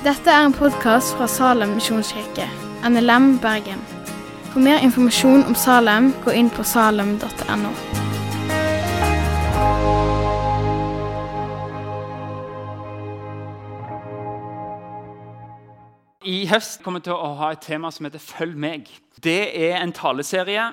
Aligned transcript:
Dette 0.00 0.32
er 0.32 0.46
en 0.46 0.54
podkast 0.56 1.12
fra 1.12 1.26
Salem 1.28 1.74
misjonskirke, 1.76 2.46
NLM 2.88 3.34
Bergen. 3.42 3.82
For 4.48 4.62
mer 4.64 4.78
informasjon 4.80 5.42
om 5.44 5.52
Salem, 5.52 6.06
gå 6.24 6.32
inn 6.40 6.48
på 6.48 6.64
salem.no. 6.64 7.72
I 16.24 16.46
høst 16.48 16.80
kommer 16.80 17.04
vi 17.04 17.10
til 17.10 17.18
å 17.18 17.34
ha 17.42 17.52
et 17.52 17.60
tema 17.60 17.92
som 17.92 18.08
heter 18.08 18.24
'Følg 18.24 18.56
meg'. 18.56 18.88
Det 19.20 19.52
er 19.68 19.82
en 19.82 19.92
taleserie 19.92 20.72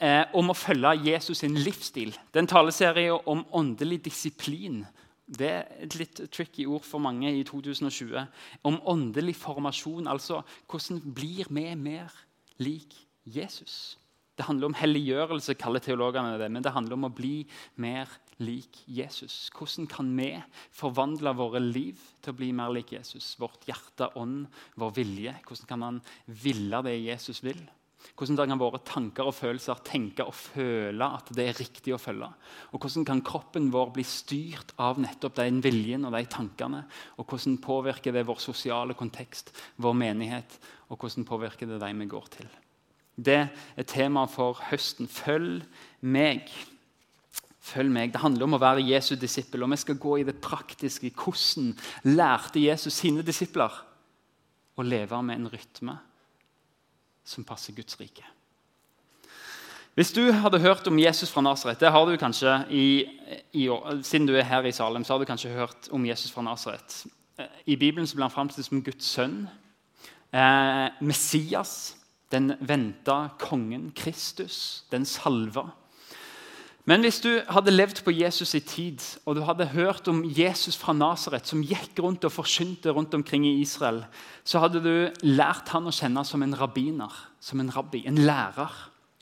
eh, 0.00 0.24
om 0.34 0.50
å 0.50 0.54
følge 0.54 1.12
Jesus 1.14 1.38
sin 1.38 1.54
livsstil. 1.54 2.12
Det 2.12 2.36
er 2.36 2.44
en 2.44 2.54
taleserie 2.60 3.26
om 3.26 3.46
åndelig 3.52 4.04
disiplin. 4.04 4.84
Det 5.26 5.48
er 5.50 5.70
et 5.82 5.96
litt 5.98 6.20
tricky 6.30 6.68
ord 6.70 6.84
for 6.86 7.02
mange 7.02 7.32
i 7.34 7.42
2020. 7.46 8.26
Om 8.66 8.80
åndelig 8.86 9.34
formasjon, 9.40 10.06
altså 10.06 10.44
hvordan 10.70 11.00
blir 11.16 11.50
vi 11.50 11.66
mer 11.74 12.14
lik 12.62 12.94
Jesus? 13.26 13.96
Det 14.36 14.44
handler 14.44 14.68
om 14.68 14.76
helliggjørelse, 14.76 15.56
kaller 15.56 15.80
teologene 15.80 16.36
det. 16.38 16.50
Men 16.52 16.62
det 16.62 16.74
handler 16.74 16.98
om 16.98 17.08
å 17.08 17.14
bli 17.16 17.40
mer 17.80 18.10
lik 18.44 18.82
Jesus. 18.84 19.46
Hvordan 19.56 19.88
kan 19.88 20.10
vi 20.18 20.28
forvandle 20.76 21.32
våre 21.38 21.62
liv 21.62 22.02
til 22.20 22.34
å 22.34 22.36
bli 22.36 22.50
mer 22.54 22.74
lik 22.76 22.92
Jesus? 22.92 23.32
Vårt 23.40 23.64
hjerte, 23.66 24.10
ånd, 24.20 24.44
vår 24.76 24.92
vilje. 24.98 25.34
Hvordan 25.48 25.70
kan 25.70 25.82
man 25.82 26.02
ville 26.28 26.82
det 26.84 26.98
Jesus 27.00 27.40
vil? 27.46 27.64
Hvordan 28.14 28.38
kan 28.52 28.60
våre 28.60 28.80
tanker 28.86 29.28
og 29.28 29.34
følelser 29.36 29.80
tenke 29.84 30.24
og 30.24 30.36
føle 30.36 31.08
at 31.18 31.32
det 31.36 31.48
er 31.48 31.58
riktig 31.58 31.94
å 31.96 32.00
følge? 32.00 32.28
Og 32.72 32.80
Hvordan 32.80 33.06
kan 33.08 33.24
kroppen 33.26 33.70
vår 33.74 33.90
bli 33.96 34.04
styrt 34.06 34.72
av 34.80 35.00
nettopp 35.02 35.36
den 35.40 35.58
viljen 35.64 36.06
og 36.06 36.14
de 36.14 36.22
tankene? 36.30 36.84
Og 37.18 37.26
Hvordan 37.26 37.58
påvirker 37.64 38.14
det 38.14 38.26
vår 38.28 38.40
sosiale 38.44 38.94
kontekst, 38.94 39.52
vår 39.82 39.98
menighet, 39.98 40.58
og 40.88 41.02
hvordan 41.02 41.26
påvirker 41.26 41.66
det 41.66 41.80
de 41.82 41.92
vi 41.98 42.06
går 42.06 42.30
til? 42.36 42.48
Det 43.16 43.48
er 43.48 43.88
temaet 43.88 44.30
for 44.30 44.60
høsten. 44.70 45.08
Følg 45.08 45.64
meg. 46.04 46.50
Følg 47.64 47.90
meg. 47.90 48.12
Det 48.12 48.22
handler 48.22 48.46
om 48.46 48.56
å 48.58 48.62
være 48.62 48.84
Jesu 48.86 49.16
disippel. 49.18 49.64
Og 49.64 49.72
vi 49.72 49.80
skal 49.80 49.98
gå 49.98 50.18
i 50.20 50.26
det 50.28 50.36
praktiske. 50.44 51.10
Hvordan 51.16 51.72
lærte 52.12 52.62
Jesus 52.62 53.00
sine 53.00 53.24
disipler 53.26 53.72
å 54.76 54.84
leve 54.84 55.22
med 55.24 55.40
en 55.40 55.50
rytme 55.50 55.96
som 57.26 57.44
passer 57.44 57.74
Guds 57.76 57.98
rike? 58.00 58.24
Hvis 59.96 60.12
du 60.12 60.26
hadde 60.28 60.60
hørt 60.60 60.86
om 60.86 60.98
Jesus 61.00 61.30
fra 61.32 61.40
Nasaret 61.40 61.80
det 61.80 61.88
har 61.88 62.04
du 62.04 62.18
kanskje 62.20 62.52
Siden 64.04 64.26
du 64.28 64.34
er 64.36 64.44
her 64.44 64.66
i 64.68 64.72
Salem, 64.72 65.04
så 65.04 65.14
har 65.14 65.22
du 65.22 65.28
kanskje 65.28 65.54
hørt 65.56 65.88
om 65.90 66.04
Jesus 66.04 66.30
fra 66.30 66.44
Nasaret. 66.44 67.06
I 67.66 67.76
Bibelen 67.76 68.06
så 68.06 68.16
blir 68.16 68.28
han 68.28 68.34
framstilt 68.34 68.66
som 68.66 68.82
Guds 68.84 69.08
sønn. 69.08 69.46
Eh, 70.32 70.88
Messias, 71.00 71.96
den 72.32 72.54
venta 72.60 73.28
kongen, 73.38 73.90
Kristus, 73.96 74.84
den 74.92 75.04
salva. 75.04 75.70
Men 76.86 77.02
hvis 77.02 77.18
du 77.18 77.32
hadde 77.50 77.74
levd 77.74 78.04
på 78.06 78.12
Jesus 78.14 78.54
i 78.54 78.62
tid, 78.62 79.02
og 79.26 79.34
du 79.34 79.42
hadde 79.42 79.66
hørt 79.72 80.06
om 80.06 80.20
Jesus 80.22 80.76
fra 80.78 80.94
Nasaret, 80.94 81.48
som 81.50 81.64
gikk 81.66 81.98
rundt 81.98 82.24
og 82.28 82.30
forsynte 82.30 82.94
rundt 82.94 83.14
omkring 83.18 83.42
i 83.48 83.56
Israel, 83.58 84.04
så 84.46 84.62
hadde 84.62 84.84
du 84.84 84.92
lært 85.26 85.72
han 85.74 85.90
å 85.90 85.94
kjenne 85.94 86.22
som 86.24 86.46
en 86.46 86.54
rabbiner, 86.54 87.10
som 87.42 87.58
en 87.60 87.72
rabbi, 87.74 88.04
en 88.06 88.22
lærer. 88.22 88.70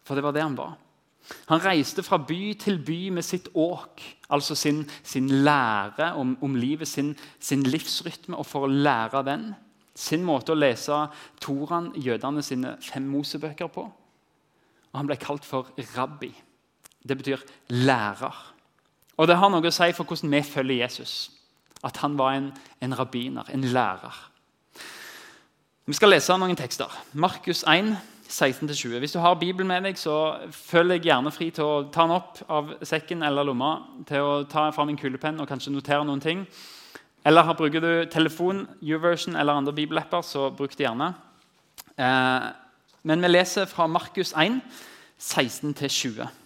For 0.04 0.12
det 0.12 0.26
var 0.26 0.36
det 0.36 0.44
han 0.44 0.60
var. 0.60 0.76
Han 1.48 1.64
reiste 1.64 2.04
fra 2.04 2.18
by 2.20 2.52
til 2.60 2.82
by 2.84 2.98
med 3.16 3.24
sitt 3.24 3.48
åk, 3.56 4.02
altså 4.28 4.52
sin, 4.52 4.84
sin 5.00 5.30
lære 5.46 6.12
om, 6.20 6.36
om 6.44 6.60
livet, 6.60 6.88
sin, 6.88 7.14
sin, 7.40 7.64
livsrytme, 7.64 8.36
og 8.36 8.44
for 8.44 8.66
å 8.66 8.72
lære 8.72 9.24
den. 9.24 9.54
Sin 9.96 10.24
måte 10.26 10.52
å 10.52 10.58
lese 10.58 11.06
Toran, 11.40 11.94
jødene 11.96 12.44
sine 12.44 12.76
fem 12.84 13.08
Mosebøker, 13.08 13.72
på. 13.72 13.88
Og 14.92 15.00
han 15.00 15.08
ble 15.08 15.16
kalt 15.16 15.48
for 15.48 15.72
rabbi. 15.96 16.34
Det 17.08 17.16
betyr 17.18 17.42
lærer. 17.68 18.54
Og 19.16 19.28
det 19.28 19.36
har 19.38 19.50
noe 19.52 19.68
å 19.68 19.74
si 19.74 19.90
for 19.94 20.08
hvordan 20.08 20.32
vi 20.32 20.42
følger 20.42 20.82
Jesus. 20.82 21.30
At 21.84 22.00
han 22.02 22.16
var 22.18 22.34
en, 22.34 22.48
en 22.80 22.96
rabbiner, 22.98 23.50
en 23.52 23.66
lærer. 23.74 24.16
Vi 25.84 25.92
skal 25.92 26.14
lese 26.14 26.36
noen 26.40 26.56
tekster. 26.56 26.88
Markus 27.12 27.60
1, 27.68 27.92
16-20. 28.24 28.98
Hvis 28.98 29.12
du 29.12 29.18
har 29.20 29.36
Bibelen 29.36 29.68
med 29.68 29.84
deg, 29.84 29.98
så 30.00 30.38
følg 30.50 30.94
deg 30.94 31.10
gjerne 31.10 31.32
fri 31.34 31.50
til 31.54 31.68
å 31.68 31.82
ta 31.92 32.06
den 32.06 32.14
opp 32.16 32.40
av 32.48 32.72
sekken 32.88 33.22
eller 33.22 33.44
lomma, 33.44 33.74
til 34.08 34.24
å 34.24 34.38
ta 34.48 34.70
fram 34.72 34.94
en 34.94 34.98
kulepenn 34.98 35.42
og 35.44 35.50
kanskje 35.50 35.74
notere 35.74 36.06
noen 36.08 36.24
ting. 36.24 36.46
Eller 37.24 37.52
bruker 37.56 37.84
du 37.84 37.92
telefon, 38.12 38.64
YouVersion 38.84 39.36
eller 39.36 39.60
andre 39.60 39.76
bibelapper, 39.76 40.24
så 40.24 40.48
bruk 40.56 40.72
det 40.76 40.86
gjerne. 40.86 41.12
Eh, 41.96 42.48
men 43.04 43.22
vi 43.22 43.28
leser 43.28 43.68
fra 43.68 43.86
Markus 43.86 44.32
1, 44.32 44.58
16-20. 45.20 46.43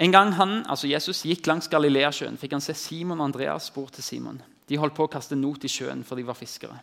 En 0.00 0.12
gang 0.12 0.32
han, 0.32 0.62
altså 0.64 0.88
Jesus 0.88 1.26
gikk 1.28 1.44
langs 1.50 1.68
Galileasjøen, 1.68 2.38
fikk 2.40 2.54
han 2.56 2.64
se 2.64 2.72
Simon 2.78 3.20
og 3.20 3.26
Andreas 3.28 3.66
spor 3.68 3.90
til 3.92 4.04
Simon. 4.04 4.40
De 4.68 4.78
holdt 4.80 4.96
på 4.96 5.04
å 5.04 5.12
kaste 5.12 5.36
not 5.36 5.64
i 5.66 5.68
sjøen, 5.68 6.04
for 6.08 6.16
de 6.16 6.24
var 6.24 6.38
fiskere. 6.38 6.78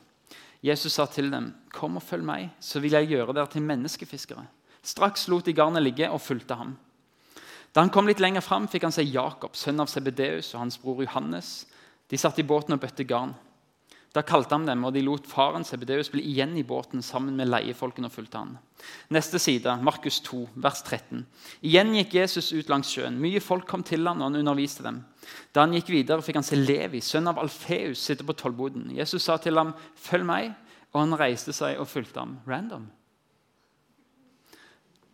Jesus 0.61 0.93
sa 0.93 1.05
til 1.05 1.31
dem, 1.31 1.53
'Kom 1.71 1.97
og 1.97 2.03
følg 2.03 2.23
meg, 2.23 2.49
så 2.59 2.79
vil 2.79 2.91
jeg 2.91 3.09
gjøre 3.09 3.33
dere 3.33 3.47
til 3.47 3.61
menneskefiskere.' 3.61 4.47
Straks 4.83 5.27
lot 5.27 5.45
de 5.45 5.53
garnet 5.53 5.83
ligge 5.83 6.09
og 6.09 6.21
fulgte 6.21 6.55
ham. 6.55 6.77
Da 7.73 7.81
han 7.81 7.89
kom 7.89 8.07
litt 8.07 8.19
lenger 8.19 8.41
fram, 8.41 8.67
fikk 8.67 8.83
han 8.83 8.91
se 8.91 9.03
Jakob, 9.03 9.55
sønn 9.55 9.79
av 9.79 9.87
Sebedeus, 9.87 10.53
og 10.53 10.59
hans 10.59 10.77
bror 10.77 11.01
Johannes. 11.03 11.65
De 12.09 12.17
satt 12.17 12.39
i 12.39 12.43
båten 12.43 12.73
og 12.73 12.79
bøtte 12.79 13.03
garn. 13.03 13.35
Da 14.17 14.23
kalte 14.25 14.55
han 14.55 14.65
dem, 14.65 14.81
og 14.87 14.95
de 14.95 15.03
lot 15.05 15.27
faren 15.29 15.65
Sebedeus 15.67 16.07
bli 16.09 16.23
igjen 16.25 16.55
i 16.57 16.63
båten 16.65 17.03
sammen 17.05 17.35
med 17.37 17.51
leiefolkene 17.51 18.09
og 18.09 18.15
fulgte 18.15 18.39
han. 18.39 18.55
Neste 19.13 19.37
side, 19.37 19.75
Markus 19.85 20.17
2, 20.25 20.39
vers 20.63 20.79
13. 20.81 21.21
Igjen 21.61 21.91
gikk 21.99 22.15
Jesus 22.17 22.49
ut 22.55 22.71
langs 22.71 22.89
sjøen. 22.89 23.19
Mye 23.21 23.43
folk 23.43 23.67
kom 23.69 23.83
til 23.85 24.09
han, 24.09 24.17
og 24.17 24.31
han 24.31 24.39
underviste 24.39 24.85
dem. 24.87 25.03
Da 25.53 25.67
han 25.67 25.75
gikk 25.77 25.91
videre, 25.93 26.25
fikk 26.25 26.39
han 26.39 26.47
se 26.47 26.57
Levi, 26.57 27.03
sønn 27.05 27.29
av 27.29 27.37
Alfeus, 27.43 28.01
sitte 28.07 28.25
på 28.25 28.33
tollboden. 28.39 28.87
Jesus 28.97 29.27
sa 29.27 29.37
til 29.37 29.59
ham, 29.59 29.75
'Følg 29.93 30.25
meg', 30.25 30.55
og 30.93 31.01
han 31.03 31.19
reiste 31.19 31.53
seg 31.53 31.77
og 31.77 31.87
fulgte 31.87 32.17
ham. 32.19 32.39
Random. 32.47 32.89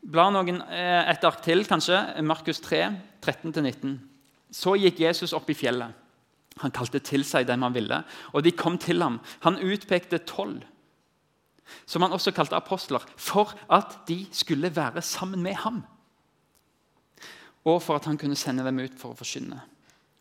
Bla 0.04 0.30
noen 0.30 0.62
eh, 0.62 1.12
et 1.12 1.24
ark 1.24 1.42
til, 1.44 1.66
kanskje. 1.68 2.22
Markus 2.24 2.60
3, 2.60 2.96
13-19. 3.20 4.00
Så 4.52 4.78
gikk 4.80 5.00
Jesus 5.00 5.34
opp 5.34 5.50
i 5.50 5.58
fjellet. 5.58 6.03
Han 6.62 6.74
kalte 6.76 7.02
til 7.02 7.26
seg 7.26 7.48
dem 7.50 7.66
han 7.66 7.74
ville, 7.74 8.04
og 8.34 8.46
de 8.46 8.54
kom 8.54 8.78
til 8.78 9.02
ham. 9.02 9.20
Han 9.46 9.58
utpekte 9.64 10.22
tolv, 10.30 10.62
som 11.90 12.06
han 12.06 12.14
også 12.14 12.34
kalte 12.36 12.58
apostler, 12.60 13.04
for 13.18 13.56
at 13.72 14.04
de 14.08 14.26
skulle 14.36 14.70
være 14.76 15.02
sammen 15.02 15.42
med 15.44 15.58
ham. 15.64 15.84
Og 17.66 17.80
for 17.82 17.96
at 17.96 18.06
han 18.06 18.20
kunne 18.20 18.38
sende 18.38 18.66
dem 18.66 18.82
ut 18.84 18.98
for 19.00 19.14
å 19.14 19.18
forkynne. 19.18 19.62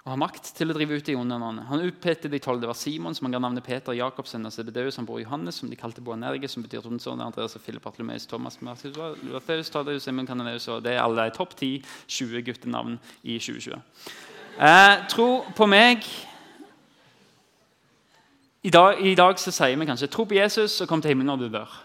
Og 0.03 0.11
ha 0.11 0.17
makt 0.19 0.49
til 0.59 0.73
å 0.73 0.75
drive 0.75 0.97
ut 0.99 1.07
de 1.07 1.15
onde 1.15 1.37
åndene. 1.37 1.63
Han 1.69 1.85
utpekte 1.85 2.31
de 2.31 2.41
tolv. 2.43 2.59
Det 2.63 2.67
var 2.67 2.79
Simon, 2.79 3.15
som 3.15 3.29
han 3.29 3.37
ga 3.37 3.41
navnet 3.45 3.63
Peter, 3.67 3.95
Jakob, 3.95 4.27
og 4.27 4.51
Sebedeus, 4.51 4.99
han 4.99 5.07
bror 5.07 5.21
Johannes, 5.23 5.61
som 5.61 5.71
de 5.71 5.79
kalte 5.79 6.03
Boanerge, 6.03 6.51
som 6.51 6.65
betyr 6.65 6.83
tonsånne, 6.83 7.29
Andreas 7.29 7.55
og 7.55 7.63
Philip, 7.63 7.83
Bartolomeus, 7.85 8.27
Thomas, 8.27 8.59
Mattheus, 8.63 9.71
Tadeus, 9.71 10.03
Simon 10.03 10.27
Cananeus, 10.27 10.67
og 10.69 10.83
Det 10.83 10.97
er 10.97 11.05
alle 11.05 11.31
topp 11.31 11.55
10-20 11.55 12.43
guttenavn 12.49 12.99
i 13.23 13.39
2020. 13.39 13.79
Eh, 14.61 15.07
tro 15.09 15.45
på 15.57 15.67
meg 15.67 16.05
i 18.63 18.71
dag, 18.71 19.01
I 19.01 19.15
dag, 19.15 19.39
så 19.41 19.51
sier 19.51 19.77
vi 19.77 19.87
kanskje 19.87 20.07
'tro 20.07 20.25
på 20.25 20.35
Jesus 20.35 20.81
og 20.81 20.89
kom 20.89 21.03
til 21.03 21.09
himmelen 21.09 21.27
når 21.27 21.37
du 21.37 21.57
dør'. 21.57 21.83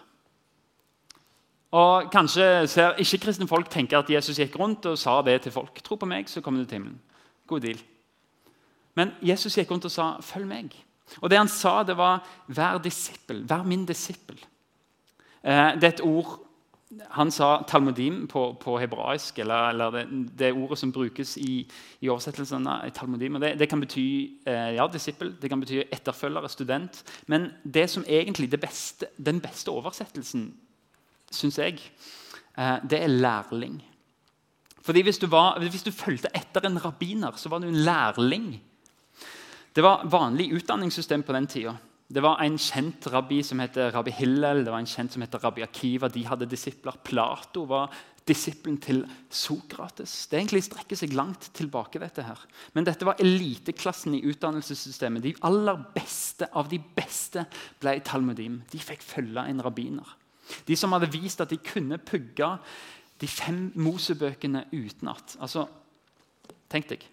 Og 1.72 2.10
Kanskje 2.12 2.66
ser 2.66 2.92
ikke-kristne 2.92 3.48
folk 3.48 3.70
tenker 3.70 3.98
at 3.98 4.10
Jesus 4.10 4.36
gikk 4.36 4.58
rundt 4.58 4.86
og 4.86 4.98
sa 4.98 5.22
det 5.22 5.42
til 5.42 5.52
folk. 5.52 5.82
'Tro 5.82 5.96
på 5.96 6.06
meg, 6.06 6.28
så 6.28 6.40
kommer 6.40 6.60
du 6.60 6.66
til 6.66 6.78
himmelen'. 6.78 7.00
God 7.46 7.60
deal. 7.60 7.78
Men 8.94 9.12
Jesus 9.22 9.54
gikk 9.54 9.70
rundt 9.70 9.84
og 9.84 9.90
sa 9.90 10.16
'følg 10.20 10.46
meg'. 10.46 10.76
Og 11.20 11.30
Det 11.30 11.38
han 11.38 11.48
sa, 11.48 11.82
det 11.82 11.96
var 11.96 12.28
'vær 12.48 12.78
disippel'. 12.78 13.48
Vær 13.48 13.62
min 13.62 13.86
disippel. 13.86 14.44
Eh, 15.44 15.74
det 15.74 15.84
er 15.84 15.88
et 15.88 16.00
ord 16.00 16.47
han 17.10 17.30
sa 17.30 17.62
talmudim 17.68 18.22
på, 18.28 18.42
på 18.60 18.78
hebraisk, 18.80 19.38
eller, 19.38 19.68
eller 19.70 19.90
det, 19.92 20.04
det, 20.38 20.52
ordet 20.56 20.78
som 20.80 20.92
brukes 20.92 21.34
i, 21.36 21.60
i 22.00 22.08
oversettelsen 22.08 22.64
talmudim. 22.96 23.36
Det, 23.42 23.54
det, 23.60 23.68
kan 23.68 23.82
bety 23.82 24.06
eh, 24.48 24.72
ja, 24.78 24.86
disippel, 24.88 25.34
det 25.40 25.50
kan 25.52 25.60
bety 25.60 25.82
etterfølger, 25.84 26.48
student. 26.48 27.02
Men 27.26 27.50
det 27.64 27.90
som 27.92 28.06
egentlig 28.08 28.50
beste, 28.56 29.10
den 29.16 29.40
beste 29.44 29.70
oversettelsen, 29.74 30.48
syns 31.30 31.60
jeg, 31.60 31.82
eh, 32.56 32.78
det 32.88 33.02
er 33.02 33.12
lærling. 33.12 33.82
Fordi 34.80 35.02
hvis 35.04 35.20
du, 35.20 35.26
var, 35.28 35.60
hvis 35.60 35.84
du 35.84 35.92
fulgte 35.92 36.32
etter 36.32 36.64
en 36.64 36.80
rabbiner, 36.80 37.36
så 37.36 37.52
var 37.52 37.60
du 37.60 37.68
en 37.68 37.84
lærling. 37.84 38.54
Det 39.76 39.84
var 39.84 40.08
vanlig 40.08 40.54
utdanningssystem 40.56 41.22
på 41.22 41.36
den 41.36 41.46
tida. 41.46 41.76
Det 42.08 42.22
var 42.24 42.40
en 42.40 42.56
kjent 42.56 43.04
rabbi 43.12 43.42
som 43.44 43.60
het 43.60 43.76
rabbi 43.92 44.14
Hillel, 44.16 44.62
det 44.64 44.72
var 44.72 44.80
en 44.80 44.88
kjent 44.88 45.12
som 45.12 45.24
het 45.24 45.34
rabbi 45.42 45.60
Akiva. 45.66 46.08
De 46.08 46.22
hadde 46.24 46.48
disipler. 46.48 46.96
Plato 47.04 47.66
var 47.68 47.92
disippelen 48.28 48.78
til 48.80 49.02
Sokrates. 49.28 50.14
Det 50.28 50.38
egentlig 50.38 50.62
strekker 50.64 50.96
seg 50.96 51.12
langt 51.16 51.50
tilbake. 51.56 52.00
dette 52.00 52.24
her. 52.24 52.38
Men 52.72 52.84
dette 52.84 53.04
var 53.04 53.20
eliteklassen 53.20 54.14
i 54.14 54.22
utdannelsessystemet. 54.24 55.22
De 55.22 55.34
aller 55.42 55.84
beste 55.94 56.48
av 56.52 56.68
de 56.68 56.78
beste 56.78 57.44
ble 57.80 57.98
talmudim. 58.00 58.62
De 58.70 58.78
fikk 58.78 59.02
følge 59.02 59.44
en 59.44 59.62
rabbiner. 59.64 60.16
De 60.64 60.76
som 60.76 60.92
hadde 60.92 61.12
vist 61.12 61.40
at 61.40 61.50
de 61.50 61.60
kunne 61.60 61.98
pugge 61.98 62.58
de 63.20 63.28
fem 63.28 63.72
Mosebøkene 63.74 64.64
utenat. 64.72 65.36
Altså, 65.40 65.66
tenk 66.70 66.88
deg. 66.88 67.04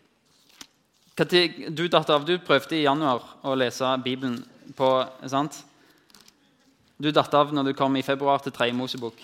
Du, 1.15 1.87
datter, 1.87 2.19
du 2.27 2.37
prøvde 2.43 2.75
i 2.75 2.83
januar 2.83 3.23
å 3.43 3.55
lese 3.55 3.87
Bibelen 4.03 4.43
på 4.75 4.89
sant? 5.29 5.61
Du 6.97 7.11
datt 7.11 7.33
av 7.35 7.51
når 7.53 7.69
du 7.69 7.77
kom 7.77 7.95
i 7.99 8.05
februar 8.05 8.39
til 8.43 8.53
tredje 8.55 8.75
Mosebok. 8.77 9.19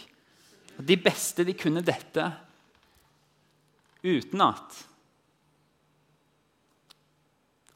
De 0.81 0.97
beste 0.99 1.45
de 1.47 1.55
kunne 1.57 1.83
dette 1.85 2.25
utenat. 4.03 4.79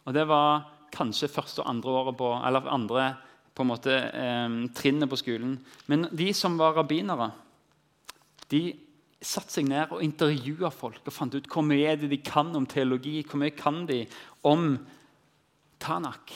Og 0.05 0.13
det 0.13 0.25
var 0.29 0.65
kanskje 0.95 1.31
første 1.31 1.63
og 1.63 1.69
andre 1.69 1.95
året 1.99 2.17
på, 2.19 2.31
eller 2.47 2.71
andre 2.71 3.05
på 3.55 3.63
en 3.63 3.71
måte, 3.71 3.93
eh, 3.95 4.57
trinnet 4.75 5.09
på 5.09 5.19
skolen. 5.19 5.57
Men 5.87 6.09
de 6.11 6.33
som 6.33 6.57
var 6.57 6.75
rabbinere, 6.75 7.31
de 8.49 8.75
satte 9.21 9.55
seg 9.55 9.69
ned 9.69 9.93
og 9.95 10.03
intervjua 10.03 10.69
folk 10.73 11.07
og 11.07 11.13
fant 11.13 11.33
ut 11.33 11.47
hvor 11.49 11.65
mye 11.65 11.87
er 11.93 11.95
det 11.97 12.11
de 12.11 12.19
kan 12.21 12.51
om 12.55 12.65
teologi. 12.65 13.23
Hvor 13.23 13.41
mye 13.41 13.55
kan 13.55 13.85
de 13.89 14.03
om 14.43 14.75
Tanak? 15.79 16.33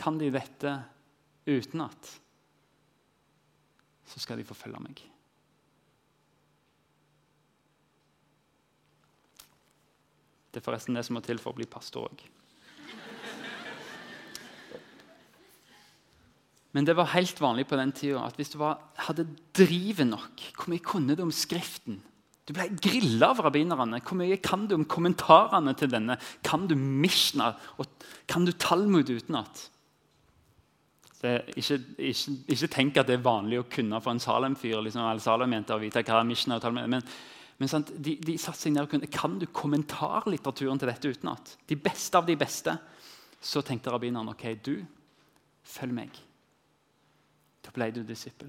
Kan 0.00 0.16
de 0.18 0.32
dette 0.32 0.74
utenat? 1.46 2.16
så 4.10 4.20
skal 4.22 4.40
de 4.40 4.46
få 4.46 4.56
følge 4.58 4.82
meg. 4.82 5.00
Det 10.50 10.58
er 10.58 10.66
forresten 10.66 10.98
det 10.98 11.06
som 11.06 11.14
må 11.14 11.22
til 11.22 11.38
for 11.38 11.54
å 11.54 11.60
bli 11.60 11.68
pastor 11.70 12.10
òg. 12.10 12.26
Men 16.74 16.86
det 16.86 16.94
var 16.94 17.10
helt 17.16 17.38
vanlig 17.42 17.64
på 17.66 17.78
den 17.78 17.92
tida 17.94 18.22
at 18.22 18.36
hvis 18.38 18.52
du 18.52 18.60
var, 18.60 18.76
hadde 19.08 19.24
drivet 19.58 20.06
nok 20.06 20.42
Hvor 20.54 20.70
mye 20.70 20.84
kunne 20.86 21.16
du 21.18 21.24
om 21.24 21.32
Skriften? 21.34 21.96
Du 22.46 22.52
ble 22.54 22.68
grilla 22.82 23.32
av 23.32 23.42
rabbinerne. 23.42 23.98
Hvor 24.06 24.18
mye 24.18 24.38
kan 24.42 24.68
du 24.70 24.76
om 24.76 24.86
kommentarene 24.86 25.74
til 25.78 25.90
denne? 25.90 26.16
Kan 26.46 26.68
du 26.70 26.76
Mishna? 26.78 27.52
Og 27.78 27.90
kan 28.30 28.46
du 28.46 28.54
Talmud 28.54 29.10
utenat? 29.10 29.66
Ikke, 31.20 31.76
ikke, 32.00 32.32
ikke, 32.48 32.68
tenk 32.72 32.96
at 32.96 33.08
det 33.10 33.18
er 33.18 33.24
vanlig 33.24 33.58
å 33.60 33.66
kunne 33.68 33.98
for 34.00 34.14
en 34.14 34.22
Salem-fyr 34.22 34.78
liksom, 34.86 35.04
eller 35.04 35.20
Salem-jente 35.20 35.76
å 35.76 35.82
vite 35.82 36.02
hva 36.06 36.22
Mishnah 36.24 36.56
og 36.56 36.64
Talmud 36.64 36.88
men, 36.88 37.04
men 37.60 37.68
sant, 37.68 37.92
de, 37.92 38.14
de 38.24 38.38
satte 38.40 38.62
seg 38.62 38.72
ned 38.72 38.86
og 38.86 38.94
kunne, 38.94 39.10
Kan 39.12 39.36
du 39.40 39.44
kommentarlitteraturen 39.52 40.80
til 40.80 40.88
dette 40.88 41.12
utenat? 41.12 41.52
De 41.68 41.76
beste 41.76 42.16
av 42.16 42.24
de 42.28 42.38
beste. 42.40 42.72
Så 43.40 43.60
tenkte 43.64 43.92
rabbineren 43.92 44.32
ok, 44.32 44.46
du, 44.64 44.74
følg 45.76 45.96
meg. 45.96 46.16
Da 47.60 47.72
ble 47.76 47.90
du 47.92 48.00
disippel. 48.04 48.48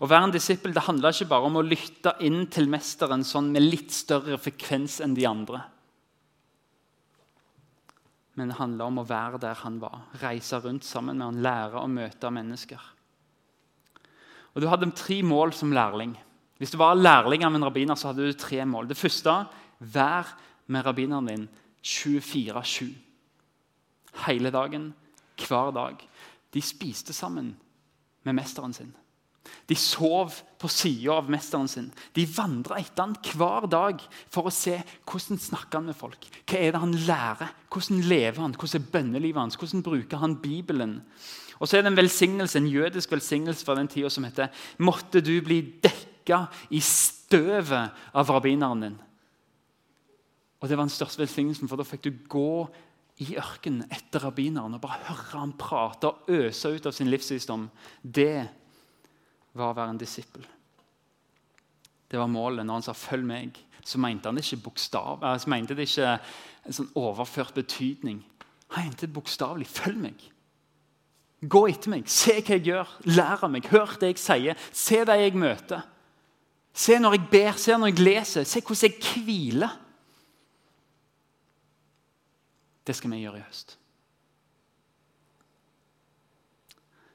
Å 0.00 0.08
være 0.08 0.28
en 0.28 0.34
disippel 0.36 0.72
det 0.76 0.84
handler 0.84 1.16
ikke 1.16 1.32
bare 1.32 1.48
om 1.48 1.58
å 1.60 1.64
lytte 1.64 2.14
inn 2.24 2.44
til 2.52 2.68
mesteren 2.72 3.24
sånn 3.24 3.50
med 3.52 3.64
litt 3.64 3.92
større 3.92 4.36
frekvens 4.40 5.00
enn 5.04 5.16
de 5.16 5.24
andre 5.28 5.64
men 8.34 8.50
det 8.50 8.58
handla 8.58 8.88
om 8.90 9.00
å 9.00 9.06
være 9.06 9.38
der 9.42 9.58
han 9.62 9.78
var. 9.82 10.06
Reise 10.22 10.58
rundt 10.62 10.86
sammen 10.86 11.18
med 11.18 11.26
han, 11.28 11.42
lære 11.44 11.82
å 11.82 11.90
møte 11.90 12.30
mennesker. 12.34 12.90
Og 14.54 14.62
Du 14.62 14.68
hadde 14.70 14.90
tre 14.94 15.20
mål 15.22 15.52
som 15.52 15.72
lærling. 15.74 16.14
Hvis 16.58 16.70
du 16.70 16.78
var 16.78 16.94
lærling 16.94 17.44
av 17.44 17.54
en 17.54 17.66
rabbiner, 17.66 17.98
så 17.98 18.10
hadde 18.10 18.26
du 18.26 18.38
tre 18.38 18.64
mål. 18.64 18.88
Det 18.88 18.98
første 18.98 19.32
vær 19.78 20.30
med 20.66 20.86
rabbineren 20.86 21.26
din 21.26 21.48
24-7. 21.82 22.92
Hele 24.26 24.50
dagen, 24.54 24.92
hver 25.36 25.72
dag. 25.74 25.98
De 26.54 26.62
spiste 26.62 27.12
sammen 27.12 27.56
med 28.22 28.38
mesteren 28.38 28.72
sin. 28.72 28.94
De 29.68 29.76
sov 29.78 30.34
på 30.60 30.68
sida 30.72 31.18
av 31.18 31.30
mesteren 31.32 31.68
sin. 31.70 31.90
De 32.16 32.24
vandra 32.36 32.78
etter 32.80 33.04
han 33.04 33.16
hver 33.34 33.68
dag 33.70 34.02
for 34.32 34.48
å 34.48 34.54
se 34.54 34.76
hvordan 35.08 35.40
snakker 35.40 35.80
han 35.80 35.88
med 35.90 35.98
folk. 35.98 36.28
Hva 36.44 36.60
er 36.60 36.74
det 36.74 36.82
han 36.82 36.94
lærer? 37.06 37.54
Hvordan 37.72 38.04
lever 38.08 38.42
han? 38.42 38.56
Hvordan 38.58 38.82
er 38.82 38.92
bønnelivet 38.96 39.42
hans? 39.42 39.58
Hvordan 39.60 39.84
bruker 39.86 40.22
han 40.22 40.38
Bibelen? 40.42 40.98
Og 41.60 41.68
så 41.68 41.78
er 41.78 41.84
det 41.84 41.92
en 41.92 42.00
velsignelse, 42.00 42.58
en 42.58 42.70
jødisk 42.70 43.12
velsignelse 43.14 43.66
fra 43.66 43.76
den 43.78 43.88
tida 43.88 44.10
som 44.10 44.26
heter 44.26 44.50
Måtte 44.82 45.22
du 45.24 45.36
bli 45.44 45.60
dekka 45.84 46.46
i 46.74 46.80
støvet 46.82 47.94
av 48.14 48.32
rabbineren 48.32 48.88
din. 48.88 48.98
Og 50.60 50.68
Det 50.68 50.78
var 50.78 50.86
den 50.86 50.96
største 50.96 51.20
velsignelsen, 51.20 51.68
for 51.68 51.76
da 51.76 51.84
fikk 51.84 52.06
du 52.06 52.12
gå 52.32 52.66
i 53.22 53.34
ørkenen 53.38 53.84
etter 53.92 54.24
rabbineren 54.24 54.74
og 54.74 54.82
bare 54.82 55.02
høre 55.06 55.38
han 55.42 55.52
prate 55.58 56.08
og 56.08 56.30
øse 56.34 56.72
ut 56.72 56.86
av 56.88 56.94
sin 56.96 57.10
livsvisdom. 57.12 57.68
Det 58.02 58.48
var 59.54 59.72
å 59.72 59.76
være 59.76 59.94
en 59.94 60.00
disippel. 60.00 60.46
Det 62.10 62.18
var 62.18 62.30
målet. 62.30 62.66
Når 62.66 62.74
han 62.74 62.82
sa 62.82 62.92
'følg 62.92 63.24
meg', 63.24 63.58
så 63.84 63.98
mente 63.98 64.28
han 64.28 64.38
ikke 64.38 64.62
bokstav, 64.62 65.22
eh, 65.22 65.38
så 65.38 65.50
mente 65.50 65.74
det 65.74 65.88
ikke 65.88 66.20
en 66.66 66.72
sånn 66.72 66.92
overført 66.94 67.54
betydning. 67.54 68.24
Han 68.68 68.84
mente 68.84 69.08
bokstavelig 69.08 69.66
'følg 69.66 69.96
meg'. 69.96 70.30
Gå 71.48 71.68
etter 71.68 71.90
meg, 71.90 72.08
se 72.08 72.40
hva 72.40 72.56
jeg 72.56 72.64
gjør, 72.64 72.88
lær 73.04 73.44
av 73.44 73.50
meg, 73.50 73.66
hør 73.66 73.98
det 74.00 74.14
jeg 74.14 74.18
sier, 74.18 74.56
se 74.72 75.04
det 75.04 75.18
jeg 75.20 75.34
møter. 75.34 75.82
Se 76.72 76.98
når 76.98 77.12
jeg 77.12 77.28
ber, 77.30 77.52
se 77.52 77.76
når 77.76 77.86
jeg 77.86 77.98
leser, 77.98 78.44
se 78.44 78.60
hvordan 78.60 78.90
jeg 78.90 79.24
hviler. 79.24 79.80
Det 82.86 82.96
skal 82.96 83.10
vi 83.10 83.20
gjøre 83.22 83.38
i 83.38 83.44
høst. 83.46 83.78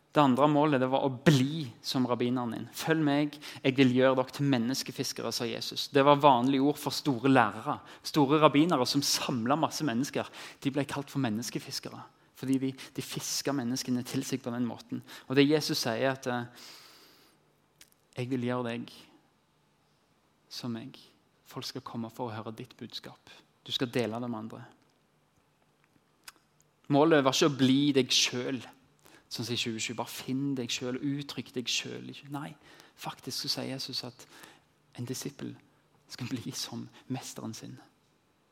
Det 0.10 0.22
andre 0.22 0.48
målet 0.50 0.82
det 0.82 0.88
var 0.90 1.04
å 1.06 1.12
bli 1.14 1.68
som 1.86 2.08
rabbineren 2.10 2.56
din. 2.56 2.70
Følg 2.74 3.04
meg, 3.06 3.36
jeg 3.62 3.76
vil 3.78 3.92
gjøre 3.94 4.16
dere 4.18 4.34
til 4.34 4.48
menneskefiskere, 4.50 5.30
sa 5.34 5.46
Jesus. 5.46 5.86
Det 5.94 6.02
var 6.06 6.22
vanlige 6.24 6.66
ord 6.66 6.80
for 6.82 6.96
store 6.96 7.30
lærere. 7.30 7.76
Store 8.02 8.40
rabbinere 8.42 8.88
som 8.90 9.04
samla 9.06 9.58
masse 9.60 9.86
mennesker. 9.86 10.32
De 10.66 10.72
ble 10.74 10.88
kalt 10.90 11.14
for 11.14 11.22
menneskefiskere. 11.22 12.02
Fordi 12.40 12.58
de, 12.58 12.72
de 12.74 13.06
fiska 13.06 13.54
menneskene 13.54 14.02
til 14.08 14.26
seg 14.26 14.42
på 14.42 14.54
den 14.56 14.66
måten. 14.66 15.04
Og 15.28 15.38
det 15.38 15.46
Jesus 15.46 15.84
sier, 15.84 16.16
at 16.16 16.26
eh, 16.32 16.66
jeg 18.18 18.32
vil 18.32 18.50
gjøre 18.50 18.72
deg 18.72 18.90
som 20.50 20.74
meg. 20.74 20.98
Folk 21.50 21.70
skal 21.70 21.86
komme 21.86 22.10
for 22.16 22.32
å 22.32 22.34
høre 22.34 22.56
ditt 22.58 22.74
budskap. 22.80 23.30
Du 23.62 23.70
skal 23.76 23.94
dele 23.94 24.18
det 24.18 24.32
med 24.32 24.42
andre. 24.42 24.66
Målet 26.90 27.22
var 27.22 27.38
ikke 27.38 27.52
å 27.52 27.58
bli 27.60 27.80
deg 27.94 28.10
sjøl 28.10 28.58
Sånn 29.30 29.46
som 29.46 29.54
i 29.54 29.62
2020. 29.62 29.98
Bare 29.98 30.12
finn 30.12 30.54
deg 30.58 30.72
sjøl, 30.74 30.98
uttrykk 30.98 31.54
deg 31.54 31.70
sjøl. 31.70 32.10
Nei, 32.34 32.54
faktisk 33.00 33.46
så 33.46 33.54
sier 33.56 33.76
Jesus 33.76 34.04
at 34.08 34.26
en 34.98 35.08
disippel 35.08 35.54
skal 36.10 36.32
bli 36.32 36.54
som 36.58 36.88
mesteren 37.14 37.54
sin. 37.54 37.78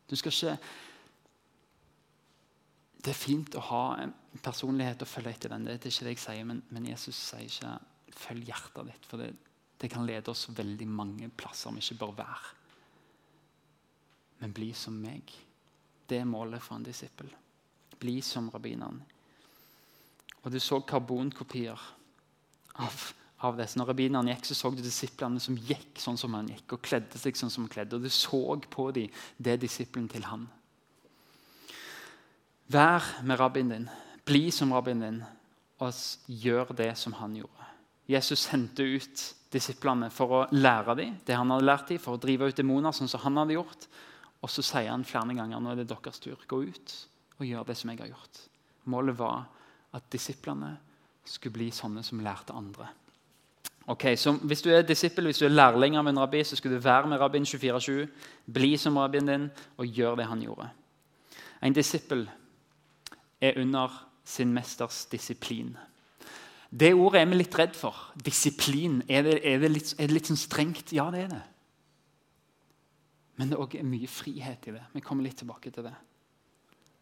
Du 0.07 0.15
skal 0.15 0.31
ikke 0.31 0.57
Det 2.97 3.13
er 3.13 3.23
fint 3.23 3.55
å 3.55 3.61
ha 3.69 3.83
en 4.01 4.13
personlighet 4.43 5.01
og 5.01 5.07
følge 5.07 5.29
etter 5.29 5.51
den. 5.53 5.63
Det 5.63 5.75
er 5.77 5.91
ikke 5.91 6.05
det 6.05 6.13
jeg 6.15 6.19
sier, 6.19 6.47
men, 6.49 6.63
men 6.69 6.89
Jesus 6.89 7.15
sier 7.15 7.45
ikke 7.45 7.77
'følg 8.11 8.49
hjertet 8.49 8.87
ditt'. 8.89 9.05
For 9.05 9.17
det, 9.17 9.35
det 9.79 9.89
kan 9.91 10.05
lede 10.05 10.31
oss 10.31 10.49
veldig 10.49 10.87
mange 10.87 11.29
plasser 11.29 11.71
vi 11.71 11.79
ikke 11.79 11.99
bør 12.01 12.15
være. 12.17 12.49
Men 14.39 14.53
bli 14.53 14.73
som 14.73 14.93
meg. 14.93 15.31
Det 16.09 16.17
er 16.19 16.25
målet 16.25 16.61
for 16.61 16.75
en 16.75 16.83
disippel. 16.83 17.29
Bli 17.99 18.21
som 18.21 18.49
rabbineren. 18.49 19.03
Og 20.45 20.51
du 20.53 20.59
så 20.63 20.79
karbonkopier 20.87 21.79
av, 22.83 22.97
av 23.45 23.57
disse. 23.59 23.79
Når 23.79 23.91
rabbineren 23.91 24.29
gikk, 24.31 24.45
så 24.47 24.57
så 24.57 24.71
du 24.73 24.83
disiplene 24.83 25.41
som 25.43 25.57
gikk 25.57 26.01
sånn 26.01 26.19
som 26.19 26.35
han 26.37 26.49
gikk, 26.51 26.77
og 26.77 26.83
kledde 26.85 27.19
seg 27.19 27.39
sånn 27.39 27.53
som 27.53 27.65
han 27.65 27.73
kledde. 27.73 27.97
Og 27.97 28.05
du 28.05 28.13
så 28.13 28.41
på 28.69 28.89
dem 28.95 29.23
det 29.37 29.57
disippelen 29.63 30.09
til 30.11 30.27
han. 30.29 30.47
Vær 32.71 33.05
med 33.23 33.39
rabbien 33.39 33.71
din. 33.71 33.89
Bli 34.27 34.49
som 34.51 34.73
rabbien 34.75 35.03
din, 35.03 35.21
og 35.79 35.93
gjør 36.27 36.73
det 36.75 36.91
som 36.99 37.15
han 37.19 37.35
gjorde. 37.37 37.67
Jesus 38.07 38.45
sendte 38.47 38.83
ut 38.83 39.23
disiplene 39.51 40.09
for 40.11 40.33
å 40.33 40.41
lære 40.55 40.95
dem 40.99 41.15
det 41.27 41.35
han 41.35 41.51
hadde 41.51 41.67
lært 41.67 41.91
dem, 41.91 41.99
for 42.03 42.15
å 42.15 42.21
drive 42.21 42.49
ut 42.49 42.59
demoner, 42.59 42.95
sånn 42.95 43.11
som 43.11 43.23
han 43.23 43.39
hadde 43.41 43.55
gjort. 43.55 43.87
Og 44.43 44.51
så 44.51 44.63
sier 44.63 44.91
han 44.91 45.05
flere 45.07 45.35
ganger 45.35 45.61
nå 45.63 45.73
er 45.73 45.81
det 45.81 45.89
deres 45.91 46.19
tur. 46.23 46.39
Gå 46.47 46.61
ut 46.67 46.95
og 47.37 47.45
gjør 47.45 47.67
det 47.67 47.77
som 47.77 47.91
jeg 47.91 48.01
har 48.01 48.11
gjort. 48.11 48.41
Målet 48.91 49.17
var 49.19 49.45
at 49.93 50.07
disiplene 50.11 50.75
skulle 51.27 51.53
bli 51.53 51.67
sånne 51.71 52.03
som 52.03 52.19
lærte 52.23 52.55
andre. 52.55 52.87
Ok, 53.87 54.03
så 54.17 54.31
Hvis 54.31 54.61
du 54.61 54.69
er 54.69 54.81
disippel, 54.81 55.25
hvis 55.25 55.39
du 55.39 55.45
er 55.45 55.55
lærling 55.55 55.95
av 55.95 56.07
en 56.07 56.19
rabbi, 56.19 56.43
så 56.43 56.55
skal 56.55 56.71
du 56.71 56.77
være 56.77 57.07
med 57.07 57.19
rabbien 57.19 57.43
24-7. 57.43 58.07
Bli 58.53 58.77
som 58.77 58.97
rabbien 58.97 59.27
din 59.27 59.49
og 59.77 59.85
gjør 59.85 60.15
det 60.15 60.25
han 60.25 60.41
gjorde. 60.41 60.69
En 61.63 61.73
disippel 61.73 62.29
er 63.41 63.61
under 63.61 64.07
sin 64.25 64.53
mesters 64.53 65.05
disiplin. 65.05 65.77
Det 66.69 66.93
ordet 66.93 67.21
er 67.21 67.25
vi 67.25 67.35
litt 67.39 67.59
redd 67.59 67.75
for. 67.75 67.95
Disiplin. 68.25 69.03
Er 69.09 69.23
det, 69.23 69.39
er 69.43 69.59
det, 69.59 69.71
litt, 69.71 69.93
er 69.97 70.07
det 70.07 70.13
litt 70.17 70.27
sånn 70.27 70.39
strengt? 70.39 70.91
Ja, 70.91 71.07
det 71.11 71.21
er 71.21 71.31
det. 71.31 71.43
Men 73.37 73.47
det 73.47 73.55
er 73.55 73.63
òg 73.63 73.77
mye 73.85 74.07
frihet 74.07 74.67
i 74.67 74.73
det. 74.75 74.83
Vi 74.93 75.01
kommer 75.05 75.23
litt 75.23 75.37
tilbake 75.37 75.71
til 75.71 75.87
det. 75.87 75.93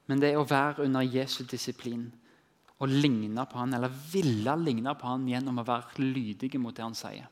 Men 0.06 0.22
det 0.22 0.30
er 0.32 0.38
å 0.38 0.46
være 0.46 0.86
under 0.86 1.02
Jesu 1.02 1.44
disiplin 1.50 2.12
og 2.80 2.92
ligne 2.92 3.46
på 3.48 3.60
han, 3.62 3.74
eller 3.74 3.94
ville 4.12 4.56
ligne 4.60 4.96
på 5.00 5.08
han 5.08 5.28
gjennom 5.30 5.62
å 5.62 5.68
være 5.68 6.04
lydige 6.04 6.60
mot 6.60 6.76
det 6.76 6.84
han 6.84 6.98
sier. 6.98 7.30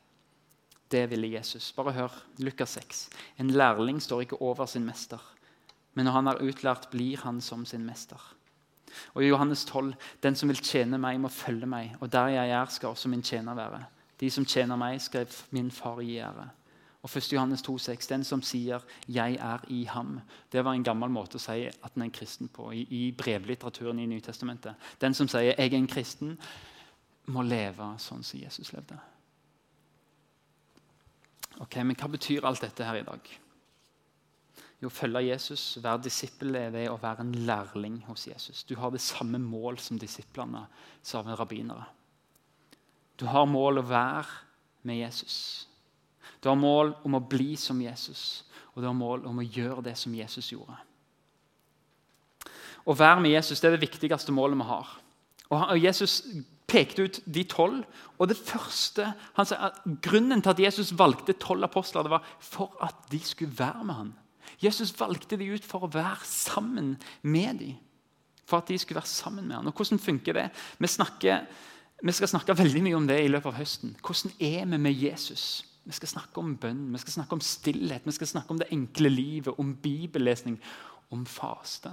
Det 0.93 1.07
ville 1.09 1.31
Jesus. 1.31 1.71
Bare 1.75 1.95
hør 1.95 2.15
Lukas 2.43 2.77
6. 2.77 3.01
En 3.41 3.49
lærling 3.51 3.99
står 4.01 4.25
ikke 4.25 4.41
over 4.45 4.69
sin 4.69 4.85
mester, 4.85 5.19
men 5.93 6.07
når 6.07 6.17
han 6.17 6.31
er 6.31 6.45
utlært, 6.45 6.89
blir 6.93 7.21
han 7.25 7.41
som 7.41 7.65
sin 7.69 7.85
mester. 7.85 8.21
Og 9.13 9.23
i 9.23 9.29
Johannes 9.29 9.65
12.: 9.65 9.93
Den 10.21 10.35
som 10.35 10.49
vil 10.49 10.61
tjene 10.61 10.99
meg, 11.01 11.19
må 11.21 11.29
følge 11.33 11.69
meg, 11.69 11.95
og 11.99 12.11
der 12.13 12.27
jeg 12.35 12.49
er, 12.49 12.65
skal 12.69 12.93
også 12.93 13.09
min 13.09 13.25
tjener 13.25 13.57
være. 13.57 13.83
De 14.19 14.29
som 14.29 14.45
tjener 14.45 14.77
meg, 14.77 15.01
skal 15.01 15.27
min 15.51 15.71
far 15.71 16.01
gi 16.01 16.19
ære. 16.21 16.49
Og 17.03 17.09
1. 17.17 17.33
Johannes 17.33 17.61
2,6.: 17.61 18.09
Den 18.09 18.23
som 18.23 18.41
sier 18.41 18.79
'jeg 19.07 19.35
er 19.35 19.59
i 19.67 19.83
ham', 19.83 20.19
det 20.51 20.65
var 20.65 20.73
en 20.73 20.83
gammel 20.83 21.09
måte 21.09 21.35
å 21.35 21.39
si 21.39 21.67
at 21.67 21.95
en 21.95 22.01
er 22.01 22.05
en 22.05 22.11
kristen 22.11 22.47
på 22.47 22.71
i, 22.71 22.87
i 22.89 23.11
brevlitteraturen 23.11 23.99
i 23.99 24.05
Nytestamentet. 24.05 24.75
Den 25.01 25.13
som 25.13 25.27
sier 25.27 25.41
'jeg 25.57 25.73
er 25.73 25.77
en 25.77 25.87
kristen', 25.87 26.37
må 27.25 27.41
leve 27.41 27.99
sånn 27.99 28.23
som 28.23 28.39
Jesus 28.39 28.73
levde. 28.73 28.99
Ok, 31.59 31.75
Men 31.83 31.95
hva 31.95 32.07
betyr 32.07 32.45
alt 32.45 32.61
dette 32.61 32.83
her 32.83 32.95
i 32.95 33.03
dag? 33.03 33.19
Jo, 34.81 34.89
følge 34.89 35.27
Jesus, 35.29 35.77
være 35.83 36.03
disippel, 36.03 36.55
er 36.55 36.69
ved 36.69 36.89
å 36.89 36.99
være 36.99 37.23
en 37.23 37.35
lærling 37.47 38.01
hos 38.07 38.27
Jesus. 38.27 38.63
Du 38.63 38.75
har 38.75 38.89
det 38.89 39.01
samme 39.01 39.39
mål 39.39 39.77
som 39.79 39.99
disiplene, 39.99 40.65
sa 41.01 41.21
rabbinere. 41.21 41.85
Du 43.19 43.25
har 43.25 43.45
mål 43.45 43.79
å 43.79 43.87
være 43.87 44.25
med 44.83 44.97
Jesus. 44.97 45.67
Du 46.43 46.49
har 46.49 46.59
mål 46.59 46.91
om 47.07 47.15
å 47.15 47.23
bli 47.23 47.53
som 47.59 47.79
Jesus, 47.81 48.43
og 48.73 48.81
du 48.81 48.89
har 48.89 48.97
mål 48.97 49.23
om 49.29 49.39
å 49.39 49.45
gjøre 49.45 49.85
det 49.85 49.95
som 49.99 50.15
Jesus 50.15 50.51
gjorde. 50.51 50.75
Å 52.83 52.95
være 52.99 53.21
med 53.23 53.31
Jesus 53.31 53.61
det 53.61 53.69
er 53.69 53.77
det 53.77 53.85
viktigste 53.85 54.35
målet 54.35 54.59
vi 54.59 54.67
har. 54.67 54.89
Og 55.53 55.77
Jesus 55.79 56.17
pekte 56.67 57.05
ut 57.05 57.19
de 57.29 57.43
tolv. 57.47 57.83
Og 58.17 58.29
det 58.29 58.39
første, 58.39 59.05
han 59.37 59.47
sa 59.47 59.69
at 59.69 59.79
Grunnen 60.03 60.41
til 60.43 60.53
at 60.53 60.61
Jesus 60.65 60.93
valgte 60.97 61.37
tolv 61.39 61.67
apostler, 61.67 62.03
det 62.03 62.13
var 62.15 62.27
for 62.43 62.75
at 62.83 63.07
de 63.11 63.21
skulle 63.23 63.55
være 63.57 63.83
med 63.87 63.99
ham. 63.99 64.13
Jesus 64.63 64.93
valgte 64.99 65.37
de 65.39 65.49
ut 65.53 65.65
for 65.65 65.85
å 65.85 65.91
være 65.91 66.23
sammen 66.27 66.95
med 67.21 67.59
dem. 67.61 67.75
For 68.47 68.59
at 68.59 68.67
de 68.67 68.77
skulle 68.79 68.99
være 68.99 69.11
sammen 69.11 69.47
med 69.47 69.55
ham. 69.55 69.69
Og 69.71 69.77
Hvordan 69.79 70.01
funker 70.01 70.35
det? 70.35 70.49
Vi, 70.79 70.87
snakker, 70.91 71.45
vi 72.03 72.15
skal 72.15 72.31
snakke 72.31 72.57
veldig 72.57 72.83
mye 72.83 72.97
om 72.99 73.07
det 73.07 73.21
i 73.23 73.31
løpet 73.31 73.53
av 73.53 73.59
høsten. 73.61 73.95
Hvordan 74.03 74.35
er 74.39 74.65
vi 74.67 74.81
med 74.87 75.05
Jesus? 75.05 75.63
Vi 75.83 75.91
skal 75.91 76.07
snakke 76.07 76.39
om 76.39 76.55
bønn, 76.57 76.93
vi 76.93 77.01
skal 77.01 77.13
snakke 77.17 77.35
om 77.35 77.41
stillhet, 77.43 78.05
vi 78.05 78.15
skal 78.15 78.27
snakke 78.27 78.51
om 78.51 78.59
det 78.59 78.71
enkle 78.71 79.09
livet, 79.09 79.53
om 79.59 79.75
bibellesning, 79.75 80.59
om 81.11 81.25
faste. 81.25 81.91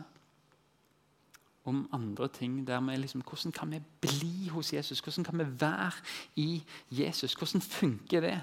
Om 1.65 1.89
andre 1.93 2.29
ting. 2.29 2.67
der 2.67 2.81
vi 2.81 2.97
liksom, 2.97 3.21
Hvordan 3.21 3.53
kan 3.53 3.71
vi 3.71 3.81
bli 4.01 4.49
hos 4.49 4.73
Jesus? 4.73 5.01
Hvordan 5.01 5.25
kan 5.25 5.39
vi 5.39 5.61
være 5.61 5.93
i 6.37 6.63
Jesus? 6.91 7.35
Hvordan 7.35 7.61
funker 7.61 8.21
det? 8.21 8.41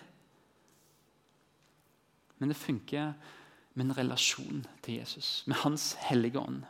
Men 2.40 2.50
det 2.50 2.58
funker 2.58 3.14
med 3.74 3.86
en 3.86 3.98
relasjon 3.98 4.66
til 4.84 4.94
Jesus, 4.94 5.44
med 5.48 5.56
Hans 5.56 5.98
hellige 6.00 6.40
ånd. 6.40 6.64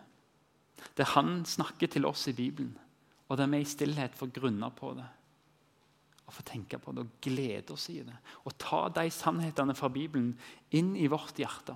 Der 0.98 1.04
han 1.04 1.46
snakker 1.46 1.88
til 1.88 2.06
oss 2.06 2.28
i 2.28 2.34
Bibelen, 2.34 2.78
og 3.30 3.38
der 3.38 3.48
vi 3.48 3.60
i 3.60 3.66
stillhet 3.66 4.16
får 4.16 4.28
grunner 4.40 4.70
på 4.70 4.94
det 4.94 5.06
og 6.28 6.36
få 6.36 6.44
tenke 6.48 6.80
på 6.82 6.92
det 6.92 7.06
og 7.06 7.20
glede 7.24 7.74
oss 7.74 7.88
i 7.94 8.02
det. 8.04 8.16
Og 8.44 8.56
ta 8.60 8.88
de 8.92 9.08
sannhetene 9.14 9.76
fra 9.78 9.90
Bibelen 9.92 10.34
inn 10.76 10.92
i 11.00 11.08
vårt 11.12 11.40
hjerte. 11.40 11.76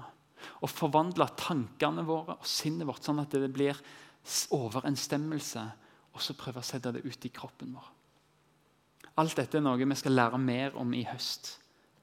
Og 0.61 0.71
forvandle 0.71 1.29
tankene 1.39 2.03
våre 2.05 2.35
og 2.39 2.49
sinnet 2.49 2.89
vårt 2.89 3.05
sånn 3.07 3.21
at 3.23 3.31
det 3.31 3.51
blir 3.53 3.79
overensstemmelse. 4.57 5.63
Og 6.11 6.23
så 6.23 6.35
prøve 6.35 6.59
å 6.59 6.67
sette 6.67 6.91
det 6.91 7.05
ut 7.05 7.27
i 7.27 7.33
kroppen 7.33 7.71
vår. 7.77 7.89
Alt 9.21 9.37
dette 9.39 9.59
er 9.59 9.63
noe 9.63 9.79
vi 9.79 9.99
skal 9.99 10.15
lære 10.17 10.39
mer 10.41 10.75
om 10.79 10.91
i 10.95 11.05
høst. 11.07 11.55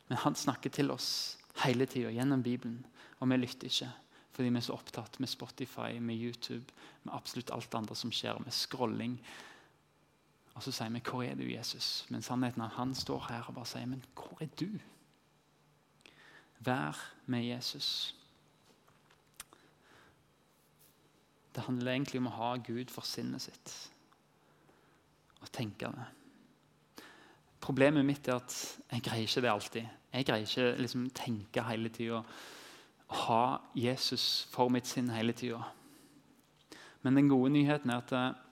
Men 0.08 0.22
han 0.24 0.36
snakker 0.36 0.72
til 0.72 0.92
oss 0.94 1.36
hele 1.64 1.88
tida 1.90 2.12
gjennom 2.14 2.42
Bibelen, 2.44 2.80
og 3.18 3.28
vi 3.28 3.38
lytter 3.40 3.68
ikke. 3.68 3.90
Fordi 4.32 4.52
vi 4.54 4.60
er 4.60 4.64
så 4.64 4.76
opptatt 4.76 5.18
med 5.20 5.28
Spotify, 5.28 5.98
med 6.00 6.16
YouTube, 6.16 6.72
med 7.02 7.14
absolutt 7.16 7.50
alt 7.52 7.74
andre 7.74 7.96
som 7.98 8.12
skjer, 8.14 8.38
med 8.40 8.54
scrolling. 8.54 9.16
Og 10.58 10.62
så 10.62 10.72
sier 10.72 10.88
vi 10.90 10.98
'Hvor 10.98 11.22
er 11.22 11.34
du, 11.34 11.42
Jesus?' 11.42 12.06
Men 12.10 12.22
sannheten 12.22 12.60
er 12.60 12.66
at 12.66 12.72
han 12.72 12.94
står 12.94 13.26
her 13.28 13.42
og 13.42 13.54
bare 13.54 13.66
sier 13.66 13.86
'Men 13.86 14.04
hvor 14.14 14.38
er 14.40 14.46
du?' 14.46 14.80
Vær 16.60 17.12
med 17.26 17.44
Jesus. 17.44 18.14
Det 21.54 21.62
handler 21.62 21.92
egentlig 21.92 22.18
om 22.18 22.26
å 22.26 22.30
ha 22.30 22.56
Gud 22.56 22.90
for 22.90 23.02
sinnet 23.02 23.42
sitt 23.42 23.90
og 25.40 25.52
tenke 25.52 25.86
det. 25.86 26.04
Problemet 27.60 28.04
mitt 28.04 28.28
er 28.28 28.34
at 28.34 28.78
jeg 28.92 29.02
greier 29.02 29.22
ikke 29.22 29.40
det 29.40 29.50
alltid. 29.50 29.86
Jeg 30.12 30.26
greier 30.26 30.40
ikke 30.46 30.80
liksom 30.80 31.10
tenke 31.10 31.62
hele 31.62 31.88
tida. 31.88 32.22
Ha 33.08 33.56
Jesus 33.74 34.48
for 34.50 34.68
mitt 34.68 34.86
sinn 34.86 35.10
hele 35.10 35.32
tida. 35.32 35.62
Men 37.02 37.16
den 37.16 37.28
gode 37.28 37.50
nyheten 37.50 37.90
er 37.90 37.96
at 37.96 38.12
eh, 38.12 38.47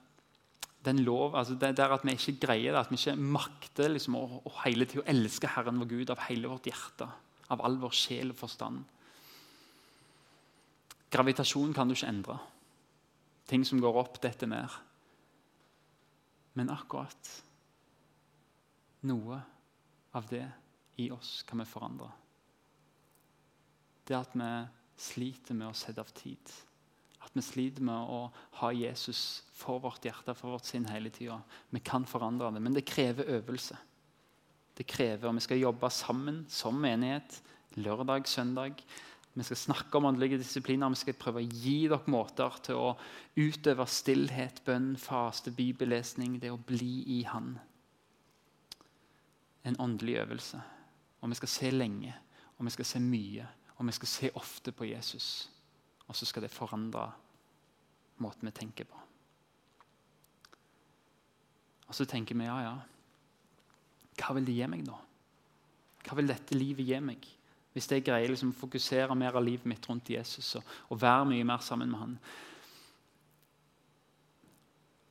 den 0.87 1.03
lov, 1.03 1.35
altså 1.35 1.55
det, 1.59 1.73
er 1.79 1.93
at 1.93 2.05
vi 2.07 2.15
ikke 2.15 2.37
greier 2.47 2.73
det, 2.73 2.81
at 2.81 2.91
vi 2.91 2.99
ikke 2.99 3.15
makter 3.19 3.91
liksom, 3.91 4.15
å, 4.19 4.41
å 4.47 4.53
hele 4.63 4.87
tida 4.87 5.05
elske 5.11 5.49
Herren 5.51 5.81
vår 5.81 5.89
Gud 5.91 6.13
av 6.13 6.21
hele 6.27 6.51
vårt 6.51 6.69
hjerte, 6.69 7.07
av 7.51 7.63
all 7.65 7.75
vår 7.81 7.95
sjel 7.95 8.31
og 8.31 8.39
forstand. 8.39 8.85
Gravitasjon 11.11 11.73
kan 11.75 11.87
du 11.87 11.95
ikke 11.95 12.11
endre. 12.11 12.37
Ting 13.47 13.63
som 13.67 13.79
går 13.83 13.99
opp, 14.01 14.19
detter 14.23 14.49
ned. 14.51 14.79
Men 16.59 16.71
akkurat 16.73 17.33
noe 19.07 19.37
av 20.17 20.27
det 20.31 20.45
i 20.99 21.11
oss 21.13 21.43
kan 21.47 21.61
vi 21.61 21.67
forandre. 21.69 22.09
Det 24.07 24.17
at 24.17 24.33
vi 24.35 24.49
sliter 24.97 25.55
med 25.55 25.69
å 25.69 25.77
sette 25.77 26.01
av 26.01 26.11
tid 26.17 26.55
at 27.27 27.35
vi 27.35 27.43
sliter 27.43 27.83
med 27.83 28.11
å 28.11 28.21
ha 28.61 28.71
Jesus 28.73 29.43
for 29.57 29.81
vårt 29.83 30.05
hjerte 30.07 30.35
for 30.37 30.55
vårt 30.55 30.67
sinn 30.67 30.87
hele 30.89 31.11
tida. 31.13 31.41
Vi 31.69 31.83
kan 31.83 32.07
forandre 32.07 32.53
det, 32.55 32.63
men 32.63 32.75
det 32.75 32.87
krever 32.87 33.29
øvelse. 33.37 33.77
Det 34.77 34.85
krever, 34.87 35.27
og 35.27 35.35
Vi 35.35 35.45
skal 35.45 35.59
jobbe 35.59 35.89
sammen 35.89 36.45
som 36.49 36.75
menighet 36.79 37.41
lørdag, 37.77 38.27
søndag. 38.27 38.83
Vi 39.33 39.43
skal 39.43 39.57
snakke 39.57 39.97
om 39.97 40.05
åndelige 40.05 40.37
disipliner. 40.37 40.89
Vi 40.89 40.95
skal 40.95 41.13
prøve 41.13 41.41
å 41.41 41.49
gi 41.49 41.87
dere 41.89 42.09
måter 42.09 42.55
til 42.65 42.79
å 42.79 42.93
utøve 43.35 43.85
stillhet, 43.85 44.63
bønn, 44.65 44.95
faste, 44.97 45.51
bibellesning. 45.51 46.39
Det 46.41 46.51
å 46.51 46.57
bli 46.57 47.03
i 47.19 47.23
Han. 47.29 47.59
En 49.63 49.77
åndelig 49.79 50.17
øvelse. 50.23 50.61
Og 51.21 51.29
vi 51.29 51.35
skal 51.35 51.49
se 51.49 51.71
lenge, 51.71 52.15
og 52.57 52.65
vi 52.65 52.73
skal 52.73 52.85
se 52.85 52.99
mye, 53.01 53.45
og 53.77 53.85
vi 53.85 53.91
skal 53.91 54.07
se 54.07 54.31
ofte 54.33 54.71
på 54.71 54.89
Jesus. 54.89 55.49
Og 56.07 56.15
så 56.15 56.27
skal 56.27 56.45
det 56.45 56.53
forandre 56.53 57.09
måten 58.23 58.47
vi 58.47 58.55
tenker 58.55 58.87
på. 58.87 59.01
Og 61.87 61.95
så 61.95 62.07
tenker 62.07 62.35
vi 62.35 62.47
ja, 62.47 62.57
ja. 62.63 62.75
Hva 64.17 64.33
vil 64.35 64.47
det 64.47 64.55
gi 64.57 64.67
meg, 64.69 64.83
da? 64.87 64.97
Hva 66.07 66.17
vil 66.17 66.31
dette 66.31 66.57
livet 66.57 66.87
gi 66.87 66.99
meg? 67.03 67.27
Hvis 67.75 67.89
jeg 67.91 68.03
greier 68.07 68.31
liksom 68.31 68.51
å 68.55 68.57
fokusere 68.57 69.15
mer 69.15 69.37
av 69.37 69.45
livet 69.45 69.67
mitt 69.69 69.85
rundt 69.89 70.09
Jesus 70.09 70.55
og, 70.57 70.65
og 70.89 71.01
være 71.01 71.27
mye 71.29 71.45
mer 71.45 71.61
sammen 71.63 71.91
med 71.91 72.01
han. 72.01 72.15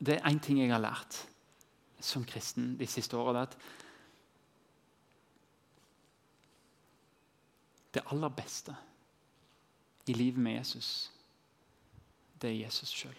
Det 0.03 0.17
er 0.17 0.27
én 0.29 0.41
ting 0.43 0.59
jeg 0.61 0.73
har 0.73 0.83
lært 0.83 1.21
som 2.03 2.25
kristen 2.27 2.75
de 2.77 2.89
siste 2.91 3.17
åra. 3.17 3.47
Det 7.95 8.05
aller 8.11 8.35
beste 8.37 8.75
i 10.07 10.15
livet 10.15 10.43
med 10.43 10.59
Jesus, 10.59 11.11
det 12.41 12.51
er 12.51 12.61
Jesus 12.67 12.93
sjøl. 12.95 13.17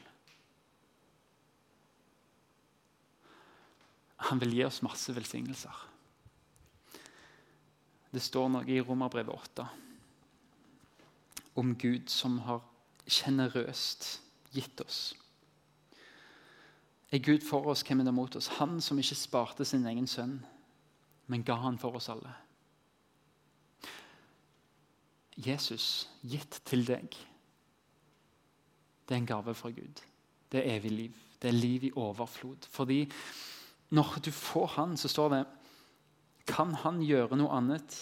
Han 4.29 4.41
vil 4.41 4.55
gi 4.55 4.63
oss 4.65 4.81
masse 4.85 5.13
velsignelser. 5.13 5.83
Det 8.11 8.23
står 8.23 8.49
noe 8.49 8.65
i 8.71 8.79
Romerbrevet 8.81 9.35
8 9.35 9.67
om 11.57 11.73
Gud 11.75 12.09
som 12.09 12.39
har 12.45 12.61
sjenerøst 13.09 14.07
gitt 14.53 14.81
oss. 14.83 14.99
Er 17.11 17.23
Gud 17.23 17.45
for 17.45 17.69
oss, 17.71 17.83
hvem 17.87 18.03
er 18.03 18.09
det 18.09 18.13
mot 18.13 18.35
oss? 18.35 18.49
Han 18.59 18.81
som 18.83 18.99
ikke 18.99 19.17
sparte 19.17 19.65
sin 19.65 19.85
egen 19.87 20.07
sønn, 20.11 20.37
men 21.27 21.45
ga 21.47 21.55
han 21.63 21.79
for 21.81 21.97
oss 21.97 22.09
alle. 22.13 22.33
Jesus 25.37 26.07
gitt 26.25 26.61
til 26.65 26.85
deg, 26.87 27.13
det 29.07 29.15
er 29.15 29.21
en 29.21 29.29
gave 29.29 29.53
fra 29.55 29.69
Gud. 29.71 30.01
Det 30.51 30.59
er 30.59 30.77
evig 30.77 30.91
liv. 30.91 31.23
Det 31.41 31.51
er 31.51 31.55
liv 31.55 31.83
i 31.87 31.93
overflod. 31.95 32.67
Fordi 32.71 33.05
når 33.89 34.19
du 34.25 34.31
får 34.31 34.67
Han, 34.67 34.97
så 34.97 35.07
står 35.07 35.29
det 35.29 35.45
Kan 36.47 36.73
Han 36.73 37.01
gjøre 37.01 37.37
noe 37.37 37.53
annet 37.55 37.95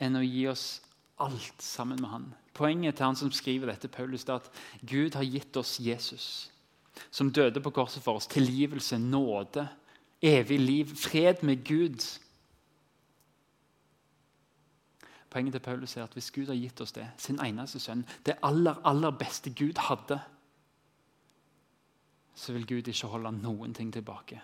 enn 0.00 0.16
å 0.16 0.24
gi 0.24 0.46
oss 0.48 0.80
alt 1.20 1.62
sammen 1.62 2.00
med 2.00 2.10
Han? 2.10 2.26
Poenget 2.56 2.96
til 2.96 3.04
han 3.04 3.16
som 3.16 3.32
skriver 3.32 3.68
dette, 3.68 3.88
Paulus, 3.92 4.24
er 4.24 4.38
at 4.40 4.48
Gud 4.80 5.14
har 5.14 5.26
gitt 5.28 5.56
oss 5.60 5.76
Jesus, 5.80 6.50
som 7.10 7.28
døde 7.28 7.60
på 7.60 7.70
korset 7.70 8.02
for 8.04 8.16
oss. 8.16 8.28
Tilgivelse, 8.32 8.96
nåde, 8.98 9.66
evig 10.24 10.60
liv, 10.60 10.94
fred 10.96 11.42
med 11.44 11.64
Gud. 11.68 12.00
Poenget 15.36 15.52
til 15.52 15.60
Paulus 15.60 15.96
er 15.96 16.06
at 16.06 16.14
hvis 16.16 16.30
Gud 16.32 16.48
har 16.48 16.56
gitt 16.56 16.80
oss 16.80 16.94
det, 16.96 17.04
sin 17.20 17.36
eneste 17.44 17.76
sønn, 17.82 18.06
det 18.24 18.38
aller, 18.46 18.78
aller 18.88 19.12
beste 19.20 19.50
Gud 19.52 19.76
hadde, 19.84 20.16
så 22.32 22.54
vil 22.56 22.64
Gud 22.70 22.88
ikke 22.88 23.10
holde 23.12 23.34
noen 23.36 23.74
ting 23.76 23.90
tilbake. 23.92 24.38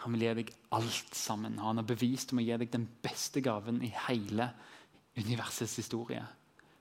Han 0.00 0.14
vil 0.16 0.24
gi 0.24 0.30
deg 0.38 0.52
alt 0.72 1.12
sammen. 1.12 1.58
Han 1.60 1.82
har 1.82 1.84
bevist 1.90 2.32
om 2.32 2.40
å 2.40 2.44
gi 2.46 2.56
deg 2.62 2.70
den 2.72 2.86
beste 3.04 3.42
gaven 3.44 3.82
i 3.84 3.90
hele 4.06 4.46
universets 5.20 5.76
historie. 5.82 6.24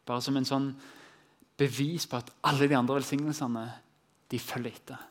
Bare 0.08 0.24
som 0.24 0.40
en 0.40 0.48
sånn 0.48 0.70
bevis 1.60 2.08
på 2.08 2.22
at 2.22 2.32
alle 2.48 2.72
de 2.72 2.80
andre 2.80 3.02
velsignelsene 3.02 3.66
de 4.32 4.40
følger 4.40 4.80
etter. 4.80 5.04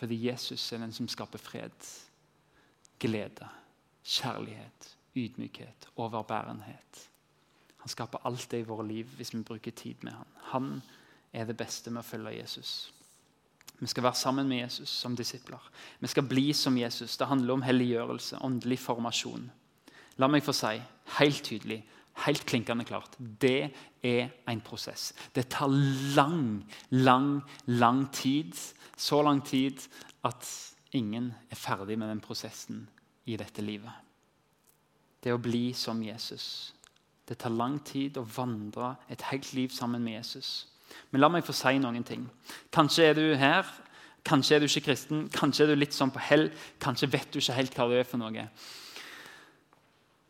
Fordi 0.00 0.16
Jesus 0.30 0.64
er 0.72 0.80
den 0.80 0.96
som 0.96 1.12
skaper 1.12 1.44
fred, 1.44 1.92
glede, 3.04 3.52
kjærlighet, 4.16 4.90
ydmykhet, 5.12 5.92
overbærenhet. 6.00 7.04
Han 7.78 7.92
skaper 7.92 8.24
alt 8.26 8.48
det 8.50 8.62
i 8.62 8.68
våre 8.68 8.86
liv 8.86 9.10
hvis 9.16 9.34
vi 9.34 9.42
bruker 9.46 9.70
tid 9.70 10.04
med 10.06 10.12
ham. 10.12 10.30
Han 10.52 10.70
er 11.32 11.46
det 11.46 11.56
beste 11.58 11.90
med 11.90 12.02
å 12.02 12.08
følge 12.08 12.38
Jesus. 12.40 12.92
Vi 13.78 13.86
skal 13.86 14.08
være 14.08 14.18
sammen 14.18 14.48
med 14.48 14.64
Jesus 14.64 14.90
som 14.90 15.14
disipler. 15.16 15.62
Vi 16.00 16.10
skal 16.10 16.26
bli 16.26 16.52
som 16.52 16.78
Jesus. 16.78 17.16
Det 17.16 17.28
handler 17.30 17.54
om 17.54 17.62
helliggjørelse, 17.62 18.40
åndelig 18.42 18.80
formasjon. 18.82 19.46
La 20.18 20.26
meg 20.26 20.42
få 20.42 20.54
si 20.56 20.74
helt 21.20 21.44
tydelig 21.46 21.84
helt 22.26 22.44
klinkende 22.46 22.84
klart. 22.84 23.16
Det 23.18 23.70
er 24.02 24.30
en 24.48 24.60
prosess. 24.60 25.12
Det 25.34 25.48
tar 25.48 25.68
lang, 26.16 26.64
lang, 26.90 27.42
lang 27.66 28.06
tid. 28.12 28.54
Så 28.96 29.22
lang 29.22 29.44
tid 29.44 29.80
at 30.24 30.74
ingen 30.92 31.32
er 31.50 31.56
ferdig 31.56 31.98
med 31.98 32.08
den 32.08 32.20
prosessen 32.20 32.88
i 33.26 33.36
dette 33.36 33.62
livet. 33.62 33.92
Det 35.22 35.34
å 35.34 35.42
bli 35.42 35.72
som 35.74 36.02
Jesus. 36.02 36.74
Det 37.28 37.36
tar 37.42 37.52
lang 37.52 37.76
tid 37.84 38.16
å 38.16 38.24
vandre 38.24 38.94
et 39.12 39.22
helt 39.30 39.52
liv 39.52 39.72
sammen 39.74 40.02
med 40.04 40.16
Jesus. 40.18 40.66
Men 41.10 41.20
la 41.20 41.28
meg 41.32 41.44
få 41.44 41.52
si 41.56 41.76
noen 41.80 42.04
ting. 42.06 42.24
Kanskje 42.72 43.10
er 43.10 43.18
du 43.18 43.24
her, 43.36 43.68
kanskje 44.24 44.56
er 44.56 44.62
du 44.62 44.68
ikke 44.68 44.86
kristen, 44.88 45.26
kanskje 45.32 45.66
er 45.66 45.72
du 45.72 45.78
litt 45.78 45.96
sånn 45.96 46.12
på 46.12 46.22
hell, 46.24 46.48
kanskje 46.80 47.10
vet 47.12 47.32
du 47.32 47.40
ikke 47.40 47.56
helt 47.58 47.76
hva 47.76 47.88
du 47.90 47.96
er 47.98 48.08
for 48.08 48.20
noe. 48.20 48.46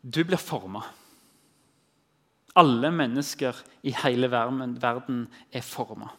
Du 0.03 0.21
blir 0.23 0.39
forma. 0.39 0.83
Alle 2.59 2.91
mennesker 2.91 3.55
i 3.87 3.93
hele 4.03 4.27
verden 4.31 5.27
er 5.51 5.63
forma. 5.63 6.11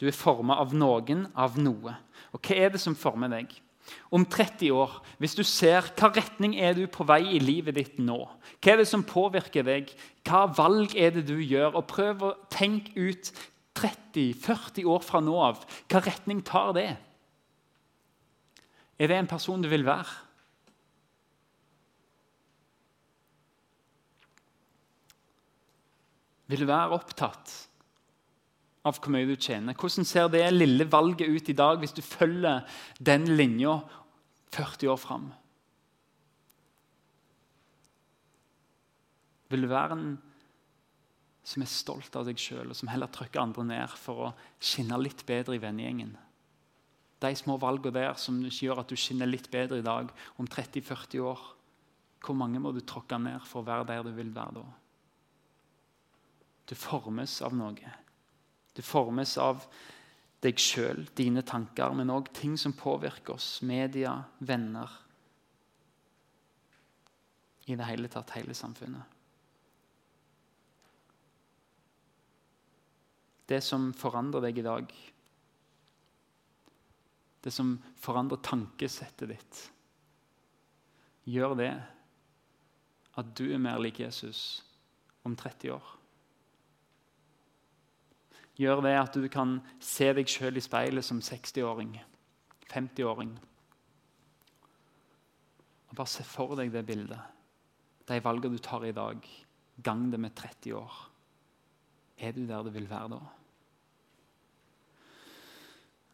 Du 0.00 0.06
er 0.08 0.16
forma 0.16 0.56
av 0.60 0.72
noen, 0.74 1.26
av 1.36 1.58
noe. 1.60 1.94
Og 2.32 2.40
hva 2.40 2.56
er 2.56 2.72
det 2.72 2.80
som 2.80 2.96
former 2.96 3.30
deg? 3.32 3.52
Om 4.14 4.24
30 4.30 4.72
år, 4.76 4.98
hvis 5.18 5.36
du 5.38 5.42
ser 5.46 5.88
hva 5.98 6.10
retning 6.14 6.54
er 6.60 6.76
du 6.78 6.84
på 6.90 7.06
vei 7.08 7.22
i 7.34 7.40
livet 7.42 7.76
ditt 7.78 8.00
nå? 8.00 8.18
Hva 8.62 8.74
er 8.74 8.82
det 8.82 8.88
som 8.90 9.04
påvirker 9.06 9.66
deg? 9.66 9.92
Hva 10.26 10.44
valg 10.56 10.96
er 10.96 11.14
det 11.16 11.26
du 11.30 11.38
gjør? 11.38 11.78
Og 11.80 11.88
Prøv 11.90 12.26
å 12.28 12.34
tenke 12.52 12.94
ut 12.96 13.32
30-40 13.78 14.86
år 14.90 15.06
fra 15.06 15.22
nå 15.24 15.38
av. 15.50 15.64
Hva 15.90 16.04
retning 16.04 16.44
tar 16.46 16.74
det? 16.76 16.90
Er 19.00 19.10
det 19.10 19.18
en 19.18 19.30
person 19.30 19.62
du 19.62 19.70
vil 19.72 19.86
være? 19.88 20.20
vil 26.52 26.66
du 26.66 26.68
være 26.68 26.98
opptatt 26.98 27.52
av 28.82 28.98
hvor 28.98 29.12
mye 29.14 29.28
du 29.28 29.36
tjener. 29.36 29.76
Hvordan 29.78 30.06
ser 30.06 30.30
det 30.32 30.42
lille 30.54 30.88
valget 30.90 31.30
ut 31.30 31.50
i 31.52 31.56
dag 31.56 31.78
hvis 31.82 31.94
du 31.94 32.02
følger 32.02 32.66
den 32.98 33.28
linja 33.36 33.78
40 34.54 34.90
år 34.92 35.00
fram? 35.00 35.30
Vil 39.52 39.64
du 39.64 39.70
være 39.70 39.96
en 39.98 40.12
som 41.46 41.62
er 41.64 41.70
stolt 41.70 42.14
av 42.16 42.26
deg 42.28 42.38
sjøl, 42.38 42.70
og 42.70 42.78
som 42.78 42.88
heller 42.88 43.10
trykker 43.10 43.42
andre 43.42 43.64
ned 43.66 43.96
for 43.98 44.28
å 44.28 44.34
skinne 44.62 44.98
litt 45.00 45.24
bedre 45.28 45.56
i 45.58 45.62
vennegjengen? 45.62 46.14
De 47.22 47.30
små 47.38 47.58
valgene 47.62 47.94
der 47.94 48.14
som 48.18 48.38
gjør 48.42 48.82
at 48.82 48.90
du 48.90 48.98
skinner 48.98 49.28
litt 49.30 49.50
bedre 49.52 49.78
i 49.78 49.86
dag, 49.86 50.10
om 50.40 50.48
30-40 50.48 51.26
år, 51.26 51.42
hvor 52.22 52.38
mange 52.38 52.62
må 52.62 52.70
du 52.74 52.80
tråkke 52.86 53.18
ned 53.18 53.42
for 53.46 53.62
å 53.62 53.66
være 53.66 53.88
der 53.90 54.06
du 54.06 54.14
vil 54.14 54.30
være 54.34 54.62
da? 54.62 54.64
Du 56.70 56.74
formes 56.78 57.34
av 57.44 57.54
noe. 57.58 57.92
Du 58.72 58.82
formes 58.82 59.36
av 59.40 59.66
deg 60.42 60.58
sjøl, 60.58 61.04
dine 61.14 61.44
tanker, 61.46 61.94
men 61.94 62.10
òg 62.10 62.32
ting 62.34 62.56
som 62.58 62.74
påvirker 62.74 63.36
oss. 63.36 63.60
Media, 63.66 64.16
venner. 64.42 64.90
I 67.70 67.76
det 67.78 67.86
hele 67.86 68.10
tatt 68.10 68.34
hele 68.34 68.56
samfunnet. 68.58 69.18
Det 73.46 73.60
som 73.62 73.90
forandrer 73.94 74.48
deg 74.48 74.58
i 74.58 74.66
dag, 74.66 74.92
det 77.42 77.52
som 77.52 77.74
forandrer 78.00 78.40
tankesettet 78.42 79.34
ditt, 79.34 79.62
gjør 81.28 81.56
det 81.58 81.72
at 83.20 83.34
du 83.36 83.44
er 83.52 83.60
mer 83.62 83.82
lik 83.82 84.00
Jesus 84.00 84.62
om 85.26 85.36
30 85.38 85.74
år 85.76 85.90
gjør 88.58 88.82
det 88.84 88.96
at 88.98 89.16
du 89.16 89.28
kan 89.32 89.58
se 89.82 90.10
deg 90.16 90.28
sjøl 90.28 90.58
i 90.58 90.64
speilet 90.64 91.06
som 91.06 91.20
60-åring, 91.24 91.94
50-åring. 92.72 93.32
Og 95.90 95.96
Bare 95.96 96.08
se 96.10 96.24
for 96.24 96.56
deg 96.58 96.72
det 96.72 96.84
bildet. 96.88 97.20
De 98.08 98.18
valgene 98.24 98.56
du 98.56 98.62
tar 98.62 98.84
i 98.88 98.94
dag, 98.96 99.18
gang 99.84 100.06
det 100.12 100.20
med 100.20 100.34
30 100.36 100.76
år. 100.76 101.00
Er 102.18 102.32
du 102.36 102.44
der 102.46 102.64
du 102.64 102.70
vil 102.74 102.88
være 102.90 103.12
da? 103.14 103.20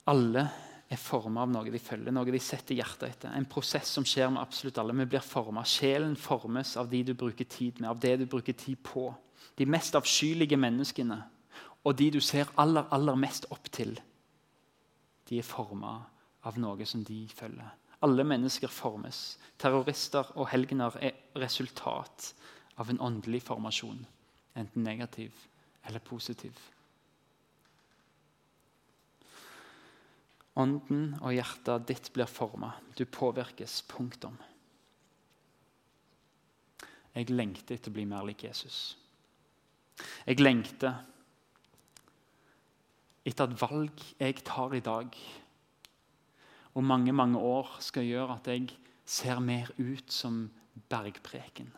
Alle 0.08 0.44
er 0.88 1.00
forma 1.00 1.42
av 1.44 1.50
noe 1.52 1.68
de 1.68 1.80
følger, 1.82 2.14
noe 2.14 2.32
de 2.32 2.40
setter 2.40 2.78
hjertet 2.78 3.10
etter. 3.10 3.32
En 3.36 3.48
prosess 3.50 3.90
som 3.92 4.06
skjer 4.08 4.30
med 4.32 4.40
absolutt 4.40 4.78
alle. 4.80 4.94
Vi 5.02 5.08
blir 5.12 5.24
forma. 5.24 5.64
Sjelen 5.68 6.14
formes 6.16 6.76
av 6.80 6.88
de 6.88 7.02
du 7.10 7.12
bruker 7.18 7.44
tid 7.44 7.82
med, 7.82 7.90
av 7.90 8.00
det 8.00 8.14
du 8.22 8.24
bruker 8.30 8.56
tid 8.56 8.80
på. 8.82 9.10
De 9.58 9.66
mest 9.68 9.98
avskyelige 9.98 10.56
menneskene 10.56 11.18
og 11.84 11.96
de 11.98 12.10
du 12.10 12.20
ser 12.20 12.50
aller, 12.56 12.86
aller 12.90 13.18
mest 13.18 13.46
opp 13.54 13.70
til, 13.72 13.94
de 15.28 15.38
er 15.38 15.46
forma 15.46 15.98
av 16.48 16.58
noe 16.60 16.86
som 16.88 17.04
de 17.04 17.26
følger. 17.34 17.68
Alle 18.02 18.24
mennesker 18.24 18.70
formes. 18.70 19.38
Terrorister 19.58 20.30
og 20.38 20.48
helgener 20.52 20.94
er 21.02 21.16
resultat 21.36 22.32
av 22.78 22.90
en 22.90 23.00
åndelig 23.02 23.42
formasjon, 23.48 24.04
enten 24.54 24.86
negativ 24.86 25.34
eller 25.88 26.02
positiv. 26.04 26.54
Ånden 30.58 31.12
og 31.22 31.34
hjertet 31.34 31.86
ditt 31.86 32.08
blir 32.14 32.30
forma. 32.30 32.72
Du 32.98 33.04
påvirkes. 33.06 33.82
Punktum. 33.86 34.38
Jeg 37.14 37.30
lengter 37.30 37.76
etter 37.76 37.92
å 37.92 37.94
bli 37.94 38.06
mer 38.10 38.26
lik 38.26 38.42
Jesus. 38.46 38.96
Jeg 40.26 40.42
lengter 40.42 40.98
etter 43.28 43.48
et 43.48 43.60
valg 43.60 44.04
jeg 44.18 44.40
tar 44.46 44.74
i 44.76 44.84
dag, 44.84 45.18
og 46.74 46.84
mange 46.84 47.12
mange 47.12 47.40
år 47.40 47.76
skal 47.82 48.06
gjøre 48.06 48.38
at 48.38 48.48
jeg 48.52 48.68
ser 49.08 49.40
mer 49.40 49.70
ut 49.78 50.12
som 50.12 50.46
bergpreken. 50.88 51.70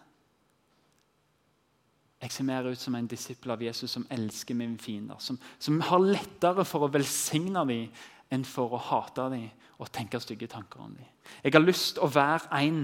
Jeg 2.21 2.33
ser 2.35 2.45
mer 2.45 2.67
ut 2.69 2.79
som 2.79 2.95
en 2.99 3.09
disippel 3.09 3.55
av 3.55 3.63
Jesus 3.65 3.95
som 3.97 4.05
elsker 4.13 4.55
mine 4.55 4.77
fiender. 4.79 5.17
Som, 5.25 5.39
som 5.59 5.79
har 5.81 6.03
lettere 6.05 6.67
for 6.69 6.85
å 6.85 6.91
velsigne 6.93 7.63
dem 7.65 7.87
enn 8.31 8.45
for 8.45 8.77
å 8.77 8.83
hate 8.91 9.31
dem 9.33 9.47
og 9.81 9.89
tenke 9.95 10.21
stygge 10.21 10.51
tanker 10.53 10.83
om 10.85 10.93
dem. 10.93 11.09
Jeg 11.41 11.55
har 11.55 11.65
lyst 11.65 11.95
til 11.97 12.05
å 12.05 12.13
være 12.13 12.61
en 12.61 12.83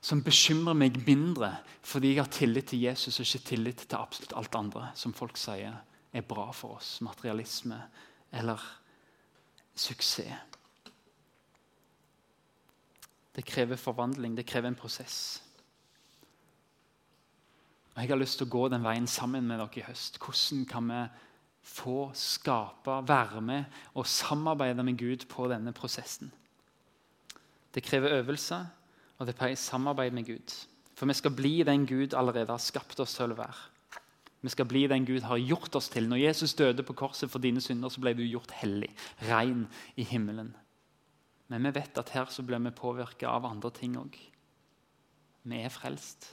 som 0.00 0.22
bekymrer 0.24 0.78
meg 0.80 0.96
mindre 1.04 1.52
fordi 1.84 2.14
jeg 2.14 2.22
har 2.22 2.32
tillit 2.32 2.70
til 2.72 2.86
Jesus 2.86 3.20
og 3.20 3.26
ikke 3.26 3.48
tillit 3.50 3.84
til 3.84 4.00
absolutt 4.00 4.32
alt 4.40 4.56
andre 4.56 4.88
som 4.96 5.12
folk 5.12 5.36
sier 5.36 5.76
er 6.12 6.26
bra 6.26 6.50
for 6.52 6.76
oss. 6.76 7.00
Materialisme 7.00 7.78
eller 8.32 8.62
suksess. 9.74 10.46
Det 13.36 13.44
krever 13.46 13.76
forvandling, 13.76 14.34
det 14.36 14.46
krever 14.46 14.68
en 14.68 14.76
prosess. 14.76 15.42
Og 17.94 18.02
Jeg 18.02 18.10
har 18.10 18.18
lyst 18.18 18.38
til 18.38 18.46
å 18.46 18.50
gå 18.50 18.68
den 18.68 18.84
veien 18.84 19.06
sammen 19.06 19.46
med 19.46 19.60
dere 19.60 19.80
i 19.80 19.86
høst. 19.86 20.18
Hvordan 20.18 20.66
kan 20.66 20.90
vi 20.90 21.00
få 21.62 22.10
skape, 22.14 22.98
være 23.06 23.40
med 23.40 23.80
og 23.94 24.06
samarbeide 24.06 24.82
med 24.82 24.98
Gud 24.98 25.26
på 25.30 25.48
denne 25.48 25.72
prosessen? 25.72 26.32
Det 27.74 27.82
krever 27.82 28.18
øvelse, 28.18 28.66
Og 29.20 29.26
det 29.26 29.36
pleier 29.36 29.56
samarbeid 29.60 30.14
med 30.16 30.24
Gud. 30.24 30.52
For 30.96 31.06
vi 31.06 31.12
skal 31.12 31.34
bli 31.36 31.62
den 31.62 31.86
Gud 31.86 32.14
allerede 32.16 32.52
har 32.52 32.58
skapt 32.58 33.00
oss 33.00 33.18
til 33.18 33.34
å 33.34 33.36
være. 33.36 33.66
Vi 34.40 34.48
skal 34.48 34.68
bli 34.68 34.86
den 34.88 35.04
Gud 35.04 35.26
har 35.28 35.36
gjort 35.36 35.74
oss 35.76 35.90
til. 35.92 36.08
Når 36.08 36.22
Jesus 36.22 36.54
døde 36.56 36.84
på 36.86 36.96
korset 36.96 37.30
for 37.30 37.42
dine 37.42 37.60
synder, 37.60 37.92
så 37.92 38.00
ble 38.00 38.14
du 38.16 38.22
gjort 38.24 38.54
hellig, 38.62 38.88
ren 39.28 39.66
i 40.00 40.06
himmelen. 40.08 40.54
Men 41.50 41.66
vi 41.66 41.74
vet 41.76 41.98
at 41.98 42.12
her 42.14 42.30
så 42.32 42.44
blir 42.46 42.62
vi 42.64 42.72
påvirka 42.72 43.28
av 43.28 43.48
andre 43.48 43.72
ting 43.74 43.98
òg. 44.00 44.16
Vi 45.42 45.60
er 45.60 45.72
frelst. 45.72 46.32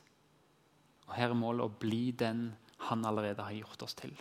Og 1.08 1.16
her 1.18 1.32
er 1.32 1.40
målet 1.40 1.66
å 1.66 1.80
bli 1.82 2.12
den 2.12 2.52
han 2.88 3.06
allerede 3.08 3.44
har 3.44 3.56
gjort 3.58 3.84
oss 3.88 3.98
til. 3.98 4.14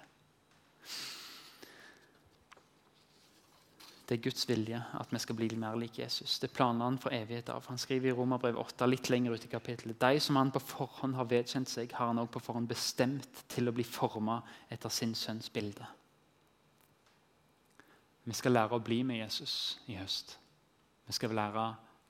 Det 4.07 4.14
er 4.14 4.23
Guds 4.23 4.45
vilje 4.49 4.79
at 4.95 5.11
vi 5.11 5.19
skal 5.19 5.35
bli 5.35 5.49
mer 5.59 5.75
lik 5.75 5.99
Jesus. 5.99 6.38
Det 6.38 6.53
planer 6.55 6.85
han 6.85 6.99
for 7.03 7.14
evighet 7.14 7.49
av. 7.51 7.64
Han 7.66 7.79
skriver 7.79 8.12
i 8.12 8.14
Romerbrev 8.14 8.59
8 8.62 8.87
litt 8.87 9.11
lenger 9.11 9.35
ut 9.35 9.45
i 9.45 9.51
kapittelet. 9.51 9.99
De 10.01 10.21
som 10.23 10.38
han 10.38 10.53
på 10.55 10.62
forhånd 10.62 11.16
har 11.19 11.27
vedkjent 11.27 11.71
seg, 11.71 11.92
har 11.92 12.12
han 12.12 12.23
også 12.23 12.37
på 12.37 12.45
forhånd 12.47 12.71
bestemt 12.71 13.42
til 13.51 13.66
å 13.66 13.75
bli 13.75 13.83
forma 13.83 14.38
etter 14.71 14.95
sin 14.95 15.14
sønns 15.19 15.51
bilde. 15.51 15.88
Vi 18.27 18.35
skal 18.35 18.55
lære 18.55 18.79
å 18.79 18.83
bli 18.83 19.03
med 19.07 19.25
Jesus 19.25 19.81
i 19.90 19.99
høst. 19.99 20.37
Vi 21.07 21.14
skal 21.14 21.35
lære 21.35 21.66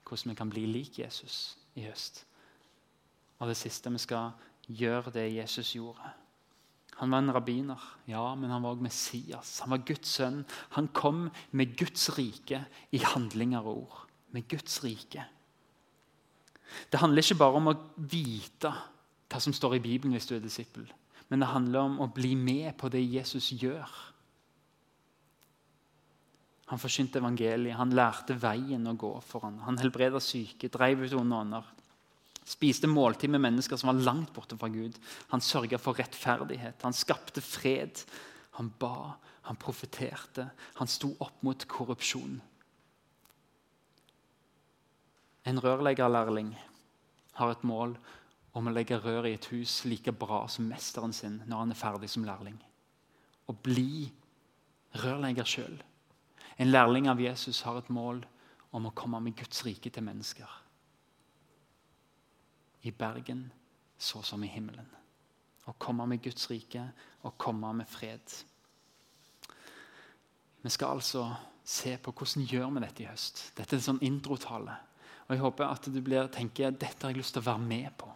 hvordan 0.06 0.32
vi 0.32 0.36
kan 0.36 0.52
bli 0.52 0.66
lik 0.68 0.98
Jesus 1.00 1.56
i 1.76 1.88
høst. 1.88 2.22
Og 3.38 3.48
det 3.48 3.56
siste 3.56 3.92
vi 3.92 4.00
skal 4.04 4.30
gjøre 4.68 5.12
det 5.16 5.26
Jesus 5.32 5.74
gjorde. 5.76 6.12
Han 6.96 7.12
var 7.12 7.20
en 7.20 7.32
rabbiner, 7.36 7.80
ja, 8.08 8.24
men 8.34 8.50
han 8.50 8.62
var 8.64 8.72
også 8.72 8.86
Messias. 8.86 9.50
Han 9.64 9.74
var 9.74 9.84
Guds 9.84 10.14
sønn. 10.16 10.42
Han 10.78 10.88
kom 10.96 11.26
med 11.52 11.74
Guds 11.76 12.08
rike 12.16 12.62
i 12.96 13.00
handlinger 13.04 13.66
og 13.66 13.82
ord. 13.82 13.98
Med 14.32 14.48
Guds 14.48 14.78
rike. 14.84 15.26
Det 16.90 17.00
handler 17.00 17.22
ikke 17.22 17.38
bare 17.40 17.60
om 17.60 17.70
å 17.70 17.76
vite 18.10 18.72
hva 19.26 19.40
som 19.42 19.54
står 19.54 19.76
i 19.76 19.84
Bibelen 19.84 20.16
hvis 20.16 20.28
du 20.28 20.36
er 20.36 20.44
disippel, 20.44 20.86
men 21.28 21.42
det 21.42 21.50
handler 21.50 21.88
om 21.88 21.96
å 22.02 22.10
bli 22.14 22.34
med 22.38 22.76
på 22.78 22.90
det 22.92 23.02
Jesus 23.02 23.50
gjør. 23.58 23.90
Han 26.70 26.80
forkynte 26.82 27.20
evangeliet, 27.20 27.76
han 27.78 27.94
lærte 27.94 28.34
veien 28.40 28.88
å 28.90 28.96
gå 28.98 29.12
for 29.22 29.46
ham. 29.46 29.60
Han 29.66 29.78
helbreda 29.78 30.18
syke, 30.22 30.70
drev 30.72 31.04
ut 31.04 31.14
onde 31.14 31.42
ånder. 31.44 31.68
Spiste 32.46 32.86
måltid 32.86 33.30
med 33.30 33.42
mennesker 33.42 33.78
som 33.80 33.90
var 33.90 34.02
langt 34.06 34.30
borte 34.34 34.54
fra 34.58 34.68
Gud. 34.70 34.94
Han 35.32 35.42
sørga 35.42 35.80
for 35.82 35.98
rettferdighet. 35.98 36.78
Han 36.86 36.94
skapte 36.94 37.42
fred. 37.42 38.04
Han 38.60 38.70
ba, 38.78 39.16
han 39.48 39.58
profeterte. 39.58 40.46
Han 40.78 40.86
sto 40.86 41.10
opp 41.18 41.42
mot 41.42 41.66
korrupsjon. 41.66 42.38
En 45.46 45.58
rørleggerlærling 45.62 46.52
har 47.38 47.50
et 47.50 47.64
mål 47.66 47.96
om 48.56 48.70
å 48.70 48.74
legge 48.74 48.98
rør 49.02 49.26
i 49.26 49.34
et 49.36 49.48
hus 49.50 49.80
like 49.84 50.14
bra 50.14 50.44
som 50.50 50.68
mesteren 50.70 51.14
sin 51.14 51.40
når 51.46 51.64
han 51.64 51.74
er 51.74 51.80
ferdig 51.80 52.10
som 52.14 52.26
lærling. 52.26 52.56
Å 53.50 53.54
bli 53.54 54.06
rørlegger 55.02 55.50
sjøl. 55.50 55.74
En 56.62 56.70
lærling 56.70 57.10
av 57.10 57.20
Jesus 57.20 57.64
har 57.66 57.82
et 57.82 57.90
mål 57.92 58.22
om 58.70 58.86
å 58.86 58.94
komme 58.94 59.20
med 59.22 59.36
Guds 59.38 59.64
rike 59.66 59.90
til 59.90 60.06
mennesker 60.06 60.62
i 62.86 62.94
Bergen 62.94 63.46
så 63.98 64.22
som 64.22 64.44
i 64.44 64.50
himmelen. 64.50 64.88
Å 65.66 65.74
komme 65.82 66.06
med 66.06 66.22
Guds 66.22 66.46
rike 66.50 66.82
og 67.26 67.38
komme 67.40 67.72
med 67.74 67.88
fred. 67.90 68.34
Vi 70.62 70.70
skal 70.70 70.98
altså 70.98 71.24
se 71.66 71.96
på 71.98 72.12
hvordan 72.14 72.44
vi 72.44 72.56
gjør 72.56 72.70
vi 72.74 72.84
dette 72.84 73.02
i 73.02 73.08
høst. 73.08 73.42
Dette 73.56 73.74
er 73.74 73.80
en 73.80 73.88
sånn 73.88 74.04
introtale. 74.06 74.76
Og 75.26 75.34
Jeg 75.34 75.42
håper 75.42 75.66
at 75.66 75.88
du 75.90 75.98
blir, 76.02 76.28
tenker 76.30 76.70
dette 76.70 77.02
har 77.02 77.10
jeg 77.10 77.18
lyst 77.18 77.34
til 77.34 77.42
å 77.42 77.48
være 77.48 77.66
med 77.66 77.90
på. 77.98 78.12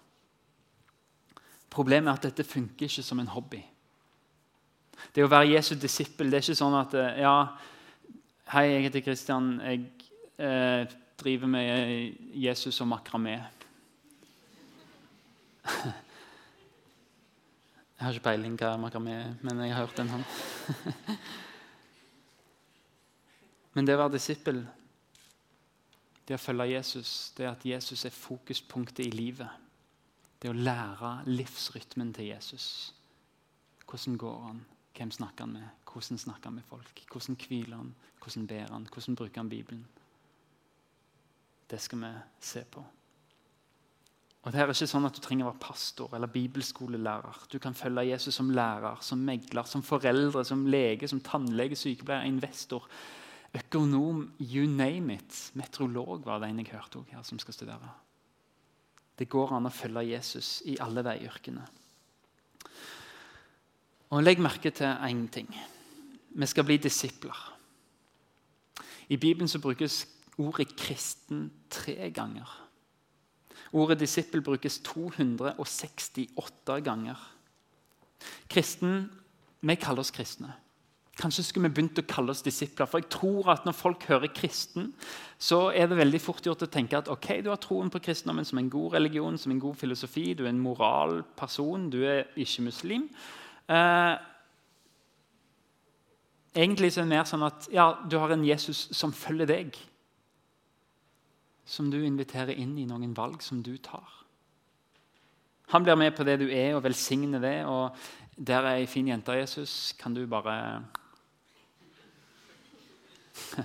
Problemet 1.71 2.11
er 2.11 2.19
at 2.19 2.29
dette 2.29 2.47
funker 2.47 2.87
ikke 2.87 3.07
som 3.07 3.23
en 3.23 3.31
hobby. 3.31 3.61
Det 5.15 5.25
å 5.25 5.31
være 5.31 5.51
Jesu 5.55 5.75
disippel 5.81 6.31
det 6.31 6.39
er 6.39 6.45
ikke 6.45 6.59
sånn 6.61 6.77
at 6.79 6.97
ja, 7.19 7.35
Hei, 8.51 8.65
jeg 8.67 8.89
heter 8.89 9.03
Kristian. 9.07 9.51
Jeg 9.63 9.85
eh, 10.43 10.91
driver 11.23 11.51
med 11.53 12.17
Jesus 12.35 12.81
og 12.83 12.89
makramé. 12.91 13.37
Jeg 18.01 18.07
har 18.07 18.17
ikke 18.17 18.31
peiling 18.31 18.55
hva 18.57 18.79
makramé 18.81 19.13
er, 19.13 19.33
men 19.45 19.59
jeg 19.61 19.75
har 19.75 19.85
hørt 19.85 19.99
den. 19.99 20.09
han. 20.09 20.23
men 23.75 23.85
det 23.85 23.93
å 23.93 23.99
være 24.01 24.15
disippel, 24.15 24.63
det 26.25 26.39
å 26.39 26.41
følge 26.41 26.71
Jesus, 26.71 27.11
det 27.37 27.51
at 27.51 27.67
Jesus 27.67 28.07
er 28.09 28.15
fokuspunktet 28.17 29.05
i 29.05 29.13
livet. 29.13 29.51
Det 30.41 30.49
å 30.49 30.57
lære 30.57 31.11
livsrytmen 31.29 32.15
til 32.17 32.31
Jesus. 32.31 32.69
Hvordan 33.85 34.17
går 34.17 34.39
han? 34.47 34.63
Hvem 34.97 35.13
snakker 35.19 35.45
han 35.45 35.53
med? 35.59 35.69
Hvordan 35.91 36.23
snakker 36.25 36.49
han 36.49 36.57
med 36.57 36.69
folk? 36.71 37.03
Hvordan 37.13 37.37
hviler 37.37 37.77
han? 37.77 37.93
Hvordan 38.23 38.47
ber 38.47 38.73
han? 38.73 38.89
Hvordan 38.95 39.19
bruker 39.21 39.43
han 39.43 39.53
Bibelen? 39.53 39.85
Det 41.71 41.81
skal 41.81 42.01
vi 42.01 42.15
se 42.41 42.65
på. 42.65 42.85
Og 44.41 44.53
det 44.53 44.61
er 44.61 44.71
ikke 44.73 44.89
sånn 44.89 45.05
at 45.05 45.17
Du 45.17 45.21
trenger 45.21 45.45
å 45.47 45.51
være 45.51 45.61
pastor 45.61 46.15
eller 46.17 46.31
bibelskolelærer. 46.33 47.43
Du 47.53 47.59
kan 47.61 47.77
følge 47.77 48.09
Jesus 48.09 48.35
som 48.35 48.51
lærer, 48.51 49.01
som 49.05 49.21
megler, 49.25 49.69
som 49.69 49.83
foreldre, 49.85 50.45
som 50.49 50.65
lege, 50.67 51.09
som 51.09 51.21
tannlege, 51.21 51.77
sykepleier, 51.77 52.25
investor, 52.29 52.87
økonom, 53.55 54.31
you 54.41 54.65
name 54.67 55.19
it. 55.19 55.51
Meteorolog 55.55 56.25
var 56.25 56.41
det 56.41 56.49
en 56.51 56.63
jeg 56.63 56.73
hørte 56.73 57.05
her 57.11 57.23
som 57.27 57.39
skal 57.39 57.55
studere. 57.55 57.93
Det 59.19 59.29
går 59.29 59.53
an 59.53 59.69
å 59.69 59.75
følge 59.75 60.07
Jesus 60.15 60.63
i 60.65 60.79
alle 60.81 61.05
de 61.05 61.19
yrkene. 61.27 61.67
Og 64.11 64.25
Legg 64.25 64.41
merke 64.41 64.73
til 64.75 64.89
én 64.89 65.27
ting. 65.31 65.51
Vi 66.31 66.47
skal 66.47 66.65
bli 66.65 66.79
disipler. 66.81 67.37
I 69.11 69.17
Bibelen 69.17 69.49
så 69.49 69.59
brukes 69.59 70.07
ordet 70.39 70.73
'kristen' 70.81 71.51
tre 71.71 72.11
ganger. 72.11 72.60
Ordet 73.73 74.01
disippel 74.01 74.43
brukes 74.43 74.81
268 74.83 76.81
ganger. 76.85 77.19
Kristen, 78.49 79.11
Vi 79.61 79.75
kaller 79.77 80.01
oss 80.01 80.11
kristne. 80.11 80.55
Kanskje 81.21 81.43
skulle 81.45 81.69
vi 81.69 81.75
begynt 81.77 81.99
å 82.01 82.07
kalle 82.09 82.33
oss 82.33 82.41
disipler. 82.41 82.89
For 82.89 83.03
jeg 83.03 83.11
tror 83.13 83.51
at 83.53 83.67
Når 83.67 83.77
folk 83.77 84.07
hører 84.09 84.33
kristen, 84.33 84.95
så 85.39 85.69
er 85.69 85.87
det 85.87 85.99
veldig 85.99 86.21
fort 86.21 86.47
gjort 86.47 86.63
å 86.65 86.71
tenke 86.71 86.97
at 86.97 87.09
ok, 87.13 87.43
du 87.45 87.51
har 87.51 87.61
troen 87.61 87.91
på 87.91 88.01
kristendommen 88.01 88.45
som 88.45 88.59
en 88.59 88.71
god 88.71 88.95
religion, 88.95 89.37
som 89.39 89.53
en 89.53 89.61
god 89.61 89.77
filosofi, 89.77 90.35
du 90.35 90.45
er 90.45 90.51
en 90.55 90.61
moralperson, 90.65 91.91
du 91.91 92.05
er 92.05 92.25
ikke 92.37 92.63
muslim. 92.63 93.09
Eh, 93.69 94.17
egentlig 96.55 96.93
så 96.93 97.01
er 97.01 97.09
det 97.09 97.15
mer 97.15 97.29
sånn 97.29 97.45
at 97.47 97.69
ja, 97.73 97.93
du 98.09 98.19
har 98.19 98.33
en 98.33 98.45
Jesus 98.45 98.89
som 98.97 99.13
følger 99.13 99.49
deg 99.49 99.77
som 101.71 101.91
du 101.91 102.01
inviterer 102.03 102.59
inn 102.59 102.75
i 102.79 102.87
noen 102.89 103.13
valg 103.15 103.43
som 103.47 103.63
du 103.63 103.77
tar. 103.79 104.21
Han 105.71 105.85
blir 105.87 105.95
med 105.95 106.17
på 106.17 106.25
det 106.27 106.41
du 106.41 106.49
er, 106.51 106.75
og 106.75 106.83
velsigner 106.83 107.39
det. 107.39 107.65
Og 107.71 107.95
der 108.35 108.67
er 108.67 108.81
ei 108.81 108.87
fin 108.91 109.09
jente, 109.09 109.33
Jesus. 109.39 109.95
Kan 109.99 110.15
du 110.15 110.27
bare 110.27 110.85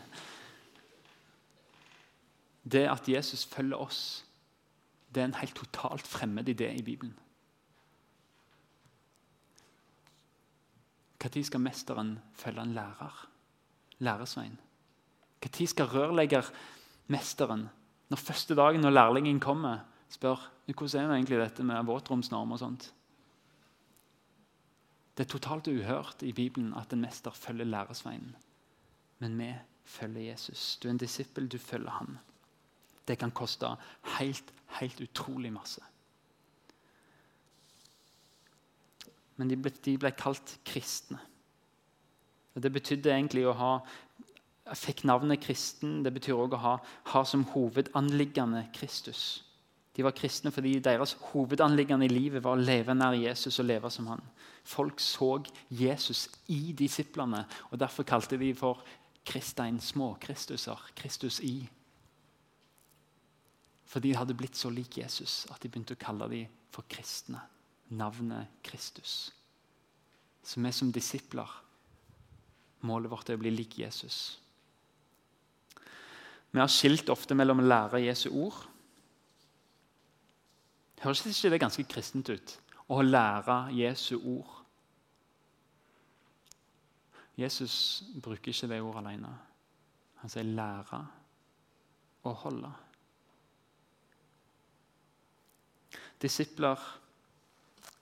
Det 2.66 2.90
at 2.90 3.10
Jesus 3.10 3.46
følger 3.46 3.78
oss, 3.78 4.26
det 5.14 5.22
er 5.22 5.26
en 5.26 5.40
helt 5.40 5.56
totalt 5.56 6.08
fremmed 6.08 6.50
idé 6.50 6.70
i 6.74 6.82
Bibelen. 6.82 7.20
Når 11.22 11.44
skal 11.44 11.60
mesteren 11.62 12.20
følge 12.34 12.62
en 12.62 12.74
lærer? 12.74 13.30
Læresvein. 14.00 14.60
Når 15.42 15.68
skal 15.68 15.86
rørleggermesteren 15.86 17.70
når 18.10 18.22
første 18.22 18.56
dagen 18.56 18.82
når 18.82 18.94
lærlingen 18.94 19.40
kommer, 19.40 19.86
spør 20.10 20.52
hvordan 20.66 21.04
er 21.04 21.08
det 21.08 21.16
egentlig 21.16 21.40
dette 21.40 21.64
med 21.64 21.86
våtromsnorm 21.86 22.52
og 22.52 22.60
sånt. 22.62 22.92
Det 25.16 25.24
er 25.24 25.32
totalt 25.32 25.68
uhørt 25.72 26.24
i 26.28 26.34
Bibelen 26.36 26.74
at 26.78 26.94
en 26.94 27.02
mester 27.06 27.32
følger 27.32 27.66
læresveinen. 27.66 28.36
Men 29.20 29.38
vi 29.40 29.54
følger 29.84 30.32
Jesus. 30.32 30.78
Du 30.78 30.88
er 30.88 30.92
en 30.92 30.98
disippel, 30.98 31.48
du 31.48 31.58
følger 31.58 31.90
ham. 31.90 32.18
Det 33.08 33.18
kan 33.18 33.32
koste 33.32 33.70
helt, 34.18 34.54
helt 34.80 35.02
utrolig 35.02 35.54
masse. 35.54 35.82
Men 39.36 39.50
de 39.50 39.58
ble, 39.60 39.72
de 39.86 39.98
ble 40.00 40.12
kalt 40.12 40.58
kristne. 40.66 41.20
Og 42.56 42.64
Det 42.64 42.72
betydde 42.72 43.12
egentlig 43.12 43.46
å 43.48 43.56
ha 43.56 43.72
fikk 44.74 45.04
navnet 45.06 45.44
kristen. 45.44 46.00
Det 46.04 46.14
betyr 46.16 46.34
også 46.34 46.58
å 46.58 46.64
ha, 46.64 46.76
ha 47.14 47.24
som 47.28 47.46
hovedanliggende 47.54 48.66
Kristus. 48.74 49.44
De 49.96 50.04
var 50.04 50.16
kristne 50.16 50.52
fordi 50.52 50.74
deres 50.84 51.16
hovedanliggende 51.32 52.08
i 52.10 52.12
livet 52.12 52.44
var 52.44 52.58
å 52.58 52.66
leve 52.66 52.96
nær 52.98 53.16
Jesus 53.16 53.62
og 53.62 53.70
leve 53.70 53.92
som 53.94 54.10
han. 54.12 54.24
Folk 54.66 55.00
så 55.00 55.38
Jesus 55.70 56.26
i 56.52 56.74
disiplene, 56.76 57.46
og 57.72 57.80
derfor 57.80 58.08
kalte 58.08 58.40
de 58.42 58.52
for 58.58 58.82
Kristein 59.26 59.80
småkristuser. 59.82 60.82
Kristus 60.98 61.40
i. 61.40 61.64
For 63.86 64.04
de 64.04 64.16
hadde 64.18 64.36
blitt 64.38 64.58
så 64.58 64.70
lik 64.74 64.98
Jesus 65.00 65.46
at 65.54 65.62
de 65.62 65.70
begynte 65.70 65.96
å 65.96 66.02
kalle 66.02 66.28
dem 66.30 66.52
for 66.74 66.88
kristne. 66.90 67.40
Navnet 67.96 68.50
Kristus. 68.66 69.32
Så 70.44 70.60
vi 70.62 70.72
som 70.74 70.92
disipler, 70.92 71.50
målet 72.86 73.12
vårt 73.14 73.30
er 73.30 73.38
å 73.38 73.42
bli 73.42 73.54
lik 73.54 73.78
Jesus. 73.80 74.42
Vi 76.56 76.60
har 76.62 76.72
skilt 76.72 77.10
ofte 77.12 77.36
mellom 77.36 77.60
å 77.60 77.66
lære 77.68 78.00
Jesu 78.06 78.30
ord. 78.32 78.62
Høres 81.04 81.26
ikke 81.28 81.52
det 81.52 81.60
ganske 81.60 81.84
kristent 81.92 82.32
ut? 82.32 82.54
Å 82.88 83.02
lære 83.04 83.58
Jesu 83.76 84.14
ord. 84.22 84.54
Jesus 87.36 87.76
bruker 88.24 88.54
ikke 88.54 88.72
det 88.72 88.80
ordet 88.80 89.04
alene. 89.04 89.34
Han 90.24 90.32
sier 90.32 90.48
'lære 90.48 91.02
og 92.24 92.36
holde'. 92.46 92.74
Disipler 96.22 96.80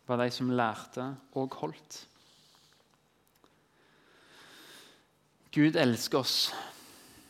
var 0.08 0.18
de 0.18 0.32
som 0.32 0.50
lærte 0.50 1.18
og 1.34 1.54
holdt. 1.54 2.08
Gud 5.52 5.76
elsker 5.76 6.20
oss 6.20 6.54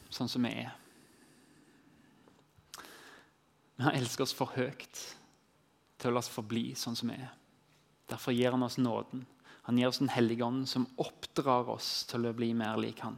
sånn 0.09 0.27
som 0.27 0.43
vi 0.43 0.49
er. 0.49 0.82
Men 3.83 3.89
han 3.89 3.99
elsker 3.99 4.23
oss 4.23 4.31
for 4.31 4.47
høyt 4.55 4.99
til 5.99 6.07
å 6.07 6.13
la 6.15 6.21
oss 6.23 6.29
forbli 6.31 6.69
sånn 6.79 6.95
som 6.95 7.09
vi 7.11 7.17
er. 7.19 7.33
Derfor 8.07 8.31
gir 8.31 8.53
han 8.55 8.61
oss 8.63 8.77
nåden. 8.79 9.25
Han 9.67 9.75
gir 9.75 9.89
oss 9.89 9.97
Den 9.99 10.11
hellige 10.13 10.45
ånd, 10.45 10.69
som 10.71 10.85
oppdrar 10.95 11.67
oss 11.67 12.05
til 12.07 12.23
å 12.23 12.31
bli 12.31 12.53
mer 12.55 12.77
lik 12.79 13.01
han. 13.03 13.17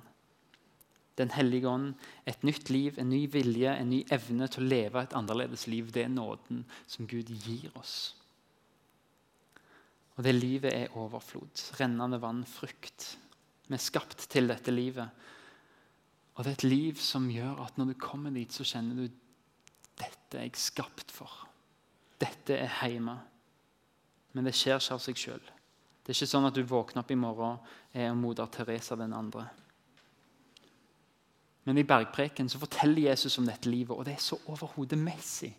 Den 1.22 1.30
hellige 1.30 1.70
ånd, 1.70 1.92
et 2.26 2.42
nytt 2.42 2.72
liv, 2.74 2.98
en 2.98 3.12
ny 3.14 3.28
vilje, 3.30 3.76
en 3.76 3.92
ny 3.94 4.00
evne 4.10 4.48
til 4.50 4.66
å 4.66 4.70
leve 4.72 5.04
et 5.06 5.14
annerledes 5.14 5.68
liv. 5.70 5.92
Det 5.94 6.08
er 6.08 6.10
nåden 6.10 6.64
som 6.90 7.06
Gud 7.06 7.30
gir 7.30 7.70
oss. 7.78 8.16
Og 10.18 10.26
det 10.26 10.34
livet 10.34 10.74
er 10.74 10.98
overflod. 10.98 11.62
Rennende 11.78 12.18
vann, 12.26 12.42
frukt. 12.50 13.12
Vi 13.68 13.78
er 13.78 13.86
skapt 13.86 14.26
til 14.34 14.50
dette 14.50 14.74
livet. 14.74 15.14
Og 16.34 16.42
det 16.42 16.56
er 16.56 16.58
et 16.58 16.68
liv 16.68 16.98
som 16.98 17.30
gjør 17.30 17.62
at 17.68 17.78
når 17.78 17.94
du 17.94 17.96
kommer 18.02 18.34
dit, 18.34 18.50
så 18.50 18.66
kjenner 18.66 19.06
du 19.06 19.22
dette 20.00 20.40
er 20.40 20.48
jeg 20.48 20.60
skapt 20.60 21.14
for. 21.14 21.32
Dette 22.22 22.58
er 22.58 22.72
hjemme. 22.92 23.18
Men 24.36 24.48
det 24.48 24.56
skjer 24.56 24.80
ikke 24.80 24.98
av 24.98 25.04
seg 25.04 25.20
sjøl. 25.20 25.44
Det 26.04 26.12
er 26.12 26.18
ikke 26.20 26.30
sånn 26.30 26.48
at 26.48 26.56
du 26.58 26.64
våkner 26.68 27.02
opp 27.02 27.12
i 27.14 27.18
morgen 27.18 27.62
er 27.96 28.16
moder 28.18 28.50
Teresa 28.54 28.98
den 29.00 29.16
andre. 29.16 29.48
Men 31.66 31.80
i 31.82 31.86
bergpreken 31.88 32.50
så 32.52 32.60
forteller 32.62 33.08
Jesus 33.08 33.40
om 33.42 33.48
dette 33.48 33.72
livet, 33.72 33.96
og 33.96 34.06
det 34.06 34.20
er 34.20 34.22
så 34.22 34.38
overhodet 34.52 35.00
messig. 35.02 35.56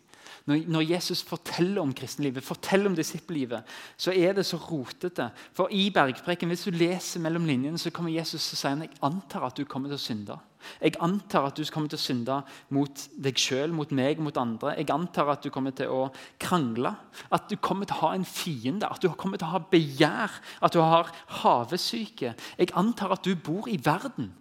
Når, 0.47 0.81
Jesus 0.87 1.21
forteller 1.23 1.81
om 1.81 1.91
kristenlivet, 1.95 2.43
forteller 2.43 2.87
om 2.87 2.95
disippellivet, 2.95 3.67
så 3.99 4.13
er 4.15 4.35
det 4.35 4.45
så 4.47 4.59
rotete. 4.59 5.29
For 5.55 5.71
i 5.71 5.89
bergpreken, 5.91 6.51
hvis 6.51 6.63
du 6.67 6.71
leser 6.75 7.23
mellom 7.23 7.47
linjene, 7.47 7.79
så 7.79 7.91
kommer 7.91 8.15
Jesus 8.15 8.53
og 8.53 8.59
sier 8.59 8.85
jeg 8.85 9.01
antar 9.03 9.49
at 9.49 9.59
du 9.59 9.65
kommer 9.67 9.91
til 9.91 9.99
å 9.99 10.03
synde. 10.03 10.39
Jeg 10.81 10.97
antar 11.03 11.47
at 11.47 11.57
du 11.57 11.63
kommer 11.71 11.91
til 11.91 11.99
å 11.99 12.01
synde 12.01 12.37
mot 12.73 13.03
deg 13.23 13.39
sjøl, 13.39 13.73
mot 13.75 13.91
meg, 13.95 14.19
mot 14.23 14.37
andre. 14.41 14.73
Jeg 14.79 14.89
antar 14.93 15.31
at 15.33 15.45
du 15.45 15.51
kommer 15.53 15.75
til 15.77 15.91
å 15.93 16.07
krangle, 16.41 16.93
at 17.33 17.47
du 17.51 17.55
kommer 17.61 17.87
til 17.87 17.97
å 17.97 18.03
ha 18.05 18.11
en 18.17 18.27
fiende, 18.27 18.89
at 18.89 19.01
du 19.03 19.09
kommer 19.13 19.39
til 19.39 19.47
å 19.49 19.55
ha 19.55 19.63
begjær, 19.71 20.37
at 20.65 20.75
du 20.75 20.81
har 20.81 21.11
havesyke. 21.43 22.35
Jeg 22.57 22.75
antar 22.77 23.15
at 23.15 23.25
du 23.25 23.35
bor 23.35 23.69
i 23.69 23.79
verden. 23.83 24.33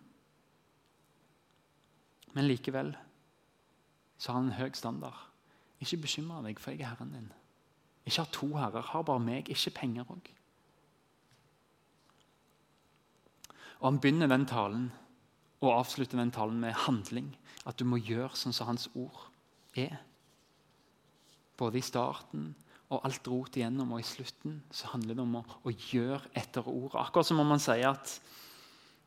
Men 2.37 2.49
likevel 2.51 2.93
så 4.19 4.33
har 4.33 4.41
han 4.41 4.51
en 4.51 4.59
høy 4.59 4.71
standard. 4.77 5.27
Ikke 5.81 6.01
bekymre 6.07 6.43
deg, 6.47 6.61
for 6.61 6.73
jeg 6.73 6.85
er 6.85 6.95
Herren 6.95 7.13
din. 7.13 7.33
Ikke 8.07 8.23
ha 8.23 8.31
to 8.33 8.49
herrer, 8.57 8.85
har 8.93 9.05
bare 9.05 9.21
meg, 9.21 9.49
ikke 9.51 9.75
penger 9.81 10.09
òg. 10.15 10.31
Og 13.81 13.91
Han 13.91 14.01
begynner 14.01 14.31
den 14.31 14.47
talen 14.49 14.87
og 15.67 15.81
avslutter 15.81 16.21
den 16.21 16.33
talen 16.35 16.61
med 16.63 16.77
handling. 16.87 17.33
At 17.67 17.79
du 17.81 17.87
må 17.89 17.99
gjøre 17.99 18.39
sånn 18.39 18.55
som 18.55 18.71
hans 18.71 18.89
ord 18.95 19.27
er. 19.77 19.99
Både 21.59 21.81
i 21.81 21.85
starten 21.85 22.53
og 22.87 23.03
alt 23.07 23.27
rot 23.27 23.57
igjennom 23.59 23.97
og 23.97 24.03
i 24.03 24.07
slutten 24.07 24.61
så 24.71 24.93
handler 24.93 25.17
det 25.17 25.25
om 25.25 25.39
å, 25.41 25.45
å 25.67 25.73
gjøre 25.91 26.31
etter 26.39 26.67
ordet. 26.69 27.01
Akkurat 27.01 27.27
som 27.27 27.41
om 27.43 27.49
man 27.51 27.63
sier 27.63 27.89
at 27.91 28.19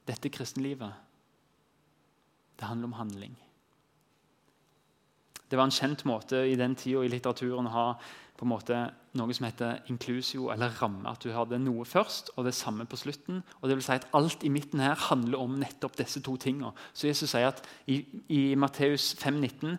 dette 0.09 0.31
kristenlivet 0.33 1.05
det 2.59 2.67
handler 2.67 2.89
om 2.89 2.97
handling. 2.97 3.37
Det 5.49 5.57
var 5.57 5.69
en 5.69 5.73
kjent 5.73 6.03
måte 6.05 6.43
i 6.45 6.57
den 6.59 6.75
tida 6.77 7.05
i 7.05 7.11
litteraturen 7.11 7.69
å 7.69 7.73
ha 7.73 7.85
på 8.37 8.45
en 8.45 8.51
måte 8.51 8.81
noe 9.17 9.33
som 9.33 9.47
heter 9.47 9.79
inclusio, 9.89 10.49
eller 10.53 10.75
ramme. 10.81 11.07
At 11.09 11.23
du 11.23 11.31
hadde 11.33 11.59
noe 11.61 11.85
først 11.87 12.31
og 12.35 12.45
det 12.45 12.53
samme 12.53 12.85
på 12.85 12.99
slutten. 12.99 13.43
og 13.61 13.69
det 13.69 13.77
vil 13.77 13.83
si 13.83 13.91
at 13.95 14.07
Alt 14.13 14.43
i 14.43 14.49
midten 14.49 14.79
her 14.79 14.95
handler 14.95 15.39
om 15.39 15.57
nettopp 15.59 15.97
disse 15.97 16.21
to 16.21 16.35
tingene. 16.37 16.71
Så 16.93 17.07
Jesus 17.07 17.29
sier 17.29 17.47
at 17.47 17.63
i, 17.87 18.05
i 18.29 18.55
Matteus 18.55 19.15
5,19 19.19 19.77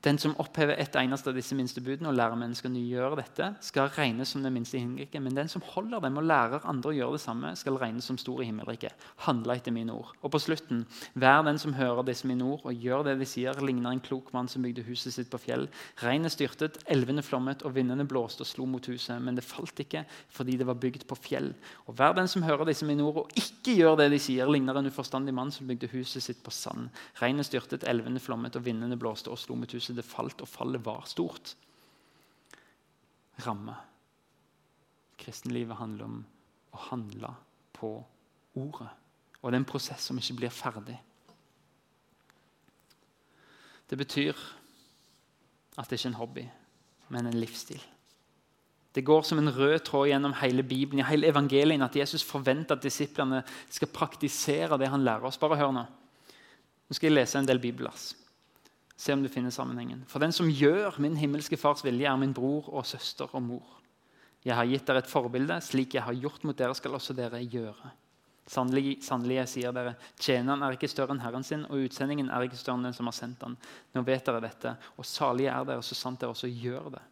den 0.00 0.18
som 0.18 0.32
opphever 0.40 0.78
ett 0.80 0.94
eneste 0.96 1.28
av 1.28 1.36
disse 1.36 1.54
minste 1.56 1.82
budene 1.84 2.08
og 2.08 2.16
lærer 2.16 2.38
mennesker 2.40 2.72
å 2.72 2.80
gjøre 2.80 3.18
dette, 3.18 3.48
skal 3.60 3.90
regnes 3.92 4.30
som 4.32 4.40
den 4.40 4.54
minste 4.54 4.78
i 4.78 4.80
himmelriket. 4.80 5.20
Men 5.20 5.36
den 5.36 5.50
som 5.52 5.64
holder 5.74 6.00
dem 6.00 6.16
og 6.16 6.24
lærer 6.24 6.64
andre 6.70 6.88
å 6.88 6.96
gjøre 6.96 7.18
det 7.18 7.22
samme, 7.26 7.50
skal 7.60 7.76
regnes 7.80 8.08
som 8.08 8.16
stor 8.20 8.40
i 8.40 8.46
himmelriket. 8.48 8.96
Handle 9.26 9.58
etter 9.58 9.74
mine 9.76 9.92
ord. 9.92 10.14
Og 10.24 10.32
på 10.32 10.40
slutten, 10.40 10.86
vær 11.20 11.44
den 11.44 11.60
som 11.60 11.76
hører 11.76 12.06
disse 12.08 12.28
mine 12.30 12.46
ord 12.48 12.64
og 12.64 12.86
gjør 12.86 13.04
det 13.10 13.18
de 13.20 13.28
sier, 13.28 13.60
ligner 13.60 13.92
en 13.92 14.00
klok 14.00 14.32
mann 14.32 14.48
som 14.48 14.64
bygde 14.64 14.86
huset 14.88 15.12
sitt 15.12 15.28
på 15.32 15.42
fjell. 15.42 15.68
Regnet 16.00 16.32
styrtet, 16.32 16.80
elvene 16.88 17.24
flommet, 17.26 17.66
og 17.68 17.76
vindene 17.76 18.08
blåste 18.08 18.46
og 18.46 18.48
slo 18.48 18.64
mot 18.70 18.88
huset. 18.88 19.20
Men 19.20 19.36
det 19.36 19.44
falt 19.44 19.84
ikke, 19.84 20.06
fordi 20.32 20.56
det 20.56 20.68
var 20.70 20.80
bygd 20.80 21.04
på 21.10 21.20
fjell. 21.20 21.52
Og 21.90 21.98
vær 22.00 22.16
den 22.16 22.30
som 22.30 22.46
hører 22.46 22.64
disse 22.70 22.88
mine 22.88 23.04
ord 23.04 23.26
og 23.26 23.36
ikke 23.36 23.76
gjør 23.76 24.00
det 24.00 24.08
de 24.14 24.22
sier, 24.22 24.48
ligner 24.48 24.80
en 24.80 24.88
uforstandig 24.88 25.36
mann 25.36 25.52
som 25.52 25.68
bygde 25.68 25.92
huset 25.92 26.24
sitt 26.24 26.40
på 26.40 26.54
sand. 26.54 26.88
Regnet 27.20 27.50
styrtet, 27.50 27.84
elvene 27.84 28.22
flommet, 28.22 28.56
og 28.56 28.64
vindene 28.64 28.96
blåste 28.96 29.28
og 29.28 29.36
slo 29.40 29.60
mot 29.60 29.76
huset. 29.76 29.89
Det 29.96 30.06
falt, 30.06 30.40
og 30.42 30.48
fallet 30.48 30.84
var 30.84 31.06
stort. 31.08 31.54
Ramme. 33.46 33.76
Kristenlivet 35.20 35.76
handler 35.76 36.08
om 36.08 36.18
å 36.72 36.82
handle 36.90 37.34
på 37.76 37.92
ordet. 38.60 38.90
Og 39.40 39.50
det 39.50 39.56
er 39.56 39.62
en 39.62 39.68
prosess 39.68 40.08
som 40.08 40.18
ikke 40.20 40.38
blir 40.42 40.52
ferdig. 40.52 40.96
Det 43.90 43.98
betyr 43.98 44.36
at 45.78 45.88
det 45.88 45.98
ikke 45.98 46.06
er 46.06 46.12
en 46.12 46.20
hobby, 46.20 46.44
men 47.08 47.26
en 47.26 47.40
livsstil. 47.40 47.82
Det 48.94 49.04
går 49.06 49.22
som 49.22 49.38
en 49.38 49.52
rød 49.54 49.78
tråd 49.86 50.08
gjennom 50.10 50.34
hele 50.40 50.62
Bibelen 50.66 51.06
hele 51.06 51.30
evangelien, 51.30 51.82
at 51.82 51.96
Jesus 51.96 52.24
forventer 52.26 52.76
at 52.76 52.82
disiplene 52.82 53.42
skal 53.70 53.90
praktisere 53.94 54.78
det 54.78 54.90
han 54.90 55.04
lærer 55.06 55.26
oss. 55.26 55.38
Bare 55.38 55.58
hør 55.58 55.74
nå. 55.74 55.84
Nå 56.88 56.96
skal 56.98 57.10
jeg 57.10 57.20
lese 57.20 57.38
en 57.38 57.46
del 57.46 57.62
bibelvers. 57.62 58.12
Se 59.00 59.14
om 59.16 59.22
du 59.24 59.30
finner 59.32 59.52
sammenhengen. 59.54 60.02
For 60.10 60.20
den 60.20 60.34
som 60.36 60.50
gjør 60.52 60.98
min 61.00 61.16
himmelske 61.16 61.56
fars 61.56 61.80
vilje, 61.86 62.04
er 62.04 62.20
min 62.20 62.34
bror 62.36 62.68
og 62.68 62.84
søster 62.84 63.32
og 63.32 63.40
mor. 63.46 63.78
Jeg 64.44 64.56
har 64.56 64.68
gitt 64.68 64.84
dere 64.88 65.00
et 65.00 65.08
forbilde. 65.08 65.56
Slik 65.64 65.96
jeg 65.96 66.04
har 66.04 66.16
gjort 66.16 66.44
mot 66.44 66.56
dere, 66.56 66.76
skal 66.76 66.96
også 66.98 67.16
dere 67.16 67.40
gjøre. 67.40 67.94
Sannelig, 68.50 68.98
sannelig, 69.06 69.36
jeg 69.38 69.50
sier 69.52 69.72
dere, 69.72 69.94
tjeneren 70.18 70.64
er 70.66 70.74
ikke 70.74 70.88
større 70.90 71.14
enn 71.14 71.22
Herren 71.22 71.44
sin, 71.46 71.62
og 71.70 71.84
utsendingen 71.86 72.32
er 72.34 72.44
ikke 72.44 72.58
større 72.58 72.80
enn 72.80 72.88
den 72.88 72.96
som 72.96 73.06
har 73.06 73.14
sendt 73.14 73.44
han. 73.46 73.54
Nå 73.94 74.02
vet 74.04 74.26
dere 74.26 74.40
dette, 74.42 74.72
og 74.98 75.06
salige 75.06 75.52
er 75.54 75.68
dere 75.68 75.84
så 75.86 75.96
sant 75.96 76.20
dere 76.20 76.34
også 76.34 76.50
gjør 76.50 76.88
det. 76.96 77.04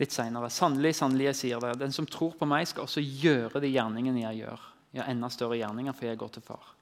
Litt 0.00 0.14
senere. 0.14 0.50
Sannelig, 0.52 0.96
sannelig, 0.98 1.30
jeg 1.30 1.40
sier 1.42 1.62
dere, 1.62 1.78
den 1.78 1.94
som 1.94 2.08
tror 2.08 2.34
på 2.38 2.48
meg, 2.50 2.66
skal 2.68 2.84
også 2.88 3.04
gjøre 3.04 3.62
de 3.62 3.70
gjerningene 3.72 4.26
jeg 4.26 4.42
gjør. 4.42 4.66
Ja, 4.98 5.06
enda 5.06 5.30
større 5.32 5.60
gjerninger, 5.60 5.94
for 5.94 6.10
jeg 6.10 6.20
går 6.20 6.34
til 6.34 6.44
far. 6.44 6.74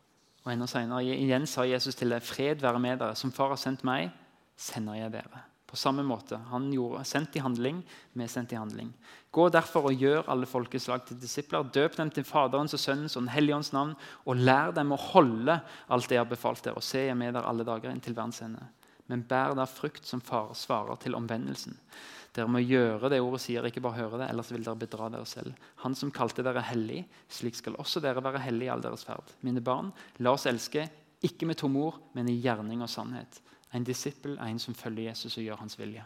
Og 0.47 0.53
enda 0.55 0.69
senere 0.71 1.03
igjen 1.03 1.45
sa 1.51 1.65
Jesus 1.67 1.99
til 1.99 2.15
deg, 2.15 2.23
fred 2.23 2.63
være 2.63 2.79
med 2.79 3.01
dere. 3.03 3.19
Som 3.19 3.35
far 3.35 3.51
har 3.51 3.59
sendt 3.59 3.83
meg, 3.87 4.13
sender 4.55 4.95
jeg 5.01 5.11
dere. 5.17 5.43
På 5.67 5.75
samme 5.75 6.05
måte. 6.07 6.39
Han 6.53 6.69
gjorde 6.71 7.03
sendt 7.11 7.35
i 7.35 7.43
handling, 7.43 7.81
vi 8.15 8.29
sendt 8.31 8.55
i 8.55 8.59
handling. 8.61 8.93
Gå 9.35 9.49
derfor 9.51 9.91
og 9.91 9.99
gjør 9.99 10.31
alle 10.31 10.47
folkeslag 10.47 11.03
til 11.09 11.19
disipler. 11.19 11.67
Døp 11.75 11.99
dem 11.99 12.13
til 12.15 12.25
Faderens 12.25 12.77
og 12.79 12.81
Sønnens 12.81 13.19
og 13.19 13.25
Den 13.25 13.35
hellige 13.35 13.59
ånds 13.59 13.73
navn, 13.75 13.97
og 14.25 14.39
lær 14.39 14.71
dem 14.77 14.95
å 14.95 15.01
holde 15.11 15.59
alt 15.91 16.07
det 16.07 16.15
jeg 16.15 16.23
har 16.23 16.31
befalt 16.31 16.63
dere, 16.63 16.79
og 16.79 16.87
se 16.87 17.09
jeg 17.09 17.19
med 17.19 17.35
dere 17.35 17.51
alle 17.51 17.67
dager 17.67 17.91
inn 17.91 18.05
til 18.05 18.15
verdens 18.15 18.45
ende. 18.47 18.71
Men 19.11 19.27
bær 19.27 19.59
da 19.59 19.67
frukt 19.67 20.07
som 20.07 20.23
far 20.23 20.55
svarer 20.55 21.03
til 21.03 21.19
omvendelsen. 21.19 21.75
Dere 22.37 22.53
må 22.53 22.61
gjøre 22.61 23.09
det 23.09 23.23
ordet 23.25 23.41
sier, 23.47 23.65
ikke 23.65 23.81
bare 23.81 23.97
høre 24.03 24.19
det, 24.21 24.27
ellers 24.29 24.51
vil 24.53 24.65
dere 24.65 24.77
bedra 24.77 25.09
dere 25.13 25.29
selv. 25.29 25.57
Han 25.81 25.95
som 25.97 26.13
kalte 26.13 26.45
dere 26.45 26.61
hellig, 26.69 27.01
slik 27.33 27.57
skal 27.57 27.79
også 27.81 28.03
dere 28.05 28.21
være 28.25 28.43
hellige 28.45 28.69
i 28.69 28.73
all 28.75 28.85
deres 28.85 29.07
ferd. 29.09 29.33
Mine 29.47 29.63
barn, 29.65 29.89
la 30.21 30.35
oss 30.37 30.45
elske, 30.51 30.85
ikke 31.25 31.49
med 31.49 31.57
tomme 31.57 31.81
ord, 31.87 32.03
men 32.13 32.29
i 32.29 32.37
gjerning 32.37 32.83
og 32.85 32.93
sannhet. 32.93 33.41
En 33.73 33.87
disippel 33.89 34.37
er 34.37 34.51
en 34.51 34.61
som 34.61 34.77
følger 34.77 35.09
Jesus 35.09 35.39
og 35.39 35.47
gjør 35.47 35.63
hans 35.63 35.79
vilje. 35.81 36.05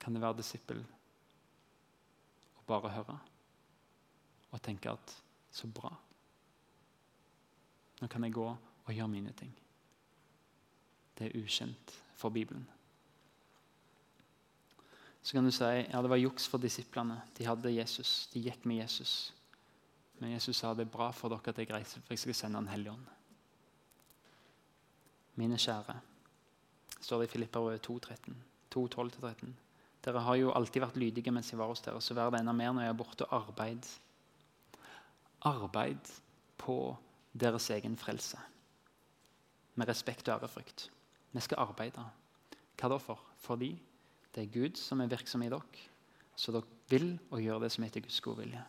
Kan 0.00 0.16
det 0.16 0.22
være 0.22 0.38
disippel 0.40 0.80
å 2.56 2.64
bare 2.68 2.94
høre 2.94 3.18
og 4.54 4.62
tenke 4.64 4.94
at 4.96 5.12
så 5.52 5.68
bra? 5.68 5.92
Nå 8.00 8.08
kan 8.12 8.24
jeg 8.24 8.36
gå 8.36 8.48
og 8.48 8.92
gjøre 8.94 9.12
mine 9.12 9.32
ting. 9.36 9.52
det 11.18 11.26
er 11.26 11.38
ukjent 11.40 11.92
for 12.14 12.28
Bibelen. 12.28 12.66
Så 15.26 15.34
kan 15.34 15.44
du 15.44 15.50
si 15.50 15.66
ja, 15.66 16.00
det 16.02 16.10
var 16.10 16.20
juks 16.22 16.44
for 16.46 16.62
disiplene. 16.62 17.16
De 17.34 17.46
hadde 17.48 17.72
Jesus, 17.74 18.28
de 18.30 18.44
gikk 18.44 18.62
med 18.62 18.84
Jesus. 18.84 19.32
Men 20.20 20.36
Jesus 20.36 20.60
sa 20.60 20.70
det 20.70 20.84
er 20.86 20.92
bra 20.92 21.08
for 21.10 21.34
dere 21.34 21.50
at 21.50 21.58
jeg 21.58 21.72
reiser, 21.74 22.04
for 22.04 22.14
jeg 22.14 22.22
skal 22.22 22.36
sende 22.38 22.60
Den 22.60 22.70
hellige 22.70 22.92
ånd. 22.92 23.08
Mine 25.34 25.58
kjære, 25.58 25.96
står 27.00 27.24
det 27.24 27.26
i 27.26 27.32
Filipperbrevet 27.32 27.82
2, 27.82 27.98
12-13. 28.94 29.50
Dere 30.06 30.22
har 30.22 30.38
jo 30.38 30.54
alltid 30.54 30.84
vært 30.84 31.00
lydige 31.02 31.34
mens 31.34 31.50
jeg 31.50 31.58
var 31.58 31.74
hos 31.74 31.82
dere, 31.82 32.00
så 32.00 32.14
vær 32.14 32.30
det 32.30 32.44
enda 32.44 32.54
mer 32.54 32.70
når 32.72 32.86
jeg 32.86 32.94
er 32.94 33.00
borte. 33.02 33.26
Arbeid. 33.34 33.90
Arbeid 35.42 36.14
på 36.56 36.78
deres 37.34 37.66
egen 37.74 37.98
frelse. 37.98 38.38
Med 39.74 39.90
respekt 39.90 40.28
og 40.28 40.38
ærefrykt. 40.38 40.86
Vi 41.34 41.42
skal 41.42 41.66
arbeide. 41.66 42.06
Hva 42.78 42.94
da 42.94 43.02
for? 43.02 43.26
Fordi 43.42 43.74
det 44.36 44.44
er 44.44 44.52
Gud 44.52 44.76
som 44.76 45.00
er 45.00 45.08
virksom 45.08 45.42
i 45.46 45.48
dere, 45.48 45.84
så 46.36 46.52
dere 46.52 46.68
vil 46.90 47.14
og 47.30 47.40
gjør 47.40 47.62
det 47.64 47.70
som 47.72 47.86
heter 47.86 48.04
Guds 48.04 48.20
gode 48.20 48.44
vilje. 48.44 48.64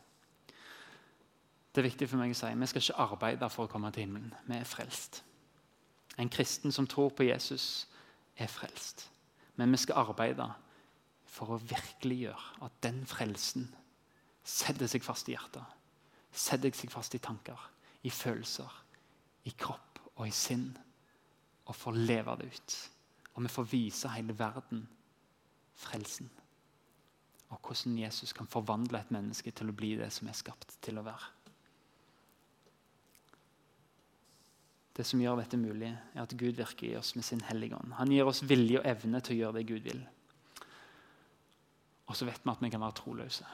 Det 1.75 1.83
er 1.83 1.89
viktig 1.89 2.07
for 2.09 2.21
meg 2.21 2.31
å 2.31 2.37
si 2.39 2.53
vi 2.55 2.69
skal 2.71 2.85
ikke 2.85 3.03
arbeide 3.03 3.49
for 3.51 3.67
å 3.67 3.71
komme 3.71 3.91
til 3.91 4.05
himmelen. 4.05 4.31
Vi 4.47 4.55
er 4.55 4.65
frelst. 4.65 5.21
En 6.17 6.31
kristen 6.31 6.71
som 6.71 6.87
tror 6.87 7.11
på 7.13 7.27
Jesus, 7.27 7.85
er 8.37 8.47
frelst. 8.47 9.09
Men 9.57 9.73
vi 9.73 9.81
skal 9.81 10.07
arbeide 10.07 10.47
for 11.27 11.53
å 11.53 11.61
virkeliggjøre 11.61 12.63
at 12.65 12.81
den 12.85 13.03
frelsen 13.05 13.67
setter 14.47 14.87
seg 14.87 15.03
fast 15.03 15.27
i 15.27 15.35
hjertet. 15.35 15.65
Setter 16.31 16.71
seg 16.73 16.93
fast 16.93 17.13
i 17.17 17.21
tanker, 17.21 17.59
i 18.07 18.09
følelser, 18.13 18.71
i 19.43 19.53
kropp 19.57 19.99
og 20.15 20.27
i 20.29 20.33
sinn. 20.33 20.69
Og 21.67 21.75
får 21.75 21.97
leve 21.99 22.37
det 22.39 22.53
ut. 22.55 22.77
Og 23.35 23.43
vi 23.43 23.51
får 23.51 23.73
vise 23.73 24.13
hele 24.15 24.37
verden 24.37 24.87
frelsen. 25.77 26.29
Og 27.53 27.59
hvordan 27.63 27.97
Jesus 28.01 28.33
kan 28.35 28.49
forvandle 28.51 28.99
et 28.99 29.11
menneske 29.13 29.53
til 29.55 29.71
å 29.71 29.75
bli 29.75 29.93
det 29.99 30.09
som 30.13 30.27
er 30.27 30.35
skapt 30.37 30.75
til 30.83 30.99
å 30.99 31.05
være. 31.05 31.33
Det 34.97 35.05
som 35.05 35.21
gjør 35.21 35.37
dette 35.43 35.59
mulig, 35.61 35.91
er 35.93 36.23
at 36.23 36.33
Gud 36.33 36.57
virker 36.57 36.87
i 36.89 36.95
oss 36.97 37.13
med 37.15 37.25
sin 37.25 37.43
hellige 37.45 37.77
ånd. 37.77 37.93
Han 37.99 38.11
gir 38.11 38.27
oss 38.27 38.41
vilje 38.49 38.81
og 38.81 38.87
evne 38.89 39.21
til 39.21 39.35
å 39.35 39.39
gjøre 39.43 39.59
det 39.59 39.67
Gud 39.69 39.85
vil. 39.85 40.01
Og 42.07 42.17
så 42.17 42.25
vet 42.25 42.41
vi 42.41 42.53
at 42.53 42.63
vi 42.63 42.71
kan 42.73 42.81
være 42.81 42.97
troløse. 42.97 43.45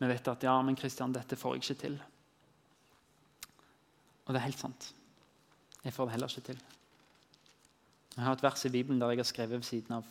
Vi 0.00 0.08
vet 0.08 0.30
at 0.32 0.46
ja, 0.48 0.56
men 0.64 0.78
Kristian, 0.80 1.14
dette 1.14 1.38
får 1.38 1.54
jeg 1.54 1.62
ikke 1.62 1.80
til. 1.84 2.00
Og 4.26 4.32
det 4.32 4.40
er 4.40 4.48
helt 4.48 4.62
sant. 4.62 4.90
Jeg 5.84 5.94
får 5.94 6.08
det 6.08 6.14
heller 6.16 6.32
ikke 6.32 6.48
til. 6.50 6.60
Jeg 8.16 8.24
har 8.26 8.34
et 8.34 8.42
vers 8.42 8.64
i 8.66 8.72
Bibelen 8.72 9.00
der 9.00 9.12
jeg 9.14 9.22
har 9.22 9.28
skrevet 9.30 9.60
ved 9.60 9.68
siden 9.68 10.00
av 10.00 10.08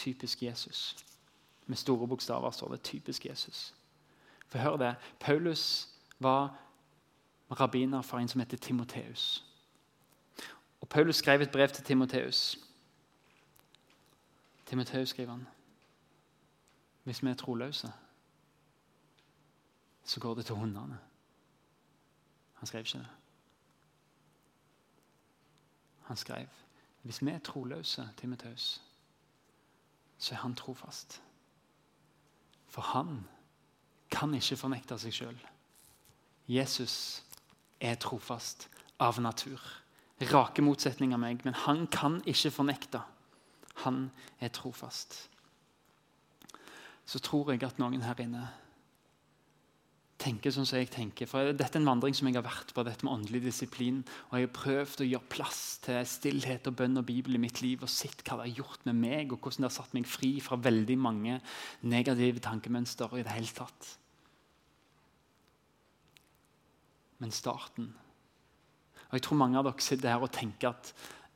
'typisk 0.00 0.42
Jesus'. 0.42 1.04
Med 1.66 1.76
store 1.76 2.08
bokstaver 2.08 2.50
står 2.50 2.68
det 2.68 2.82
'typisk 2.82 3.26
Jesus'. 3.26 3.72
For 4.48 4.58
hør 4.58 4.76
det, 4.76 4.96
Paulus 5.20 5.88
var 6.18 6.58
rabbiner 7.50 8.02
for 8.02 8.18
en 8.18 8.28
som 8.28 8.40
heter 8.40 8.56
Timoteus. 8.56 9.44
Og 10.80 10.88
Paulus 10.88 11.16
skrev 11.16 11.40
et 11.40 11.52
brev 11.52 11.68
til 11.68 11.84
Timoteus. 11.84 12.58
Timoteus 14.66 15.08
skriver 15.08 15.30
han 15.30 15.46
hvis 17.04 17.22
vi 17.22 17.28
er 17.28 17.34
troløse, 17.34 17.92
så 20.04 20.20
går 20.20 20.34
det 20.34 20.46
til 20.46 20.54
hundene. 20.54 20.98
Han 22.54 22.66
skrev 22.66 22.80
ikke 22.80 22.98
det. 22.98 23.08
Han 26.02 26.16
skrev 26.16 26.46
hvis 27.02 27.22
vi 27.22 27.30
er 27.30 27.38
troløse, 27.38 28.08
Timoteus, 28.16 28.82
så 30.20 30.34
er 30.34 30.42
han 30.44 30.54
trofast. 30.54 31.18
For 32.68 32.84
han 32.92 33.24
kan 34.12 34.34
ikke 34.36 34.58
fornekte 34.60 34.98
seg 35.00 35.14
sjøl. 35.16 35.38
Jesus 36.50 37.22
er 37.80 37.96
trofast 37.98 38.68
av 39.00 39.20
natur. 39.22 39.60
Rake 40.30 40.62
motsetning 40.62 41.14
av 41.16 41.22
meg, 41.22 41.40
men 41.46 41.56
han 41.64 41.86
kan 41.88 42.20
ikke 42.28 42.52
fornekte. 42.52 43.00
Han 43.86 44.10
er 44.40 44.52
trofast. 44.52 45.16
Så 47.06 47.18
tror 47.24 47.54
jeg 47.54 47.64
at 47.64 47.80
noen 47.80 48.04
her 48.04 48.20
inne 48.20 48.50
tenker 50.20 50.52
sånn 50.52 50.68
som 50.68 50.78
jeg 50.80 50.90
tenker. 50.92 51.28
For 51.28 51.52
Dette 51.56 51.78
er 51.78 51.82
en 51.82 51.88
vandring 51.88 52.16
som 52.16 52.28
jeg 52.28 52.36
har 52.36 52.44
vært 52.44 52.74
på, 52.76 52.84
dette 52.84 53.06
med 53.06 53.14
åndelig 53.14 53.42
disiplin. 53.46 54.02
Og 54.28 54.36
jeg 54.36 54.48
har 54.48 54.54
prøvd 54.56 55.04
å 55.04 55.08
gjøre 55.08 55.30
plass 55.32 55.62
til 55.84 56.00
stillhet 56.08 56.68
og 56.68 56.76
bønn 56.80 57.00
og 57.00 57.06
Bibel 57.08 57.38
i 57.38 57.42
mitt 57.42 57.62
liv 57.64 57.84
og 57.84 57.92
sett 57.92 58.22
hva 58.26 58.40
det 58.40 58.50
har 58.50 58.60
gjort 58.60 58.84
med 58.88 59.00
meg, 59.00 59.32
og 59.32 59.40
hvordan 59.40 59.64
det 59.64 59.70
har 59.70 59.76
satt 59.78 59.96
meg 59.96 60.08
fri 60.08 60.34
fra 60.44 60.60
veldig 60.60 60.98
mange 61.00 61.40
negative 61.82 62.44
tankemønster 62.44 63.16
i 63.16 63.24
det 63.24 63.36
hele 63.36 63.54
tatt. 63.56 63.94
Men 67.20 67.34
starten 67.36 67.90
Og 69.10 69.16
Jeg 69.18 69.22
tror 69.26 69.36
mange 69.40 69.58
av 69.58 69.66
dere 69.66 69.82
sitter 69.82 70.12
her 70.12 70.22
og 70.22 70.30
tenker 70.30 70.70
at 70.70 70.92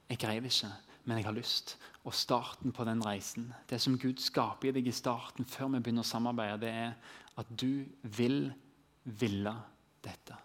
jeg 0.06 0.20
greier 0.22 0.44
det 0.44 0.52
ikke, 0.52 0.68
men 1.08 1.18
jeg 1.18 1.26
har 1.26 1.34
lyst. 1.34 1.74
Og 2.06 2.14
starten 2.14 2.70
på 2.72 2.84
den 2.86 3.00
reisen, 3.02 3.48
det 3.66 3.80
som 3.82 3.96
Gud 3.98 4.20
skaper 4.22 4.68
i 4.68 4.74
deg 4.76 4.86
i 4.86 4.94
starten, 4.94 5.48
før 5.48 5.72
vi 5.72 5.80
begynner 5.80 6.04
å 6.04 6.06
samarbeide, 6.06 6.60
det 6.62 6.70
er 6.70 6.92
at 7.40 7.50
du 7.50 7.82
vil 8.14 8.52
ville 9.04 9.54
dette. 10.04 10.36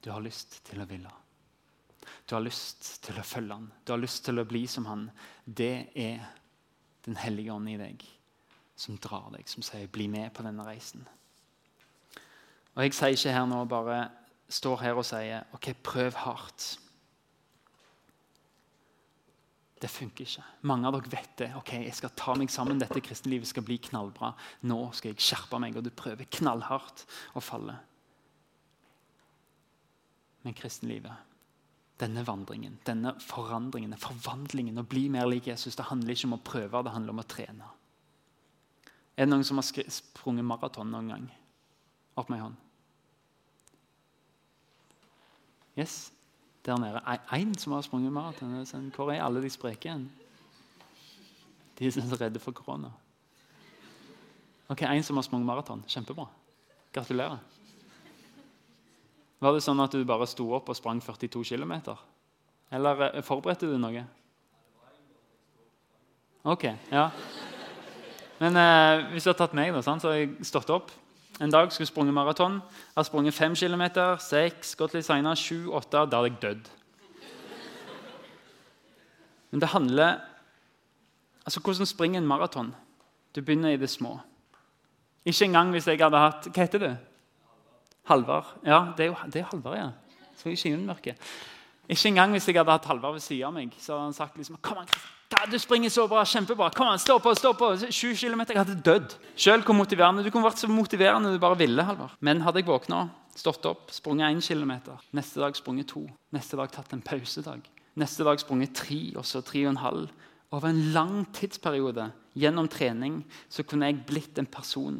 Du 0.00 0.10
har 0.10 0.22
lyst 0.24 0.62
til 0.64 0.80
å 0.80 0.88
ville. 0.88 1.10
Du 2.26 2.34
har 2.34 2.44
lyst 2.44 3.02
til 3.04 3.18
å 3.20 3.26
følge 3.26 3.56
han. 3.58 3.68
Du 3.84 3.92
har 3.92 4.00
lyst 4.00 4.24
til 4.24 4.40
å 4.40 4.46
bli 4.48 4.64
som 4.70 4.86
han. 4.88 5.10
Det 5.44 5.90
er 5.94 6.36
Den 7.00 7.16
hellige 7.16 7.52
ånd 7.54 7.68
i 7.68 7.78
deg 7.80 8.02
som 8.76 8.98
drar 9.00 9.30
deg, 9.32 9.48
som 9.48 9.62
sier 9.62 9.86
'bli 9.88 10.06
med 10.08 10.34
på 10.34 10.42
denne 10.42 10.64
reisen'. 10.64 11.06
Og 12.74 12.82
Jeg 12.82 12.94
sier 12.94 13.08
ikke 13.08 13.32
her 13.32 13.46
nå 13.46 13.64
bare 13.64 14.10
står 14.48 14.76
her 14.76 14.94
og 14.94 15.04
sier 15.04 15.44
'OK, 15.54 15.74
prøv 15.82 16.12
hardt'. 16.12 16.78
Det 19.80 19.88
funker 19.88 20.26
ikke. 20.26 20.44
Mange 20.68 20.88
av 20.88 20.98
dere 20.98 21.12
vet 21.14 21.36
det. 21.40 21.48
ok, 21.56 21.72
Jeg 21.86 21.96
skal 21.96 22.12
ta 22.16 22.34
meg 22.36 22.50
sammen, 22.52 22.78
dette 22.78 23.00
kristenlivet 23.00 23.48
skal 23.48 23.64
bli 23.64 23.78
knallbra. 23.80 24.34
Nå 24.68 24.90
skal 24.92 25.14
jeg 25.14 25.24
skjerpe 25.24 25.60
meg, 25.62 25.76
og 25.76 25.86
du 25.86 25.90
prøver 25.90 26.28
knallhardt 26.28 27.06
å 27.32 27.40
falle. 27.40 27.78
Men 30.44 30.56
kristenlivet, 30.56 31.26
denne 32.00 32.24
vandringen, 32.24 32.78
denne 32.84 33.14
forandringen, 33.24 33.96
forvandlingen, 34.00 34.80
å 34.80 34.88
bli 34.88 35.08
mer 35.12 35.28
lik 35.28 35.48
Jesus, 35.48 35.76
det 35.76 35.88
handler 35.88 36.16
ikke 36.16 36.28
om 36.28 36.36
å 36.36 36.44
prøve, 36.44 36.84
det 36.84 36.94
handler 36.94 37.16
om 37.16 37.24
å 37.24 37.28
trene. 37.28 37.72
Er 39.16 39.26
det 39.26 39.32
noen 39.32 39.44
som 39.44 39.60
har 39.60 39.68
sprunget 39.92 40.44
maraton 40.48 40.92
noen 40.92 41.12
gang? 41.12 41.26
Opp 42.20 42.28
med 42.28 42.40
ei 42.40 42.44
hånd. 42.44 42.56
Yes, 45.76 46.10
der 46.66 46.78
nede. 46.78 47.00
Én 47.32 47.54
som 47.58 47.72
har 47.72 47.82
sprunget 47.82 48.12
maraton. 48.12 48.58
Sånn, 48.66 48.90
hvor 48.94 49.12
er 49.12 49.22
alle 49.24 49.42
de 49.42 49.50
spreke? 49.50 49.94
De 51.78 51.88
er 51.88 52.20
redde 52.20 52.42
for 52.42 52.52
korona. 52.52 52.90
Ok, 54.68 54.82
Én 54.82 55.02
som 55.02 55.16
har 55.16 55.24
sprunget 55.24 55.46
maraton. 55.46 55.84
Kjempebra. 55.88 56.28
Gratulerer. 56.92 57.38
Var 59.40 59.56
det 59.56 59.64
sånn 59.64 59.80
at 59.80 59.94
du 59.96 60.04
bare 60.04 60.28
sto 60.28 60.50
opp 60.52 60.68
og 60.68 60.76
sprang 60.76 61.00
42 61.00 61.44
km? 61.48 61.94
Eller 62.70 63.06
eh, 63.08 63.22
forberedte 63.24 63.70
du 63.70 63.78
noe? 63.80 64.02
Ok, 66.44 66.66
ja. 66.92 67.06
Men 68.40 68.56
eh, 68.56 69.06
hvis 69.12 69.24
du 69.24 69.32
har 69.32 69.38
tatt 69.40 69.56
meg, 69.56 69.72
da, 69.72 69.80
så 69.84 70.12
har 70.12 70.18
jeg 70.20 70.44
stått 70.48 70.70
opp 70.72 70.92
en 71.40 71.50
dag 71.50 71.72
skulle 71.72 71.86
sprunget 71.86 72.14
maraton. 72.14 72.52
Jeg 72.52 72.96
har 72.96 73.02
sprunget 73.02 73.34
5 73.34 73.54
km, 73.54 73.82
6, 74.18 74.74
gått 74.76 74.94
litt 74.94 75.06
senere, 75.06 75.36
7, 75.36 75.72
8. 75.72 76.04
Da 76.10 76.20
hadde 76.20 76.30
jeg 76.30 76.42
dødd. 76.42 76.68
Men 79.50 79.60
det 79.60 79.68
handler 79.68 80.20
Altså, 81.44 81.60
Hvordan 81.60 81.86
springer 81.86 82.20
en 82.20 82.26
maraton? 82.26 82.74
Du 83.34 83.40
begynner 83.40 83.70
i 83.70 83.76
det 83.76 83.90
små. 83.90 84.20
Ikke 85.24 85.44
engang 85.44 85.70
hvis 85.70 85.86
jeg 85.88 85.98
hadde 85.98 86.18
hatt 86.18 86.48
Hva 86.52 86.62
heter 86.62 86.78
du? 86.78 86.90
Halvard. 88.04 88.46
Ja, 88.66 88.92
det 88.96 89.04
er 89.04 89.08
jo 89.08 89.16
det 89.32 89.40
er 89.40 89.48
Halvard, 89.50 89.76
ja. 89.76 89.88
Så 90.36 90.48
ikke 90.48 91.16
Ikke 91.90 92.10
engang 92.12 92.34
hvis 92.36 92.46
jeg 92.46 92.54
hadde 92.54 92.70
hatt 92.70 92.86
Halvard 92.86 93.16
ved 93.16 93.24
siden 93.24 93.48
av 93.48 93.56
meg, 93.56 93.72
så 93.82 93.96
hadde 93.96 94.04
han 94.04 94.14
sagt 94.14 94.36
liksom, 94.38 94.60
Kom 94.62 94.78
an, 94.78 94.90
du 95.50 95.56
springer 95.58 95.90
så 95.90 96.04
bra, 96.10 96.22
kjempebra. 96.26 96.68
Kom 96.74 96.90
an, 96.90 97.00
stå 97.02 97.16
på, 97.22 97.32
stå 97.38 97.52
på. 97.58 97.70
7 97.86 98.14
km, 98.14 98.44
jeg 98.52 98.60
hadde 98.60 98.76
dødd. 98.86 99.16
Selv 99.34 99.66
hvor 99.66 99.74
motiverende. 99.78 100.22
Du 100.22 100.30
kunne 100.30 100.46
vært 100.46 100.62
så 100.62 100.70
motiverende 100.70 101.32
du 101.34 101.40
bare 101.42 101.58
ville. 101.58 101.86
Halvard. 101.86 102.14
Men 102.20 102.42
hadde 102.46 102.62
jeg 102.62 102.68
våkna, 102.68 103.08
stått 103.38 103.66
opp, 103.66 103.90
sprunget 103.94 104.30
én 104.30 104.42
km, 104.44 104.76
neste 105.16 105.42
dag 105.42 105.56
sprunget 105.56 105.90
to, 105.90 106.04
neste 106.34 106.58
dag 106.58 106.70
tatt 106.74 106.92
en 106.94 107.02
pausedag, 107.02 107.62
neste 107.98 108.26
dag 108.26 108.42
sprunget 108.42 108.74
tre, 108.76 109.00
og 109.16 109.26
så 109.26 109.42
3,5 109.42 110.08
Over 110.50 110.66
en 110.66 110.80
lang 110.92 111.26
tidsperiode 111.32 112.08
gjennom 112.34 112.66
trening 112.68 113.20
så 113.48 113.62
kunne 113.62 113.86
jeg 113.86 114.02
blitt 114.06 114.38
en 114.38 114.50
person 114.50 114.96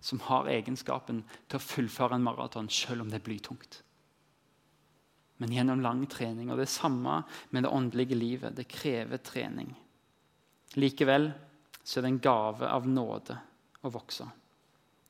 som 0.00 0.20
har 0.28 0.46
egenskapen 0.50 1.24
til 1.50 1.58
å 1.58 1.62
fullføre 1.62 2.14
en 2.14 2.22
maraton 2.22 2.70
selv 2.70 3.02
om 3.02 3.10
det 3.10 3.18
er 3.18 3.26
blytungt. 3.26 3.82
Men 5.42 5.50
gjennom 5.50 5.80
lang 5.82 6.04
trening. 6.06 6.52
Og 6.52 6.60
Det 6.60 6.68
er 6.68 6.76
samme 6.78 7.22
med 7.50 7.64
det 7.64 7.72
åndelige 7.74 8.14
livet. 8.18 8.54
Det 8.54 8.68
krever 8.70 9.18
trening. 9.18 9.72
Likevel 10.78 11.32
så 11.82 11.98
er 11.98 12.06
det 12.06 12.12
en 12.12 12.22
gave 12.22 12.68
av 12.70 12.86
nåde 12.86 13.36
å 13.82 13.90
vokse. 13.90 14.28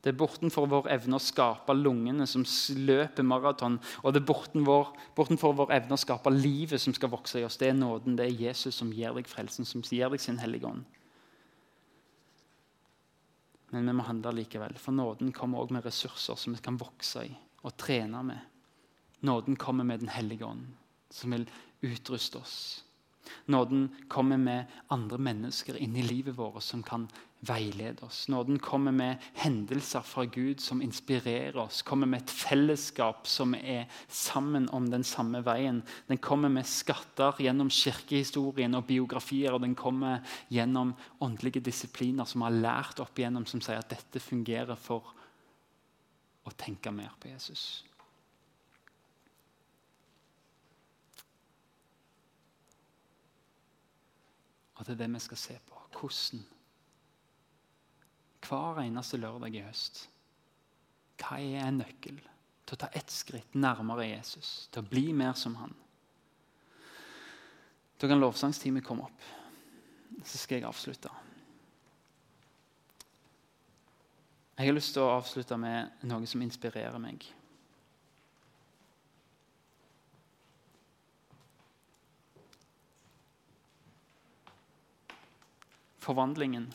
Det 0.02 0.10
er 0.10 0.18
bortenfor 0.18 0.66
vår 0.66 0.88
evne 0.96 1.14
å 1.14 1.22
skape 1.22 1.74
lungene 1.76 2.24
som 2.26 2.42
løper 2.80 3.22
maraton. 3.22 3.76
Og 4.02 4.14
det 4.14 4.22
er 4.22 4.30
bortenfor, 4.32 4.88
bortenfor 5.14 5.52
vår 5.60 5.74
evne 5.76 5.94
å 5.94 6.00
skape 6.00 6.32
livet 6.32 6.82
som 6.82 6.96
skal 6.96 7.12
vokse 7.12 7.38
i 7.38 7.44
oss. 7.46 7.60
Det 7.60 7.68
er 7.68 7.76
nåden, 7.78 8.16
det 8.18 8.26
er 8.26 8.40
Jesus 8.48 8.80
som 8.80 8.90
gir 8.90 9.14
deg 9.14 9.30
frelsen, 9.30 9.68
som 9.68 9.84
gir 9.84 10.10
deg 10.10 10.24
sin 10.24 10.40
hellige 10.42 10.72
ånd. 10.72 10.82
Men 13.72 13.86
vi 13.88 13.94
må 14.00 14.08
handle 14.08 14.34
likevel, 14.40 14.74
for 14.80 14.96
nåden 14.96 15.30
kommer 15.32 15.62
også 15.62 15.76
med 15.76 15.86
ressurser 15.86 16.40
som 16.40 16.56
vi 16.56 16.64
kan 16.64 16.80
vokse 16.80 17.28
i 17.28 17.36
og 17.62 17.76
trene 17.78 18.24
med. 18.26 18.51
Nåden 19.22 19.56
kommer 19.56 19.84
med 19.84 20.00
Den 20.00 20.08
hellige 20.08 20.44
ånd, 20.44 20.66
som 21.10 21.30
vil 21.30 21.50
utruste 21.80 22.38
oss. 22.38 22.84
Nåden 23.46 23.88
kommer 24.08 24.36
med 24.36 24.64
andre 24.90 25.18
mennesker 25.18 25.76
inn 25.78 25.96
i 25.96 26.02
livet 26.02 26.36
vårt 26.36 26.62
som 26.62 26.82
kan 26.82 27.06
veilede 27.42 28.04
oss. 28.06 28.28
Nåden 28.28 28.58
kommer 28.62 28.92
med 28.92 29.22
hendelser 29.34 30.02
fra 30.06 30.24
Gud 30.24 30.60
som 30.60 30.82
inspirerer 30.82 31.56
oss. 31.56 31.82
Kommer 31.82 32.06
med 32.06 32.22
et 32.22 32.30
fellesskap 32.30 33.26
som 33.26 33.54
er 33.54 33.88
sammen 34.08 34.68
om 34.70 34.86
den 34.90 35.04
samme 35.04 35.42
veien. 35.46 35.82
Den 36.06 36.18
kommer 36.22 36.52
med 36.52 36.66
skatter 36.66 37.42
gjennom 37.42 37.70
kirkehistorien 37.70 38.78
og 38.78 38.86
biografier. 38.86 39.54
Og 39.54 39.64
den 39.66 39.74
kommer 39.74 40.22
gjennom 40.50 40.94
åndelige 41.20 41.64
disipliner 41.66 42.28
som 42.30 42.46
har 42.46 42.54
lært 42.54 43.02
opp 43.02 43.18
igjennom, 43.18 43.46
som 43.46 43.62
sier 43.62 43.82
at 43.82 43.90
dette 43.90 44.22
fungerer 44.22 44.78
for 44.78 45.14
å 46.46 46.54
tenke 46.58 46.94
mer 46.94 47.14
på 47.18 47.30
Jesus. 47.30 47.82
Og 54.82 54.88
det 54.88 54.96
er 54.96 55.04
det 55.04 55.12
vi 55.14 55.22
skal 55.22 55.38
se 55.38 55.54
på. 55.68 55.78
Hvordan 55.94 56.42
hver 58.48 58.80
eneste 58.82 59.16
lørdag 59.16 59.54
i 59.54 59.62
høst. 59.62 60.08
Hva 61.22 61.38
er 61.38 61.68
en 61.68 61.78
nøkkel 61.82 62.18
til 62.66 62.74
å 62.74 62.80
ta 62.82 62.88
ett 62.98 63.12
skritt 63.14 63.54
nærmere 63.54 64.08
Jesus, 64.08 64.66
til 64.72 64.82
å 64.82 64.90
bli 64.90 65.12
mer 65.14 65.36
som 65.38 65.54
han? 65.60 65.74
Da 68.02 68.10
kan 68.10 68.18
lovsangsteamet 68.18 68.84
komme 68.84 69.06
opp. 69.06 69.28
Så 70.26 70.40
skal 70.40 70.58
jeg 70.58 70.66
avslutte. 70.66 71.10
Jeg 74.58 74.68
har 74.68 74.74
lyst 74.74 74.92
til 74.94 75.06
å 75.06 75.14
avslutte 75.14 75.56
med 75.58 76.02
noe 76.10 76.26
som 76.28 76.42
inspirerer 76.42 76.98
meg. 77.02 77.24
Forvandlingen 86.02 86.66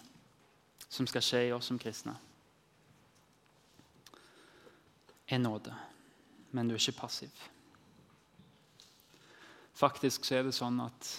som 0.87 1.07
skal 1.07 1.23
skje 1.25 1.41
i 1.49 1.53
oss 1.55 1.67
som 1.67 1.79
kristne, 1.79 2.15
er 5.27 5.41
nåde. 5.43 5.73
Men 6.55 6.69
du 6.69 6.75
er 6.75 6.79
ikke 6.79 7.01
passiv. 7.01 7.43
Faktisk 9.75 10.25
så 10.25 10.39
er 10.39 10.47
det 10.47 10.55
sånn 10.55 10.79
at 10.81 11.09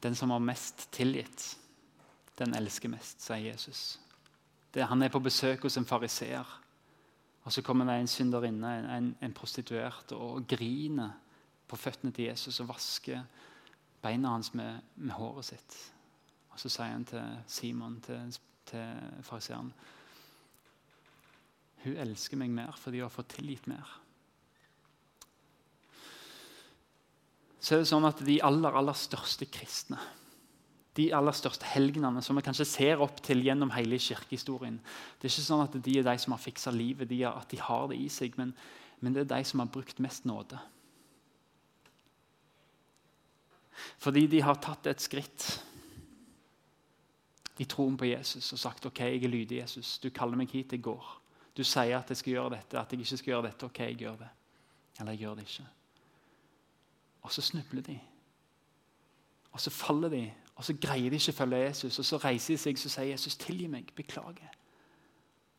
den 0.00 0.16
som 0.16 0.32
har 0.32 0.40
mest 0.40 0.88
tilgitt, 0.96 1.44
den 2.40 2.56
elsker 2.56 2.88
mest, 2.88 3.20
sier 3.20 3.50
Jesus. 3.50 3.98
Det, 4.72 4.86
han 4.88 5.02
er 5.04 5.12
på 5.12 5.20
besøk 5.20 5.66
hos 5.66 5.76
en 5.76 5.86
fariseer. 5.86 6.48
Og 7.44 7.52
så 7.52 7.62
kommer 7.64 7.84
det 7.88 7.98
en 8.00 8.08
synderinne, 8.08 8.72
en, 8.96 9.12
en 9.20 9.36
prostituert, 9.36 10.14
og 10.16 10.46
griner 10.48 11.12
på 11.68 11.76
føttene 11.76 12.12
til 12.16 12.30
Jesus 12.30 12.62
og 12.64 12.72
vasker 12.72 13.20
beina 14.02 14.34
hans 14.34 14.52
med, 14.54 14.80
med 14.96 15.14
håret 15.14 15.50
sitt. 15.52 15.78
Og 16.50 16.60
Så 16.60 16.70
sier 16.72 16.92
han 16.92 17.06
til 17.08 17.24
Simon, 17.46 18.00
til, 18.04 18.36
til 18.68 19.24
fariseeren 19.26 19.72
Hun 21.84 21.96
elsker 21.96 22.36
meg 22.36 22.52
mer 22.52 22.76
fordi 22.76 23.00
hun 23.00 23.08
har 23.08 23.14
fått 23.14 23.36
tilgitt 23.38 23.68
mer. 23.70 23.88
Så 27.60 27.76
er 27.76 27.82
det 27.82 27.90
sånn 27.92 28.08
at 28.08 28.24
De 28.24 28.40
aller, 28.44 28.76
aller 28.76 28.96
største 28.96 29.48
kristne, 29.52 30.00
de 30.98 31.06
aller 31.14 31.36
største 31.36 31.68
helgenene 31.70 32.22
som 32.24 32.36
vi 32.36 32.42
kanskje 32.44 32.66
ser 32.66 33.02
opp 33.04 33.20
til 33.24 33.44
gjennom 33.46 33.70
hele 33.70 33.98
kirkehistorien 34.02 34.80
Det 34.82 35.28
er 35.28 35.30
ikke 35.30 35.46
sånn 35.46 35.62
at 35.62 35.76
de 35.78 35.98
er 36.00 36.06
de 36.08 36.16
som 36.18 36.34
har 36.34 36.42
fiksa 36.42 36.72
livet, 36.74 37.08
de 37.08 37.22
er, 37.22 37.30
at 37.30 37.48
de 37.52 37.60
har 37.62 37.86
det 37.92 38.00
i 38.00 38.08
seg, 38.10 38.34
men, 38.40 38.52
men 39.00 39.14
det 39.14 39.22
er 39.22 39.32
de 39.36 39.44
som 39.46 39.62
har 39.62 39.70
brukt 39.70 40.02
mest 40.02 40.26
nåde. 40.26 40.58
Fordi 43.98 44.26
de 44.26 44.42
har 44.42 44.60
tatt 44.60 44.86
et 44.90 45.02
skritt 45.02 45.46
i 47.60 47.66
troen 47.68 47.96
på 48.00 48.08
Jesus 48.08 48.52
og 48.54 48.58
sagt 48.58 48.86
ok, 48.88 49.00
jeg 49.00 49.24
er 49.24 49.32
lydig 49.32 49.60
Jesus. 49.60 49.98
Du 49.98 50.10
kaller 50.10 50.38
meg 50.40 50.52
hit, 50.52 50.72
jeg 50.72 50.82
går. 50.84 51.08
Du 51.56 51.64
sier 51.66 51.98
at 51.98 52.08
jeg 52.08 52.16
skal 52.16 52.32
gjøre 52.32 52.54
dette, 52.56 52.78
at 52.78 52.92
jeg 52.92 53.02
ikke 53.02 53.16
skal 53.20 53.32
gjøre 53.34 53.46
dette. 53.48 53.66
Ok, 53.66 53.82
jeg 53.84 53.98
gjør 54.00 54.16
det. 54.22 54.30
Eller 55.00 55.12
jeg 55.12 55.24
gjør 55.26 55.34
det 55.34 55.48
ikke. 55.48 55.66
Og 57.22 57.32
så 57.32 57.42
snubler 57.42 57.82
de. 57.82 57.98
Og 59.52 59.60
så 59.60 59.70
faller 59.70 60.08
de, 60.08 60.22
og 60.54 60.64
så 60.64 60.74
greier 60.80 61.10
de 61.10 61.18
ikke 61.18 61.34
å 61.34 61.38
følge 61.40 61.62
Jesus. 61.64 61.98
Og 61.98 62.06
så 62.06 62.20
reiser 62.22 62.54
de 62.54 62.62
seg 62.62 62.78
og 62.78 62.92
sier 62.94 63.10
Jesus, 63.10 63.36
tilgi 63.40 63.68
meg, 63.68 63.92
beklager. 63.96 64.56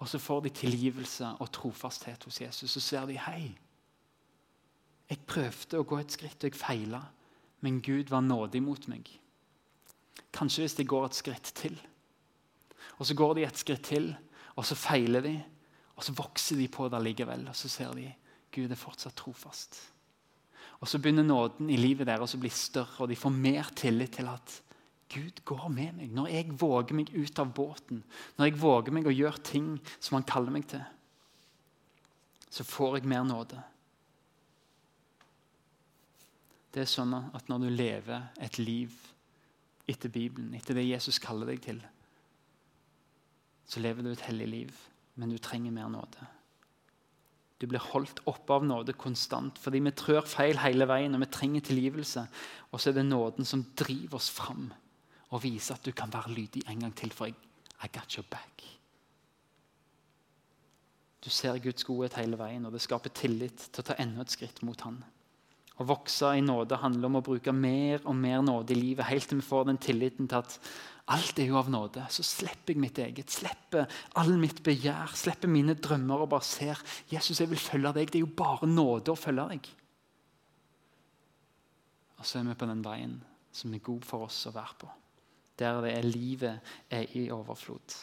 Og 0.01 0.09
så 0.09 0.17
får 0.17 0.39
de 0.45 0.49
tilgivelse 0.49 1.35
og 1.39 1.51
trofasthet 1.53 2.23
hos 2.25 2.41
Jesus. 2.41 2.71
Så 2.71 2.81
ser 2.81 3.05
de 3.05 3.19
hei. 3.21 3.51
Jeg 5.09 5.19
prøvde 5.27 5.77
å 5.77 5.85
gå 5.85 5.99
et 5.99 6.13
skritt, 6.13 6.39
og 6.41 6.49
jeg 6.49 6.57
feila. 6.57 7.01
Men 7.61 7.81
Gud 7.81 8.09
var 8.09 8.21
nådig 8.25 8.61
mot 8.63 8.87
meg. 8.89 9.09
Kanskje 10.33 10.65
hvis 10.65 10.77
de 10.79 10.87
går 10.87 11.05
et 11.07 11.17
skritt 11.17 11.51
til, 11.55 11.77
og 12.97 13.05
Så 13.05 13.15
går 13.17 13.33
de 13.33 13.43
et 13.45 13.57
skritt 13.57 13.81
til, 13.81 14.11
og 14.55 14.65
så 14.65 14.75
feiler 14.75 15.21
de. 15.21 15.43
Og 15.95 16.03
så 16.03 16.13
vokser 16.13 16.57
de 16.57 16.67
på 16.67 16.87
det 16.89 16.99
likevel, 17.01 17.47
og 17.49 17.55
så 17.55 17.69
ser 17.69 17.93
de 17.97 18.11
Gud 18.51 18.71
er 18.71 18.77
fortsatt 18.77 19.15
trofast. 19.15 19.79
Og 20.79 20.87
Så 20.87 20.99
begynner 20.99 21.23
nåden 21.23 21.69
i 21.69 21.77
livet 21.77 22.07
deres 22.07 22.35
å 22.35 22.39
bli 22.41 22.49
større, 22.49 23.03
og 23.03 23.09
de 23.09 23.15
får 23.15 23.33
mer 23.33 23.71
tillit 23.75 24.13
til 24.17 24.27
at 24.27 24.61
Gud 25.11 25.41
går 25.45 25.67
med 25.69 25.93
meg. 25.97 26.11
Når 26.11 26.27
jeg 26.27 26.61
våger 26.61 26.95
meg 26.95 27.11
ut 27.13 27.39
av 27.39 27.53
båten, 27.53 28.03
når 28.37 28.45
jeg 28.45 28.61
våger 28.61 28.91
meg 28.91 29.07
å 29.07 29.13
gjøre 29.13 29.43
ting 29.43 29.73
som 29.99 30.15
han 30.17 30.27
kaller 30.27 30.51
meg 30.51 30.67
til, 30.71 30.83
så 32.51 32.63
får 32.63 32.97
jeg 32.99 33.09
mer 33.11 33.23
nåde. 33.23 33.59
Det 36.71 36.83
er 36.83 36.89
sånn 36.89 37.13
at 37.19 37.49
når 37.51 37.65
du 37.65 37.69
lever 37.69 38.27
et 38.39 38.59
liv 38.61 38.93
etter 39.91 40.11
Bibelen, 40.13 40.53
etter 40.55 40.77
det 40.77 40.87
Jesus 40.87 41.19
kaller 41.19 41.51
deg 41.51 41.63
til, 41.65 41.81
så 43.67 43.83
lever 43.83 44.03
du 44.03 44.11
et 44.11 44.27
hellig 44.27 44.47
liv, 44.47 44.77
men 45.19 45.31
du 45.31 45.37
trenger 45.39 45.73
mer 45.75 45.91
nåde. 45.91 46.27
Du 47.61 47.67
blir 47.69 47.83
holdt 47.91 48.23
oppe 48.25 48.55
av 48.55 48.63
nåde 48.65 48.95
konstant 48.97 49.59
fordi 49.61 49.83
vi 49.85 49.93
trør 49.93 50.25
feil 50.25 50.57
hele 50.63 50.87
veien. 50.89 51.13
og 51.13 51.21
Vi 51.21 51.29
trenger 51.29 51.61
tilgivelse. 51.67 52.23
Og 52.71 52.81
så 52.81 52.89
er 52.89 52.97
det 52.97 53.05
nåden 53.05 53.45
som 53.45 53.67
driver 53.77 54.17
oss 54.17 54.31
fram 54.33 54.71
og 55.29 55.43
viser 55.43 55.77
at 55.77 55.85
du 55.85 55.91
kan 55.95 56.11
være 56.11 56.33
lydig 56.33 56.65
en 56.67 56.81
gang 56.81 56.95
til, 56.97 57.13
for 57.13 57.29
jeg, 57.29 57.35
I 57.83 57.87
got 57.87 58.17
your 58.17 58.25
back. 58.29 58.65
Du 61.21 61.29
ser 61.29 61.59
Guds 61.61 61.85
godhet 61.85 62.17
hele 62.17 62.37
veien, 62.37 62.65
og 62.65 62.73
det 62.73 62.81
skaper 62.81 63.13
tillit 63.13 63.69
til 63.69 63.83
å 63.83 63.85
ta 63.85 63.95
enda 64.01 64.25
et 64.25 64.33
skritt 64.33 64.63
mot 64.65 64.81
Han. 64.81 64.97
Å 65.81 65.87
vokse 65.89 66.29
i 66.37 66.43
nåde 66.45 66.77
handler 66.77 67.09
om 67.09 67.17
å 67.17 67.25
bruke 67.25 67.53
mer 67.55 68.03
og 68.05 68.13
mer 68.17 68.43
nåde 68.45 68.75
i 68.75 68.79
livet, 68.79 69.07
helt 69.09 69.29
til 69.31 69.39
vi 69.41 69.47
får 69.47 69.69
den 69.71 69.81
tilliten 69.81 70.29
til 70.29 70.43
at 70.43 70.59
Alt 71.11 71.39
er 71.41 71.49
jo 71.49 71.57
av 71.59 71.69
nåde. 71.71 72.03
Så 72.13 72.23
slipper 72.23 72.75
jeg 72.75 72.79
mitt 72.79 72.99
eget. 73.01 73.33
Slipper 73.33 73.89
all 74.21 74.31
mitt 74.39 74.61
begjær. 74.63 75.11
Slipper 75.17 75.49
mine 75.51 75.75
drømmer 75.75 76.23
og 76.23 76.29
bare 76.31 76.45
ser 76.45 76.79
Jesus, 77.11 77.41
jeg 77.41 77.49
vil 77.51 77.59
følge 77.59 77.93
deg. 77.97 78.11
Det 78.11 78.19
er 78.19 78.25
jo 78.25 78.35
bare 78.37 78.69
nåde 78.69 79.11
å 79.11 79.19
følge 79.19 79.47
deg. 79.49 79.71
Og 82.21 82.27
så 82.27 82.39
er 82.39 82.47
vi 82.47 82.57
på 82.61 82.69
den 82.69 82.85
veien 82.85 83.17
som 83.51 83.73
er 83.73 83.83
god 83.83 84.05
for 84.07 84.27
oss 84.29 84.45
å 84.47 84.55
være 84.55 84.77
på. 84.85 84.91
Der 85.59 85.81
det 85.83 85.95
er 85.97 86.07
livet 86.07 86.73
er 86.93 87.17
i 87.17 87.25
overflod. 87.33 87.97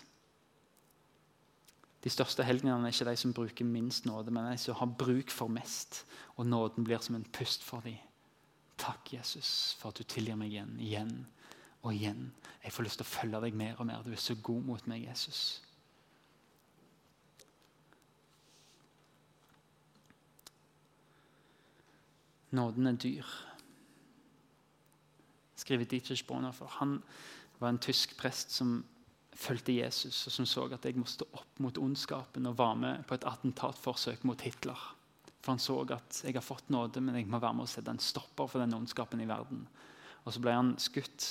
De 2.08 2.12
største 2.14 2.44
helgenene 2.44 2.88
er 2.88 2.94
ikke 2.94 3.04
de 3.04 3.20
som 3.20 3.32
bruker 3.36 3.66
minst 3.68 4.06
nåde, 4.08 4.32
men 4.32 4.46
de 4.48 4.56
som 4.56 4.78
har 4.80 4.94
bruk 4.98 5.28
for 5.30 5.52
mest. 5.52 6.06
Og 6.40 6.46
nåden 6.46 6.84
blir 6.84 7.02
som 7.04 7.18
en 7.18 7.26
pust 7.32 7.64
for 7.64 7.84
dem. 7.84 7.98
Takk, 8.78 9.12
Jesus, 9.12 9.76
for 9.78 9.92
at 9.92 9.98
du 9.98 10.08
tilgir 10.08 10.38
meg 10.40 10.54
igjen, 10.54 10.72
igjen 10.80 11.26
og 11.82 11.92
igjen. 11.92 12.30
Jeg 12.64 12.72
får 12.72 12.86
lyst 12.86 13.02
til 13.02 13.04
å 13.04 13.10
følge 13.10 13.42
deg 13.44 13.60
mer 13.60 13.76
og 13.76 13.90
mer. 13.90 14.00
Du 14.06 14.14
er 14.16 14.22
så 14.24 14.38
god 14.40 14.64
mot 14.64 14.88
meg, 14.88 15.04
Jesus. 15.04 15.60
Nåden 22.56 22.88
er 22.88 22.96
dyr, 22.96 23.36
skriver 25.60 25.84
Dietrich 25.84 26.24
Bonhoeffer. 26.24 26.78
Han 26.80 27.02
var 27.60 27.68
en 27.68 27.84
tysk 27.84 28.16
prest 28.16 28.56
som 28.56 28.78
fulgte 29.38 29.72
Jesus, 29.76 30.26
og 30.26 30.34
som 30.34 30.46
så 30.48 30.66
at 30.74 30.86
jeg 30.86 30.98
måtte 30.98 31.26
opp 31.36 31.60
mot 31.62 31.78
ondskapen 31.78 32.48
og 32.50 32.56
var 32.58 32.78
med 32.78 33.04
på 33.06 33.14
et 33.14 33.26
attentatforsøk 33.28 34.24
mot 34.26 34.40
Hitler. 34.42 34.78
For 35.38 35.54
han 35.54 35.62
så 35.62 35.76
at 35.94 36.22
jeg 36.24 36.34
har 36.34 36.44
fått 36.44 36.72
nåde, 36.74 37.00
men 37.00 37.16
jeg 37.16 37.28
må 37.30 37.38
være 37.38 37.54
med 37.54 37.68
å 37.68 37.70
sette 37.70 37.92
en 37.94 38.02
stopper 38.02 38.50
for 38.50 38.62
den 38.62 38.74
ondskapen 38.74 39.22
i 39.22 39.28
verden. 39.30 39.62
Og 40.24 40.34
så 40.34 40.42
ble 40.42 40.56
han 40.56 40.74
skutt 40.82 41.28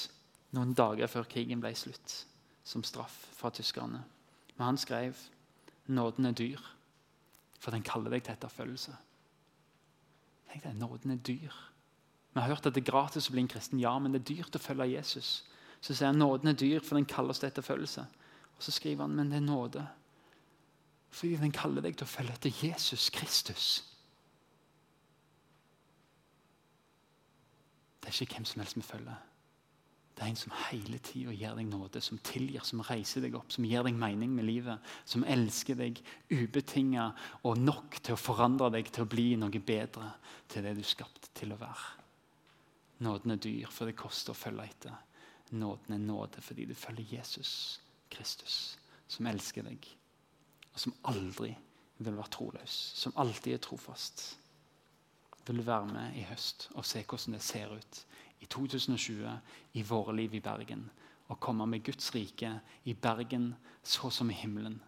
noen 0.55 0.71
dager 0.77 1.11
før 1.11 1.27
krigen 1.27 1.59
ble 1.61 1.73
slutt, 1.75 2.21
som 2.63 2.85
straff 2.87 3.17
fra 3.35 3.51
tyskerne. 3.51 4.05
Men 4.55 4.71
han 4.71 4.79
skrev 4.79 5.19
nåden 5.91 6.31
er 6.31 6.37
dyr, 6.37 6.63
for 7.59 7.75
den 7.75 7.85
kaller 7.85 8.15
deg 8.15 8.23
til 8.23 8.37
etterfølgelse. 8.37 8.95
Tenk 10.47 10.63
deg, 10.63 10.79
Nåden 10.79 11.11
er 11.11 11.19
dyr. 11.27 11.53
Vi 12.31 12.39
har 12.39 12.53
hørt 12.53 12.67
at 12.69 12.75
det 12.75 12.85
er 12.85 12.91
gratis 12.91 13.27
å 13.27 13.33
bli 13.33 13.43
en 13.43 13.51
kristen, 13.51 13.81
ja, 13.81 13.91
men 13.99 14.13
det 14.13 14.21
er 14.21 14.29
dyrt 14.31 14.55
å 14.55 14.61
følge 14.61 14.93
Jesus. 14.93 15.41
Så 15.81 15.93
sier 15.93 16.11
han 16.11 16.19
nåden 16.19 16.51
er 16.51 16.57
dyr, 16.57 16.81
for 16.83 16.97
den 16.97 17.07
kaller 17.09 17.35
oss 17.35 17.41
til 17.43 17.51
etterfølgelse. 17.51 18.05
Og 18.57 18.63
så 18.63 18.73
skriver 18.73 19.05
han 19.05 19.15
men 19.15 19.31
det 19.31 19.39
er 19.41 19.45
nåde. 19.45 19.85
Fordi 21.13 21.37
den 21.39 21.53
kaller 21.55 21.85
deg 21.85 21.97
til 21.97 22.07
å 22.07 22.11
følge 22.11 22.35
etter 22.35 22.65
Jesus 22.65 23.09
Kristus. 23.13 23.67
Det 28.01 28.11
er 28.11 28.21
ikke 28.23 28.39
hvem 28.39 28.47
som 28.47 28.61
helst 28.61 28.77
vi 28.77 28.85
følger. 28.87 29.17
Det 30.17 30.23
er 30.25 30.31
en 30.31 30.39
som 30.39 30.53
hele 30.71 30.97
tida 31.05 31.33
gir 31.35 31.53
deg 31.53 31.67
nåde, 31.69 32.01
som 32.01 32.17
tilgir, 32.25 32.63
som 32.65 32.81
reiser 32.81 33.21
deg 33.21 33.35
opp, 33.37 33.51
som 33.53 33.65
gir 33.67 33.83
deg 33.85 33.93
mening 33.93 34.31
med 34.33 34.47
livet, 34.47 34.81
som 35.05 35.25
elsker 35.27 35.77
deg 35.77 35.99
ubetinga 36.31 37.11
og 37.45 37.59
nok 37.61 37.99
til 38.01 38.15
å 38.15 38.21
forandre 38.21 38.71
deg 38.73 38.89
til 38.89 39.05
å 39.05 39.11
bli 39.11 39.27
noe 39.37 39.61
bedre 39.61 40.15
til 40.49 40.65
det 40.65 40.73
du 40.73 40.81
er 40.81 40.89
skapt 40.89 41.29
til 41.37 41.53
å 41.53 41.59
være. 41.61 41.91
Nåden 43.05 43.35
er 43.35 43.43
dyr, 43.43 43.69
for 43.69 43.85
det 43.85 43.99
koster 43.99 44.33
å 44.33 44.39
følge 44.39 44.65
etter. 44.65 44.95
Nåden 45.51 45.93
er 45.93 46.03
nåde 46.03 46.41
fordi 46.41 46.65
du 46.65 46.73
følger 46.75 47.17
Jesus 47.17 47.81
Kristus, 48.11 48.77
som 49.07 49.27
elsker 49.27 49.63
deg, 49.67 49.87
og 50.73 50.79
som 50.79 50.95
aldri 51.07 51.53
vil 51.97 52.17
være 52.17 52.31
troløs, 52.31 52.75
som 52.95 53.15
alltid 53.15 53.53
er 53.53 53.63
trofast. 53.63 54.37
Vil 55.47 55.57
du 55.57 55.63
være 55.63 55.87
med 55.87 56.15
i 56.19 56.25
høst 56.27 56.69
og 56.75 56.85
se 56.85 57.03
hvordan 57.03 57.37
det 57.37 57.43
ser 57.43 57.71
ut 57.71 58.01
i 58.39 58.45
2020 58.45 59.39
i 59.73 59.81
våre 59.81 60.15
liv 60.15 60.33
i 60.35 60.43
Bergen? 60.43 60.89
Og 61.27 61.39
komme 61.39 61.65
med 61.67 61.83
Guds 61.83 62.13
rike 62.15 62.59
i 62.83 62.93
Bergen 62.93 63.55
så 63.83 64.09
som 64.09 64.29
i 64.29 64.33
himmelen. 64.33 64.81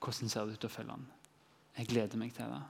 Hvordan 0.00 0.28
ser 0.28 0.44
det 0.44 0.56
ut 0.56 0.64
å 0.64 0.72
følge 0.72 0.96
han? 0.96 1.06
Jeg 1.76 1.88
gleder 1.88 2.20
meg 2.20 2.32
til 2.36 2.52
det. 2.52 2.62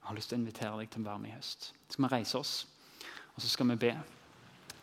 Jeg 0.00 0.08
har 0.08 0.16
lyst 0.16 0.30
til 0.32 0.38
å 0.38 0.40
invitere 0.40 0.78
deg 0.80 0.90
til 0.90 1.02
å 1.02 1.10
være 1.10 1.22
med 1.22 1.30
i 1.30 1.36
høst. 1.36 1.70
Så 1.86 1.94
skal 1.94 2.06
vi 2.06 2.14
reise 2.14 2.38
oss, 2.38 2.54
og 3.34 3.42
så 3.42 3.50
skal 3.50 3.70
vi 3.70 3.76
be. 3.84 3.92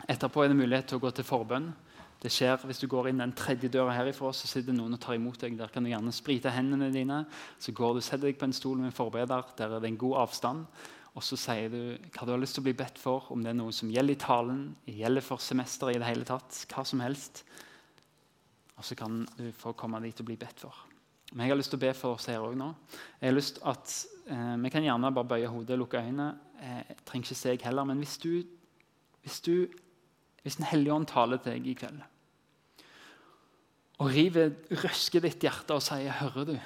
Etterpå 0.06 0.44
er 0.44 0.52
det 0.52 0.60
mulighet 0.60 0.90
til 0.90 1.00
å 1.00 1.02
gå 1.02 1.10
til 1.16 1.26
forbønn. 1.26 1.72
Det 2.18 2.30
skjer 2.34 2.58
Hvis 2.66 2.80
du 2.82 2.88
går 2.90 3.08
inn 3.10 3.22
den 3.22 3.32
tredje 3.38 3.70
døra 3.70 3.94
herifra, 3.94 4.32
så 4.34 4.50
sitter 4.50 4.74
noen 4.74 4.96
og 4.96 5.00
tar 5.00 5.14
imot 5.14 5.38
deg. 5.40 5.54
Der 5.58 5.70
kan 5.70 5.84
du 5.86 5.90
gjerne 5.90 6.14
sprite 6.14 6.50
hendene 6.50 6.90
dine. 6.94 7.24
Så 7.62 7.72
går 7.72 7.94
du, 7.94 8.00
setter 8.02 8.26
deg 8.26 8.38
på 8.38 8.48
en 8.48 8.56
stol 8.56 8.78
med 8.80 8.90
en 8.90 8.96
forbeder. 8.96 9.52
Der 9.58 9.76
er 9.76 9.82
det 9.82 9.92
en 9.92 10.00
god 10.00 10.24
avstand. 10.24 10.66
Og 11.14 11.24
så 11.24 11.38
sier 11.38 11.70
du 11.70 11.80
hva 12.14 12.26
du 12.26 12.34
har 12.34 12.42
lyst 12.42 12.58
til 12.58 12.62
å 12.62 12.68
bli 12.68 12.76
bedt 12.78 12.98
for, 12.98 13.30
om 13.34 13.42
det 13.42 13.52
er 13.52 13.58
noe 13.58 13.74
som 13.74 13.90
gjelder 13.90 14.14
i 14.14 14.20
talen, 14.22 14.60
gjelder 14.86 15.24
for 15.24 15.42
semesteret 15.42 15.96
i 15.96 16.02
det 16.02 16.10
hele 16.10 16.26
tatt, 16.26 16.60
hva 16.70 16.84
som 16.86 17.02
helst. 17.02 17.42
Og 18.78 18.86
så 18.86 18.94
kan 18.98 19.24
du 19.38 19.48
få 19.56 19.72
komme 19.78 20.02
dit 20.04 20.20
og 20.22 20.28
bli 20.28 20.38
bedt 20.38 20.62
for. 20.66 20.84
Men 21.32 21.44
jeg 21.44 21.52
har 21.52 21.58
lyst 21.58 21.72
til 21.74 21.80
å 21.80 21.86
be 21.86 21.90
for 21.96 22.16
oss 22.16 22.28
her 22.30 22.44
òg 22.44 22.54
nå. 22.58 22.68
Jeg 23.18 23.28
har 23.28 23.36
lyst 23.36 23.58
at 23.68 23.96
eh, 24.30 24.54
Vi 24.62 24.70
kan 24.72 24.86
gjerne 24.86 25.10
bare 25.14 25.30
bøye 25.34 25.50
hodet 25.50 25.74
og 25.76 25.82
lukke 25.82 26.00
øynene. 26.00 26.28
Eh, 26.62 26.78
jeg 26.88 27.02
trenger 27.04 27.26
ikke 27.26 27.40
se 27.40 27.52
jeg 27.52 27.64
heller, 27.66 27.88
men 27.90 28.00
hvis 28.00 28.16
du, 28.22 28.32
hvis 29.24 29.40
du 29.44 29.54
hvis 30.42 30.56
Den 30.56 30.68
hellige 30.70 30.94
ånd 30.94 31.06
taler 31.10 31.40
til 31.42 31.52
deg 31.52 31.66
i 31.66 31.76
kveld 31.78 32.00
og 33.98 34.12
river, 34.14 34.52
røsker 34.70 35.24
ditt 35.24 35.42
hjerte 35.42 35.74
og 35.74 35.82
sier 35.82 36.12
'Hører 36.12 36.44
du?' 36.44 36.60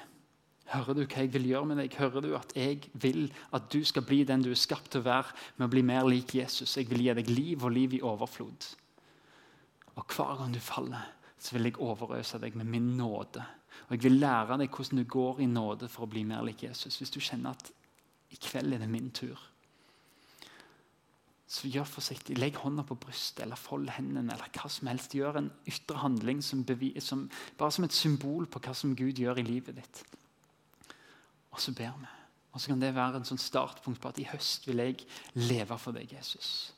Hører 0.73 0.95
du 0.95 1.01
hva 1.05 1.21
jeg 1.21 1.33
vil 1.33 1.47
gjøre 1.51 1.67
med 1.67 1.77
deg? 1.77 1.95
Hører 2.01 2.23
du 2.25 2.31
at 2.37 2.53
jeg 2.57 2.87
vil 2.95 3.27
at 3.53 3.67
du 3.73 3.85
skal 3.85 4.03
bli 4.03 4.23
den 4.25 4.43
du 4.43 4.51
er 4.51 4.57
skapt 4.57 4.91
til 4.95 5.03
å 5.03 5.05
være, 5.05 5.35
med 5.57 5.67
å 5.67 5.71
bli 5.71 5.83
mer 5.83 6.07
lik 6.09 6.35
Jesus? 6.39 6.77
Jeg 6.77 6.89
vil 6.89 7.03
gi 7.03 7.15
deg 7.19 7.29
liv 7.29 7.65
og 7.65 7.75
liv 7.75 7.97
i 7.99 8.01
overflod. 8.01 8.69
Og 9.97 10.07
hver 10.17 10.39
gang 10.39 10.55
du 10.55 10.61
faller, 10.61 11.11
så 11.39 11.57
vil 11.57 11.69
jeg 11.69 11.81
overøse 11.83 12.41
deg 12.41 12.57
med 12.57 12.71
min 12.73 12.97
nåde. 12.97 13.45
Og 13.89 13.97
jeg 13.97 14.03
vil 14.03 14.21
lære 14.23 14.59
deg 14.63 14.71
hvordan 14.71 15.03
du 15.03 15.05
går 15.05 15.41
i 15.41 15.51
nåde 15.51 15.89
for 15.93 16.07
å 16.07 16.11
bli 16.15 16.25
mer 16.25 16.45
lik 16.47 16.63
Jesus. 16.63 16.97
Hvis 16.97 17.13
du 17.13 17.21
kjenner 17.21 17.53
at 17.53 17.73
i 18.33 18.39
kveld 18.41 18.73
er 18.73 18.79
det 18.79 18.89
min 18.89 19.11
tur, 19.11 19.37
så 21.53 21.69
gjør 21.69 21.85
forsiktig. 21.85 22.39
Legg 22.41 22.57
hånda 22.63 22.85
på 22.89 22.97
brystet 22.97 23.43
eller 23.45 23.61
fold 23.61 23.91
hendene. 23.93 24.33
eller 24.33 24.49
hva 24.57 24.71
som 24.73 24.89
helst. 24.89 25.13
Gjør 25.13 25.37
en 25.37 25.51
ytre 25.69 25.99
handling 26.01 26.41
som, 26.43 26.65
som, 27.05 27.27
bare 27.59 27.75
som 27.77 27.85
et 27.85 27.93
symbol 27.93 28.47
på 28.49 28.63
hva 28.65 28.73
som 28.75 28.97
Gud 28.97 29.21
gjør 29.21 29.43
i 29.43 29.45
livet 29.45 29.77
ditt. 29.77 30.03
Og 31.53 31.61
så 31.61 31.75
ber 31.77 31.93
vi. 32.01 32.09
Og 32.53 32.61
så 32.61 32.73
kan 32.73 32.81
det 32.81 32.95
være 32.97 33.21
en 33.21 33.29
sånn 33.29 33.41
startpunkt 33.41 34.01
på 34.01 34.09
at 34.09 34.21
i 34.21 34.29
høst 34.29 34.67
vil 34.69 34.81
jeg 34.81 35.05
leve 35.41 35.77
for 35.81 35.97
deg, 35.97 36.09
Jesus. 36.13 36.73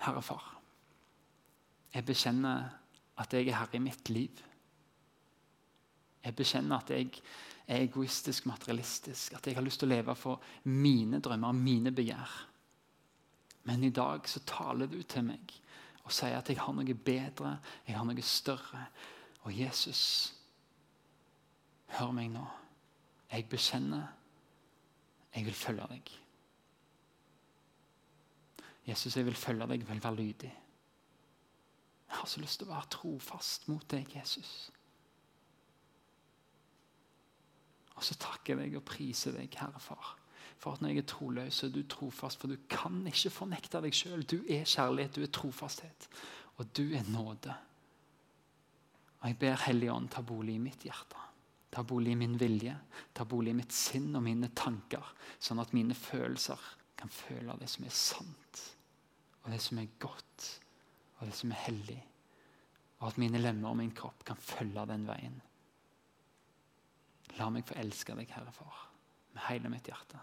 Herre 0.00 0.24
Far, 0.24 0.48
jeg 1.92 2.04
bekjenner 2.04 2.66
at 3.16 3.32
jeg 3.32 3.48
er 3.48 3.56
herre 3.56 3.76
i 3.76 3.84
mitt 3.84 4.10
liv. 4.12 4.42
Jeg 6.24 6.36
bekjenner 6.36 6.80
at 6.80 6.90
jeg 6.92 7.12
er 7.68 7.84
egoistisk, 7.84 8.48
materialistisk. 8.48 9.36
At 9.36 9.46
jeg 9.46 9.56
har 9.56 9.64
lyst 9.64 9.80
til 9.80 9.88
å 9.88 9.94
leve 9.94 10.16
for 10.16 10.40
mine 10.68 11.20
drømmer, 11.20 11.56
mine 11.56 11.92
begjær. 11.96 12.36
Men 13.66 13.84
i 13.84 13.90
dag 13.90 14.28
så 14.28 14.40
taler 14.46 14.86
du 14.86 15.00
til 15.02 15.24
meg 15.26 15.54
og 16.06 16.12
sier 16.14 16.36
at 16.38 16.46
jeg 16.46 16.60
har 16.62 16.74
noe 16.74 16.94
bedre, 16.94 17.56
jeg 17.86 17.96
har 17.98 18.06
noe 18.06 18.22
større. 18.22 18.84
Og 19.42 19.54
Jesus, 19.58 20.02
hør 21.96 22.12
meg 22.14 22.30
nå. 22.30 22.44
Jeg 23.32 23.48
bekjenner. 23.50 24.12
Jeg 25.34 25.48
vil 25.48 25.58
følge 25.58 25.88
deg. 25.90 26.12
Jesus, 28.86 29.16
jeg 29.16 29.26
vil 29.26 29.34
følge 29.34 29.66
deg, 29.66 29.82
jeg 29.82 29.88
vil 29.88 30.02
være 30.04 30.20
lydig. 30.20 30.52
Jeg 32.06 32.20
har 32.20 32.30
så 32.30 32.40
lyst 32.40 32.60
til 32.60 32.68
å 32.68 32.74
være 32.76 32.92
trofast 32.94 33.66
mot 33.68 33.88
deg, 33.90 34.14
Jesus. 34.14 34.52
Og 37.96 38.06
så 38.06 38.14
takker 38.14 38.54
jeg 38.54 38.70
deg 38.70 38.78
og 38.78 38.86
priser 38.86 39.34
deg, 39.34 39.58
Herre 39.58 39.82
Far 39.82 40.14
for 40.58 40.72
at 40.72 40.82
når 40.82 40.92
jeg 40.94 41.02
er 41.02 41.08
troløs, 41.10 41.62
er 41.62 41.72
du 41.72 41.82
trofast. 41.88 42.40
For 42.40 42.50
du 42.50 42.56
kan 42.70 43.02
ikke 43.10 43.32
fornekte 43.32 43.82
deg 43.84 43.94
sjøl. 43.96 44.24
Du 44.24 44.38
er 44.48 44.64
kjærlighet, 44.64 45.16
du 45.16 45.26
er 45.26 45.32
trofasthet, 45.32 46.08
og 46.56 46.70
du 46.76 46.84
er 46.96 47.06
nåde. 47.12 47.54
Og 49.20 49.28
Jeg 49.28 49.38
ber 49.38 49.62
Hellige 49.66 49.92
Ånd 49.92 50.10
ta 50.12 50.22
bolig 50.22 50.56
i 50.56 50.62
mitt 50.62 50.86
hjerte. 50.86 51.22
Ta 51.72 51.82
bolig 51.82 52.14
i 52.14 52.18
min 52.18 52.38
vilje, 52.40 52.72
ta 53.12 53.24
bolig 53.28 53.52
i 53.52 53.58
mitt 53.58 53.72
sinn 53.74 54.14
og 54.16 54.22
mine 54.24 54.48
tanker. 54.56 55.04
Sånn 55.42 55.60
at 55.60 55.74
mine 55.76 55.96
følelser 55.98 56.60
kan 56.96 57.12
føle 57.12 57.56
det 57.60 57.68
som 57.68 57.84
er 57.84 57.92
sant, 57.92 58.60
og 59.42 59.50
det 59.52 59.58
som 59.60 59.80
er 59.82 59.90
godt, 60.00 60.46
og 61.18 61.26
det 61.26 61.34
som 61.36 61.52
er 61.52 61.60
hellig. 61.66 61.98
Og 63.02 63.10
at 63.10 63.18
mine 63.20 63.42
lemmer 63.42 63.74
og 63.74 63.76
min 63.82 63.92
kropp 63.92 64.24
kan 64.24 64.40
følge 64.40 64.86
den 64.88 65.04
veien. 65.10 65.36
La 67.36 67.50
meg 67.52 67.66
få 67.68 67.76
elske 67.82 68.16
deg, 68.16 68.32
Herre 68.32 68.54
Far, 68.56 68.86
med 69.34 69.44
hele 69.50 69.68
mitt 69.74 69.90
hjerte 69.90 70.22